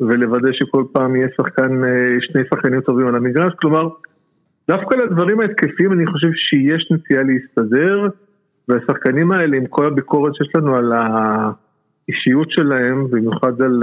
[0.00, 1.70] ולוודא שכל פעם יהיה שחקן,
[2.20, 3.88] שני שחקנים טובים על המגרש, כלומר
[4.70, 8.06] דווקא לדברים ההתקפיים אני חושב שיש נטייה להסתדר,
[8.68, 10.92] והשחקנים האלה עם כל הביקורת שיש לנו על
[12.12, 13.82] האישיות שלהם, במיוחד על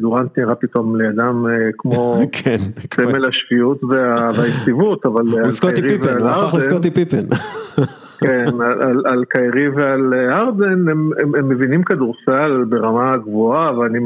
[0.00, 1.44] דורנט נראה פתאום לידם
[1.78, 2.56] כמו כן,
[2.94, 3.84] סמל השפיות
[4.36, 7.26] והיציבות, אבל הוא סקוטי פיפן, הוא הפך לסקוטי פיפן.
[8.20, 8.44] כן,
[9.04, 13.98] על, קיירי ועל ארדן, הם מבינים כדורסל ברמה גבוהה, ואני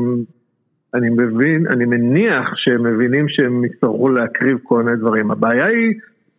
[0.94, 5.30] אני מבין, אני מניח שהם מבינים שהם יצטרכו להקריב כל מיני דברים.
[5.30, 5.94] הבעיה היא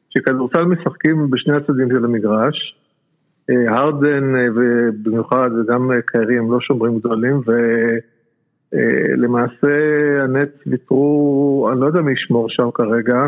[0.09, 2.75] שכדורסל משחקים בשני הצדדים של המגרש.
[3.49, 7.41] הרדן ובמיוחד וגם קיירי הם לא שומרים גדולים
[8.73, 9.67] ולמעשה
[10.23, 13.27] הנץ ויתרו, אני לא יודע מי ישמור שם כרגע.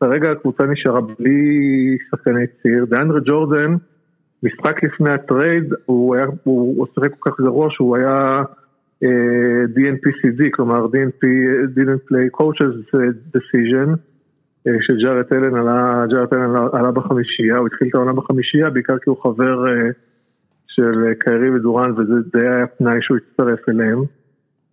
[0.00, 2.84] כרגע הקבוצה נשארה בלי שחקני ציר.
[2.84, 3.74] דיאנדרה ג'ורדן,
[4.42, 8.42] משחק לפני הטרייד, הוא, היה, הוא שיחק כל כך גרוע שהוא היה
[9.76, 11.24] DNPCD, כלומר DNP,
[11.76, 12.74] didn't play coaches
[13.34, 13.96] decision,
[14.80, 19.22] שג'ארט אלן עלה, ג'ארט אלן עלה בחמישייה, הוא התחיל את העונה בחמישייה, בעיקר כי הוא
[19.22, 19.64] חבר
[20.66, 23.98] של קיירי ודורן, וזה היה פנאי שהוא הצטרף אליהם.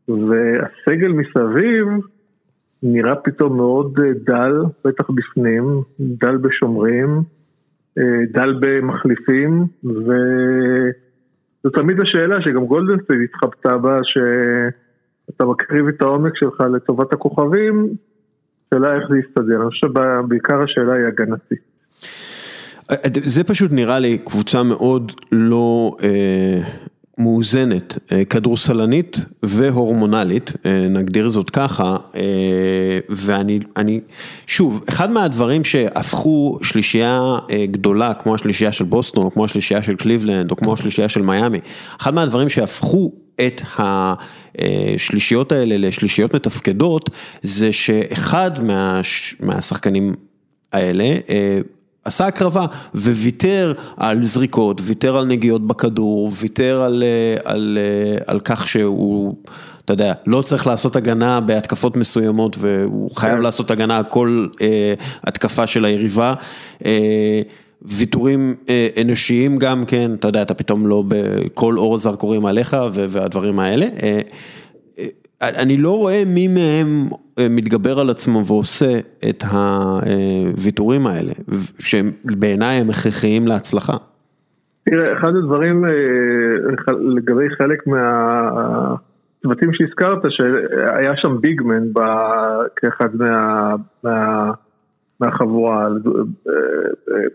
[0.07, 1.87] והסגל מסביב
[2.83, 4.53] נראה פתאום מאוד דל,
[4.85, 7.21] בטח בפנים, דל בשומרים,
[8.31, 10.11] דל במחליפים, ו...
[11.63, 17.89] זו תמיד השאלה שגם גולדן סטייט התחבטה בה, שאתה מקריב את העומק שלך לטובת הכוכבים,
[18.75, 21.75] שאלה איך זה יסתדר, אני חושב שבעיקר השאלה היא הגנתית.
[23.25, 26.61] זה פשוט נראה לי קבוצה מאוד לא אה,
[27.17, 32.21] מאוזנת, אה, כדורסלנית והורמונלית, אה, נגדיר זאת ככה, אה,
[33.09, 33.99] ואני, אני,
[34.47, 37.37] שוב, אחד מהדברים שהפכו שלישייה
[37.71, 41.59] גדולה, כמו השלישייה של בוסטון, או כמו השלישייה של קליבלנד, או כמו השלישייה של מיאמי,
[42.01, 43.11] אחד מהדברים שהפכו
[43.45, 47.09] את השלישיות האלה לשלישיות מתפקדות,
[47.41, 49.01] זה שאחד מה,
[49.39, 50.13] מהשחקנים
[50.73, 51.17] האלה,
[52.05, 52.65] עשה הקרבה
[52.95, 57.03] וויתר על זריקות, ויתר על נגיעות בכדור, ויתר על,
[57.43, 57.77] על,
[58.27, 59.35] על כך שהוא,
[59.85, 64.93] אתה יודע, לא צריך לעשות הגנה בהתקפות מסוימות והוא חייב לעשות הגנה על כל אה,
[65.23, 66.33] התקפה של היריבה.
[66.85, 67.41] אה,
[67.81, 68.55] ויתורים
[69.01, 73.87] אנושיים גם כן, אתה יודע, אתה פתאום לא בכל אור הזרקורים עליך והדברים האלה.
[75.41, 77.07] אני לא רואה מי מהם
[77.49, 78.99] מתגבר על עצמו ועושה
[79.29, 81.31] את הוויתורים האלה,
[81.79, 83.97] שהם בעיניי הם הכרחיים להצלחה.
[84.89, 85.85] תראה, אחד הדברים
[86.99, 91.83] לגבי חלק מהצוותים שהזכרת, שהיה שם ביגמן
[92.75, 93.09] כאחד
[94.03, 94.51] מה...
[95.19, 95.87] מהחבורה,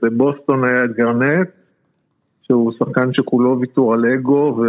[0.02, 1.48] בבוסטון היה את גרנט,
[2.42, 4.64] שהוא שחקן שכולו ויתור על אגו ו...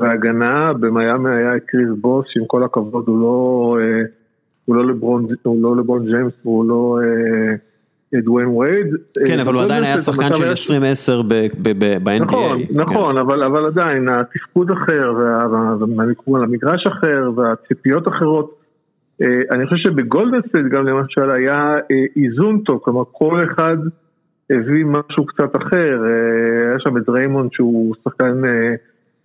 [0.00, 3.76] והגנה, במיאמי היה את קריס בוס, שעם כל הכבוד הוא לא,
[4.64, 6.98] הוא לא לברון, הוא לא לברון ג'יימס והוא לא
[8.24, 8.86] דוויין וייד.
[9.26, 12.22] כן, אבל הוא עדיין היה שחקן של 2010 ב-NBA.
[12.22, 15.12] נכון, נכון, אבל עדיין התפקוד אחר,
[16.30, 18.58] והמגרש אחר, והציפיות אחרות.
[19.50, 21.76] אני חושב שבגולדן סטייט גם למשל היה
[22.16, 23.76] איזון טוב, כלומר כל אחד
[24.50, 26.02] הביא משהו קצת אחר,
[26.68, 28.42] היה שם את דריימונד שהוא שחקן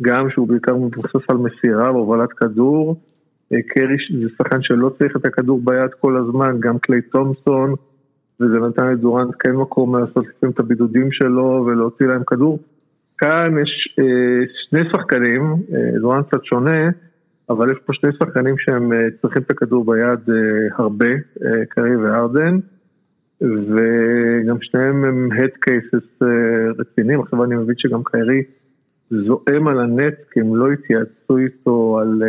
[0.02, 3.02] גם שהוא בעיקר מבוסס על מסירה והובלת כדור,
[3.50, 7.74] קרי זה שחקן שלא צריך את הכדור ביד כל הזמן, גם קליי תומסון,
[8.40, 12.60] וזה נתן לדורנט כן מקום לעשות לפעמים את הבידודים שלו ולהוציא להם כדור.
[13.18, 13.96] כאן יש
[14.70, 15.56] שני שחקנים,
[16.02, 16.90] דורנט קצת שונה,
[17.50, 18.92] אבל יש פה שני שחקנים שהם
[19.22, 20.20] צריכים את הכדור ביד
[20.78, 21.10] הרבה,
[21.70, 22.58] קרי וארדן,
[23.42, 26.26] וגם שניהם הם head cases
[26.80, 28.44] רציניים, עכשיו אני מבין שגם קיירי
[29.10, 32.24] זועם על הנט כי הם לא התייעצו איתו על,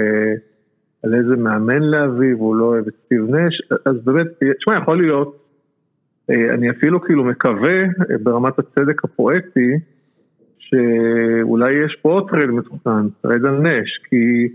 [1.02, 4.26] על איזה מאמן להביא והוא לא אוהב את סטיב נש, אז באמת,
[4.58, 5.44] תשמע יכול להיות,
[6.28, 7.84] אני אפילו כאילו מקווה
[8.22, 9.78] ברמת הצדק הפואטי,
[10.58, 14.48] שאולי יש פה עוד טרייד מתוכנן, טרייד על נש, כי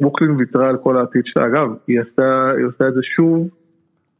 [0.00, 3.48] ברוקלין ויתרה על כל העתיד שלה, אגב, היא עשתה, היא עשתה את זה שוב,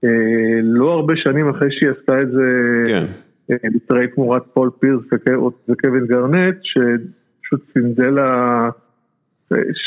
[0.04, 2.42] אה, לא הרבה שנים אחרי שהיא עשתה את זה,
[2.86, 3.04] כן.
[3.74, 5.02] בטרייד תמורת פול פירס
[5.68, 6.56] וקווין גארנט,
[7.48, 8.70] פשוט סינדל לה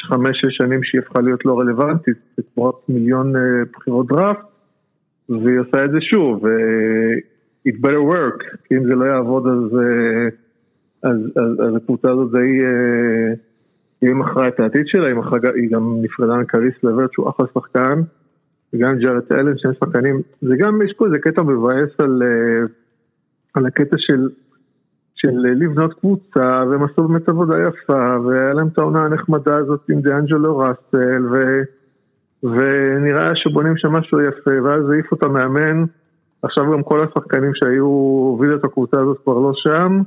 [0.08, 2.18] חמש-שש שנים שהיא הפכה להיות לא רלוונטית,
[2.54, 3.34] תמורת מיליון
[3.74, 4.46] בחירות דראפט,
[5.30, 6.46] והיא עושה את זה שוב,
[7.68, 9.80] it better work, כי אם זה לא יעבוד אז,
[11.04, 12.62] אז, אז, אז הקבוצה הזאת די,
[14.02, 18.02] היא מכרה את העתיד שלה, היא, מחרה, היא גם נפרדה מקריס לברט שהוא אחלה שחקן.
[18.74, 22.68] וגם ג'ארט אלן, שני שחקנים, זה גם, יש פה איזה קטע מבאס על, אה,
[23.54, 24.30] על הקטע של,
[25.22, 30.02] של לבנות קבוצה, והם עשו באמת עבודה יפה, והיה להם את העונה הנחמדה הזאת עם
[30.02, 31.62] דיאנג'לו ראסל, ו,
[32.44, 35.84] ונראה שבונים שם משהו יפה, ואז העיפו את המאמן,
[36.42, 40.02] עכשיו גם כל השחקנים שהיו, הובילו את הקבוצה הזאת כבר לא שם,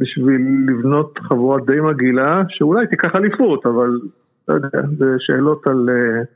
[0.00, 4.00] בשביל לבנות חבורה די מגעילה, שאולי תיקח אליפות, אבל
[4.48, 5.88] לא יודע, זה שאלות על...
[5.88, 6.26] Uh,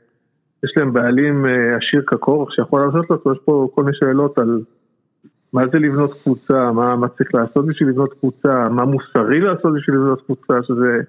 [0.63, 4.61] יש להם בעלים אה, עשיר כקורח שיכול לעשות לו, יש פה כל מיני שאלות על
[5.53, 9.95] מה זה לבנות קבוצה, מה, מה צריך לעשות בשביל לבנות קבוצה, מה מוסרי לעשות בשביל
[9.95, 11.01] לבנות קבוצה, שזה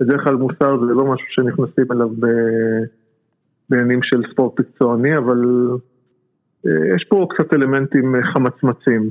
[0.00, 2.08] בדרך כלל מוסר זה לא משהו שנכנסים אליו
[3.68, 5.68] בעניינים של ספורט מקצועני, אבל
[6.66, 9.10] אה, יש פה קצת אלמנטים אה, חמצמצים.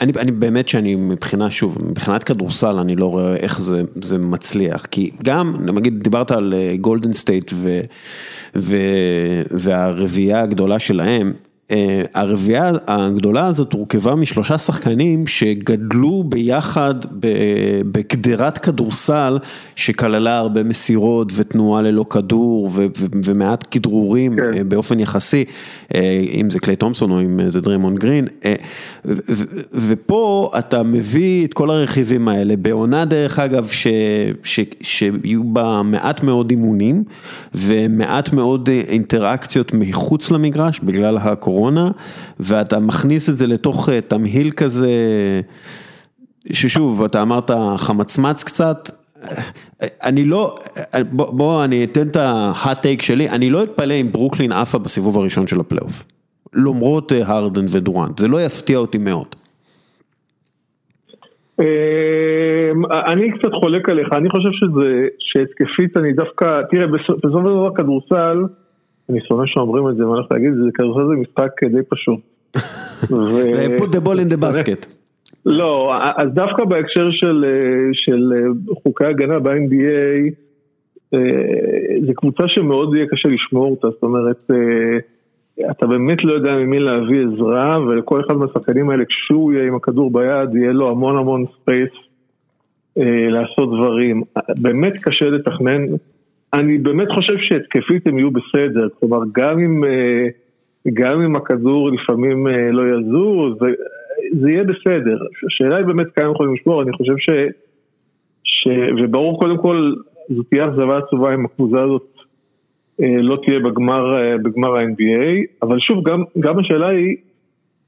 [0.00, 4.86] אני, אני באמת שאני מבחינה, שוב, מבחינת כדורסל אני לא רואה איך זה, זה מצליח,
[4.86, 7.52] כי גם, נגיד דיברת על גולדן סטייט
[9.50, 11.32] והרביעייה הגדולה שלהם,
[11.72, 16.94] אה, הרביעייה הגדולה הזאת הורכבה משלושה שחקנים שגדלו ביחד
[17.92, 19.38] בקבוצת כדורסל
[19.76, 22.70] שכללה הרבה מסירות ותנועה ללא כדור
[23.24, 24.42] ומעט כדרורים כן.
[24.54, 25.44] אה, באופן יחסי,
[25.94, 28.26] אה, אם זה קליי תומסון או אם זה דרימון גרין,
[29.72, 33.86] ופה אתה מביא את כל הרכיבים האלה בעונה דרך אגב ש,
[34.44, 37.04] ש, שיהיו בה מעט מאוד אימונים
[37.54, 41.90] ומעט מאוד אינטראקציות מחוץ למגרש בגלל הקורונה.
[42.40, 44.90] ואתה מכניס את זה לתוך אה, תמהיל כזה,
[46.52, 48.90] ששוב, אתה אמרת חמצמץ קצת,
[49.82, 50.58] אני לא,
[51.10, 55.18] בוא, בוא אני אתן את ה-hot take שלי, אני לא אתפלא אם ברוקלין עפה בסיבוב
[55.18, 56.04] הראשון של הפלייאוף,
[56.54, 59.26] למרות אה, הרדן ודורנט, זה לא יפתיע אותי מאוד.
[61.60, 67.74] אמ, אני קצת חולק עליך, אני חושב שזה, שהתקפית אני דווקא, תראה בסופו של דבר
[67.74, 68.38] כדורסל,
[69.10, 72.20] אני שונא שאומרים את זה, מה אני הולך להגיד, זה כדורסל זה משחק די פשוט.
[73.80, 74.86] put the ball in the basket.
[75.46, 77.44] לא, אז דווקא בהקשר של,
[77.92, 78.32] של
[78.82, 80.32] חוקי הגנה ב-NBA,
[81.14, 81.20] אה,
[82.06, 84.98] זו קבוצה שמאוד יהיה קשה לשמור אותה, זאת אומרת, אה,
[85.70, 90.12] אתה באמת לא יודע ממי להביא עזרה, ולכל אחד מהשחקנים האלה, כשהוא יהיה עם הכדור
[90.12, 91.90] ביד, יהיה לו המון המון space
[92.98, 94.22] אה, לעשות דברים.
[94.60, 95.82] באמת קשה לתכנן.
[96.54, 100.26] אני באמת חושב שהתקפית הם יהיו בסדר, כלומר גם אם, אה,
[100.94, 103.66] גם אם הכדור לפעמים אה, לא יזוז, זה,
[104.40, 105.18] זה יהיה בסדר.
[105.46, 107.30] השאלה היא באמת כמה יכולים לשמור, אני חושב ש...
[108.44, 108.68] ש
[109.02, 109.94] וברור קודם כל,
[110.28, 112.11] זו תהיה אכזבה עצובה אם הקבוצה הזאת
[113.22, 114.04] לא תהיה בגמר,
[114.42, 117.16] בגמר ה-NBA, אבל שוב, גם, גם השאלה היא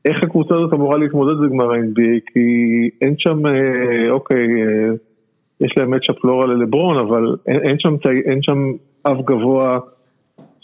[0.05, 2.41] איך הקבוצה הזאת אמורה להתמודד בגמר ה-NBA, כי
[3.01, 3.39] אין שם,
[4.11, 4.47] אוקיי,
[5.61, 7.95] יש להם מצ'אפ לא רע ללברון, אבל אין, אין, שם,
[8.27, 8.59] אין שם
[9.03, 9.79] אף גבוה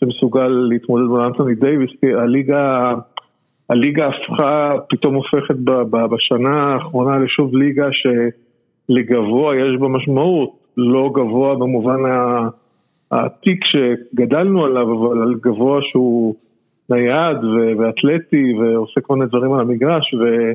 [0.01, 2.95] שמסוגל להתמודד מול אנטוני דייוויס, כי הליגה,
[3.71, 11.11] הליגה הפכה, פתאום הופכת ב, ב, בשנה האחרונה לשוב ליגה שלגבוה יש בה משמעות, לא
[11.15, 12.01] גבוה במובן
[13.11, 16.35] העתיק שגדלנו עליו, אבל על גבוה שהוא
[16.91, 17.45] נייד
[17.79, 20.15] ואתלטי ועושה כל מיני דברים על המגרש.
[20.15, 20.53] ו...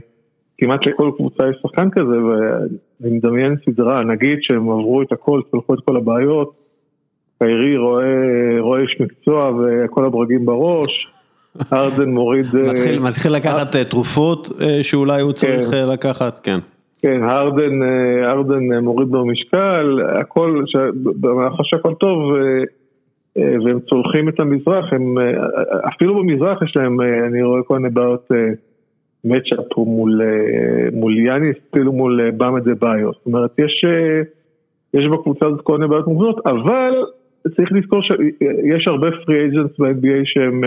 [0.57, 5.73] כמעט לכל קבוצה יש שחקן כזה, ואני מדמיין סדרה, נגיד שהם עברו את הכל, צלחו
[5.73, 6.53] את כל הבעיות,
[7.39, 8.05] קיירי רואה,
[8.59, 11.11] רואה איש מקצוע וכל הברגים בראש,
[11.73, 12.45] ארדן מוריד...
[12.55, 15.87] אה, מתחיל, מתחיל לקחת אה, תרופות אה, שאולי הוא צריך כן.
[15.87, 16.59] לקחת, כן.
[17.01, 17.81] כן, הרדן,
[18.23, 20.63] הרדן מוריד במשקל, הכל,
[20.95, 22.33] בהנחה שהכל טוב,
[23.35, 25.15] והם צולחים את המזרח, הם,
[25.87, 28.31] אפילו במזרח יש להם, אני רואה כל מיני בעיות
[29.25, 33.11] matchup מול, אה, מול יאניס, אפילו מול אה, באם אדבאיו.
[33.13, 34.21] זאת אומרת, יש, אה,
[34.93, 36.93] יש בקבוצה הזאת כל מיני בעיות מובנות, אבל
[37.55, 40.63] צריך לזכור שיש הרבה free agents ב-NBA שהם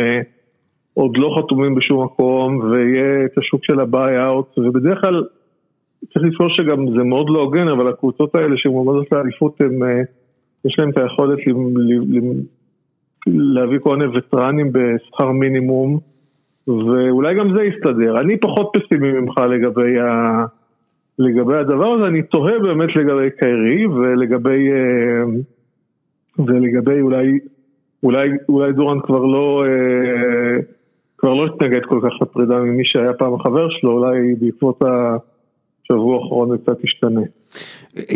[0.94, 5.24] עוד לא חתומים בשום מקום, ויהיה את השוק של ה buyout, ובדרך כלל
[6.04, 9.58] צריך לזכור שגם זה מאוד לא הוגן, אבל הקבוצות האלה שמועמדות לאליפות,
[10.64, 11.38] יש להם את היכולת
[13.26, 15.98] להביא כל מיני וטרנים בשכר מינימום.
[16.68, 18.20] ואולי גם זה יסתדר.
[18.20, 20.44] אני פחות פסימי ממך לגבי, ה...
[21.18, 25.24] לגבי הדבר הזה, אני תוהה באמת לגבי קיירי ולגבי, אה,
[26.46, 27.38] ולגבי אולי,
[28.02, 30.60] אולי, אולי דורן כבר לא, אה,
[31.18, 34.82] כבר לא התנגד כל כך לפרידה ממי שהיה פעם החבר שלו, אולי בעקבות
[35.92, 37.20] שבוע האחרון זה קצת השתנה.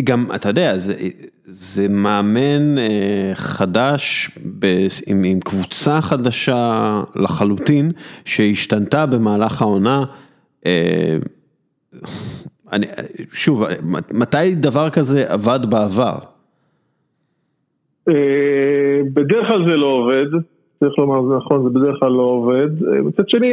[0.04, 0.94] גם, אתה יודע, זה,
[1.44, 4.66] זה מאמן אה, חדש ב,
[5.06, 7.90] עם, עם קבוצה חדשה לחלוטין,
[8.24, 10.04] שהשתנתה במהלך העונה.
[10.66, 11.16] אה,
[12.72, 12.86] אני,
[13.32, 13.64] שוב,
[14.14, 16.18] מתי דבר כזה עבד בעבר?
[18.08, 20.44] אה, בדרך כלל זה לא עובד,
[20.80, 22.82] צריך לומר זה נכון, זה בדרך כלל לא עובד.
[23.04, 23.52] מצד שני,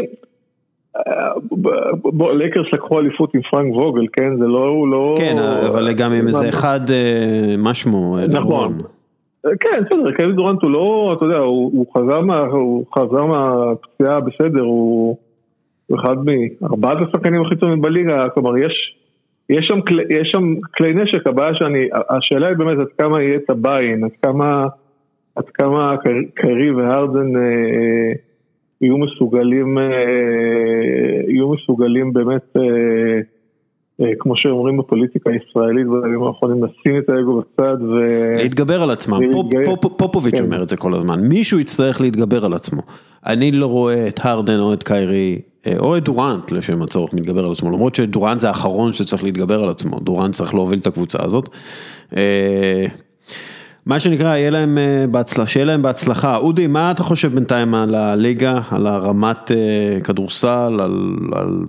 [2.03, 4.37] בוא, לייקרס לקחו אליפות עם פרנק ווגל, כן?
[4.37, 5.15] זה לא, הוא לא...
[5.17, 5.35] כן,
[5.67, 6.79] אבל גם עם איזה אחד,
[7.57, 8.17] מה שמו?
[8.29, 8.81] נכון.
[9.43, 11.85] כן, בסדר, קווין דורנט הוא לא, אתה יודע, הוא
[12.97, 15.17] חזר מהפציעה בסדר, הוא
[15.95, 18.95] אחד מארבעת השחקנים הכי טובים בליגה, כלומר יש,
[19.49, 19.79] יש שם,
[20.09, 24.11] יש שם כלי נשק, הבעיה שאני, השאלה היא באמת עד כמה יהיה את הביין, עד
[24.21, 24.67] כמה,
[25.35, 25.95] עד כמה
[26.33, 28.11] קרי והרדן אה, אה,
[28.81, 29.83] יהיו מסוגלים, אה,
[31.27, 32.61] יהיו מסוגלים באמת, אה,
[34.01, 37.95] אה, כמו שאומרים בפוליטיקה הישראלית בימים האחרונים, לשים את האגו בצד ו...
[38.37, 39.19] להתגבר על עצמם,
[39.97, 40.43] פופוביץ' כן.
[40.43, 42.81] אומר את זה כל הזמן, מישהו יצטרך להתגבר על עצמו.
[43.25, 45.39] אני לא רואה את הרדן או את קיירי,
[45.79, 49.69] או את דורנט לשם הצורך מתגבר על עצמו, למרות שדורנט זה האחרון שצריך להתגבר על
[49.69, 51.49] עצמו, דורנט צריך להוביל את הקבוצה הזאת.
[53.85, 56.37] מה שנקרא, יהיה להם אה, בהצלחה, שיהיה להם בהצלחה.
[56.37, 61.65] אודי, מה אתה חושב בינתיים על הליגה, על הרמת אה, כדורסל, על, על,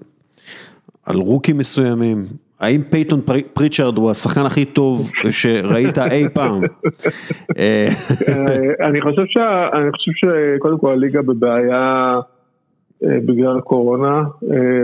[1.07, 2.25] על rookies מסוימים?
[2.61, 3.21] האם פייטון
[3.53, 6.61] פריצ'רד הוא השחקן הכי טוב שראית אי פעם?
[7.59, 7.89] אה,
[8.89, 9.23] אני חושב
[10.15, 12.21] שקודם כל הליגה בבעיה
[13.03, 14.23] בגלל הקורונה,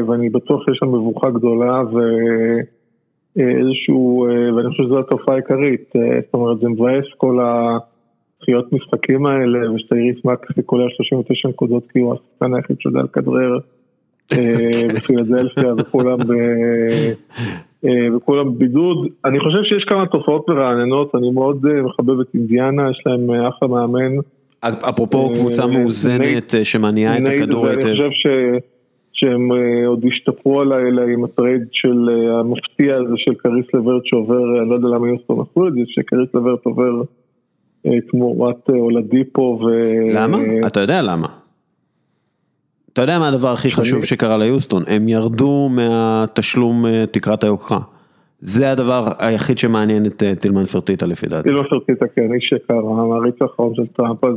[0.08, 1.98] ואני בטוח שיש שם מבוכה גדולה, ו...
[3.36, 9.26] איזשהו, אה, ואני חושב שזו התופעה העיקרית, אה, זאת אומרת זה מבאס כל הדחיות משחקים
[9.26, 13.58] האלה, ושטייריס מקסי כולל 39 נקודות כי הוא השחקן היחיד שיודע לכדרר
[14.32, 16.32] אה, בפילדלפיה וכולם ב...
[18.16, 19.08] וכולם בבידוד.
[19.24, 24.16] אני חושב שיש כמה תופעות מרעננות, אני מאוד מחבב את אינדיאנה, יש להם אחלה מאמן.
[24.60, 27.94] אפרופו קבוצה מאוזנת שמניעה את הכדור היטב.
[29.16, 33.66] שהם אה, עוד השתפרו עליי אלא עם ה trade של אה, המפתיע הזה של קריס
[33.74, 37.02] לברט שעובר, אני לא יודע למה יוסטון עשו את זה, שקריס לברט עובר
[37.86, 39.64] אה, תמורת אולדיפו ו...
[40.14, 40.38] למה?
[40.66, 41.26] אתה יודע למה.
[42.92, 47.78] אתה יודע מה הדבר הכי חשוב שקרה ליוסטון, הם ירדו מהתשלום תקרת היוקרה.
[48.40, 51.48] זה הדבר היחיד שמעניין את טילמן פרטיטה לפי דעתי.
[51.48, 54.36] טילמן פרטיטה כן, איש יקר, המעריץ האחרון של טראמפ, אז...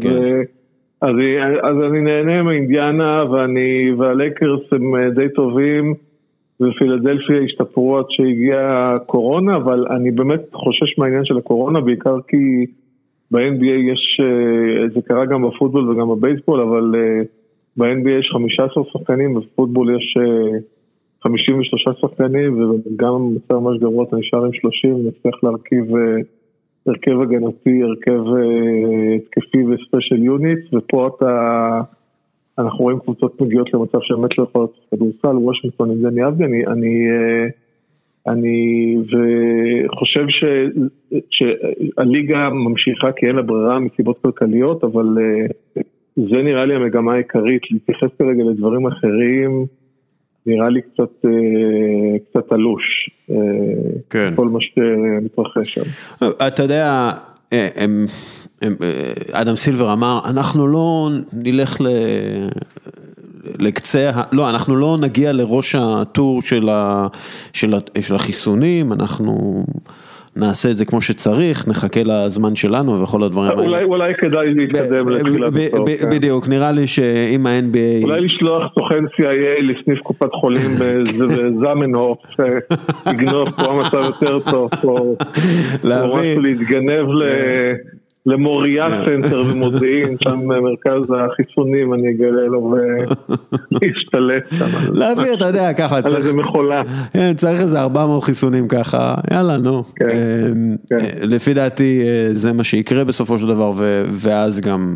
[1.01, 1.15] אז,
[1.63, 5.93] אז אני נהנה מאינדיאנה ואני, והלקרס הם אה, די טובים
[6.61, 12.65] ופילדלפיה השתפרו עד שהגיעה הקורונה, אבל אני באמת חושש מהעניין של הקורונה, בעיקר כי
[13.31, 17.23] ב-NBA יש, אה, זה קרה גם בפוטבול וגם בבייסבול, אבל אה,
[17.77, 20.17] ב-NBA יש 15 שחקנים, בפוטבול יש
[21.23, 25.85] 53 שחקנים, וגם במצב ממש גרוע אתה נשאר עם 30, ונצטרך להרכיב
[26.87, 31.81] הרכב הגנתי, הרכב אה, התקפי וספיישל יוניט, ופה אתה,
[32.59, 37.09] אנחנו רואים קבוצות מגיעות למצב שבאמת לא יכולות כדורסל, וושינגטון עם דני אבדי, אני, אני,
[37.09, 37.47] אה,
[38.27, 40.43] אני וחושב ש,
[41.29, 45.45] שהליגה ממשיכה כי אין לה ברירה מסיבות כלכליות, אבל אה,
[46.15, 49.65] זה נראה לי המגמה העיקרית, להתייחס כרגע לדברים אחרים.
[50.45, 53.35] נראה לי קצת, אה, קצת תלוש, אה,
[54.09, 54.33] כן.
[54.35, 55.81] כל מה שמתרחש שם.
[56.47, 57.11] אתה יודע,
[57.53, 58.05] אה, הם,
[58.61, 58.75] הם,
[59.31, 61.87] אדם סילבר אמר, אנחנו לא נלך ל...
[63.59, 67.07] לקצה, לא, אנחנו לא נגיע לראש הטור של, ה,
[67.53, 69.63] של, ה, של החיסונים, אנחנו...
[70.35, 73.61] נעשה את זה כמו שצריך, נחכה לזמן שלנו וכל הדברים האלה.
[73.61, 75.89] אולי, אולי כדאי להתקדם לתחילת הסוף.
[76.01, 76.09] כן.
[76.09, 78.03] בדיוק, נראה לי שעם ה-NBA...
[78.03, 82.17] אולי לשלוח סוכן CIA לסניף קופת חולים בזמנהוף,
[83.07, 85.15] לגנוב פה המצב יותר טוב, או
[85.83, 87.23] רק להתגנב ל...
[88.29, 88.33] כן.
[88.33, 94.93] למוריה סנטר במודיעין, שם מרכז החיסונים, אני אגלה לו ולהשתלט שם.
[94.93, 95.97] להביא, אתה יודע, ככה.
[95.97, 96.81] על איזה מכולה.
[97.13, 99.83] כן, צריך איזה 400 חיסונים ככה, יאללה, נו.
[99.95, 100.97] כן, אמ, כן.
[101.21, 103.71] לפי דעתי אה, זה מה שיקרה בסופו של דבר,
[104.09, 104.95] ואז גם,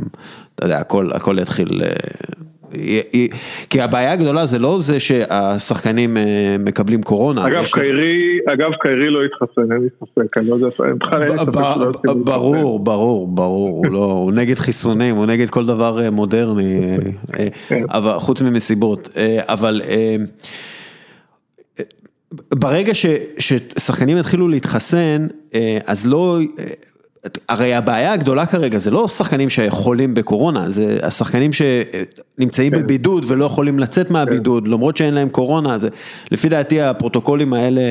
[0.56, 0.80] אתה יודע,
[1.14, 3.26] הכל יתחיל אה,
[3.70, 7.48] כי הבעיה הגדולה זה לא זה שהשחקנים אה, מקבלים קורונה.
[7.48, 10.68] אגב, קיירי, אגב, קיירי לא התחסן, אין לי ספק, אני לא יודע,
[11.00, 12.24] בכלל אין ספק שלא התחסן.
[12.24, 16.98] ברור, ברור, ברור, לא, הוא נגד חיסונים, הוא נגד כל דבר אה, מודרני,
[17.68, 17.84] כן.
[17.90, 19.10] אבל חוץ ממסיבות,
[19.40, 19.82] אבל...
[22.54, 22.92] ברגע
[23.38, 25.28] ששחקנים יתחילו להתחסן,
[25.86, 26.40] אז לא,
[27.50, 32.82] הרי הבעיה הגדולה כרגע זה לא שחקנים שחולים בקורונה, זה השחקנים שנמצאים כן.
[32.82, 34.72] בבידוד ולא יכולים לצאת מהבידוד, כן.
[34.72, 35.90] למרות שאין להם קורונה, זה,
[36.32, 37.82] לפי דעתי הפרוטוקולים האלה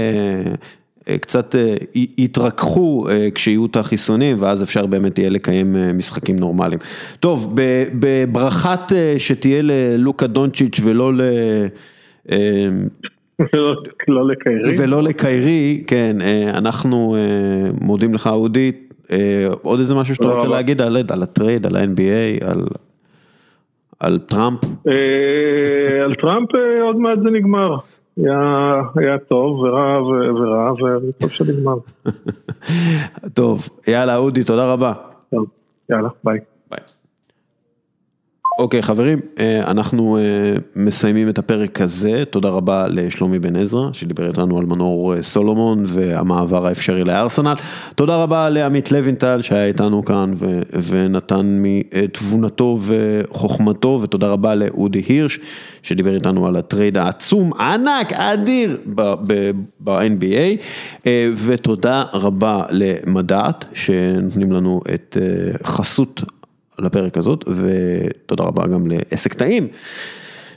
[1.09, 6.79] אה, קצת אה, יתרככו אה, כשיהיו את החיסונים, ואז אפשר באמת יהיה לקיים משחקים נורמליים.
[7.21, 7.57] טוב,
[8.01, 11.21] בברכת שתהיה ללוקה דונצ'יץ' ולא ל...
[14.09, 14.75] לא לקיירי.
[14.79, 16.17] ולא לקיירי, כן,
[16.55, 17.17] אנחנו
[17.81, 18.73] מודים לך אודי,
[19.63, 22.65] עוד איזה משהו שאתה רוצה להגיד על, על ה trade, על ה-NBA, על,
[24.01, 24.59] על טראמפ?
[26.05, 26.49] על טראמפ
[26.83, 27.77] עוד מעט זה נגמר.
[28.17, 30.73] היה, היה טוב ורע ורע
[31.09, 31.77] וטוב שנגמר.
[33.35, 34.93] טוב, יאללה אודי, תודה רבה.
[35.31, 35.47] טוב,
[35.91, 36.39] יאללה, ביי.
[38.59, 40.23] אוקיי חברים, אה, אנחנו אה,
[40.77, 45.85] מסיימים את הפרק הזה, תודה רבה לשלומי בן עזרא שדיבר איתנו על מנור אה, סולומון
[45.87, 47.55] והמעבר האפשרי לארסנל,
[47.95, 50.35] תודה רבה לעמית לוינטל שהיה איתנו כאן
[50.89, 55.39] ונתן מתבונתו וחוכמתו ותודה רבה לאודי הירש
[55.83, 58.77] שדיבר איתנו על הטרייד העצום, ענק, אדיר
[59.85, 60.59] ב-NBA
[61.47, 65.17] ותודה רבה למדעת שנותנים לנו את
[65.65, 66.23] חסות
[66.83, 69.69] לפרק הזאת, ותודה רבה גם לעסק טעים.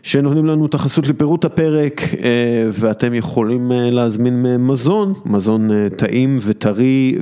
[0.05, 6.37] שנותנים לנו את החסות לפירוט הפרק אה, ואתם יכולים אה, להזמין מזון, מזון אה, טעים
[6.41, 7.17] וטרי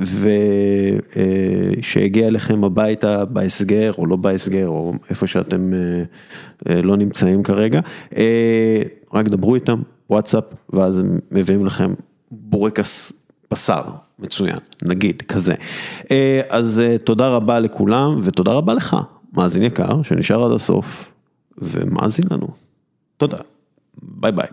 [1.80, 5.72] ושהגיע אליכם הביתה בהסגר או לא בהסגר או איפה שאתם
[6.82, 7.80] לא נמצאים כרגע,
[9.14, 11.94] רק דברו איתם, וואטסאפ, ואז הם מביאים לכם
[12.30, 13.12] בורקס
[13.50, 13.82] בשר
[14.18, 15.54] מצוין, נגיד, כזה.
[16.10, 18.96] אה, אז אה, תודה רבה לכולם, ותודה רבה לך,
[19.32, 21.12] מאזין יקר, שנשאר עד הסוף,
[21.58, 22.46] ומאזין לנו.
[23.16, 23.38] תודה.
[24.02, 24.46] ביי ביי.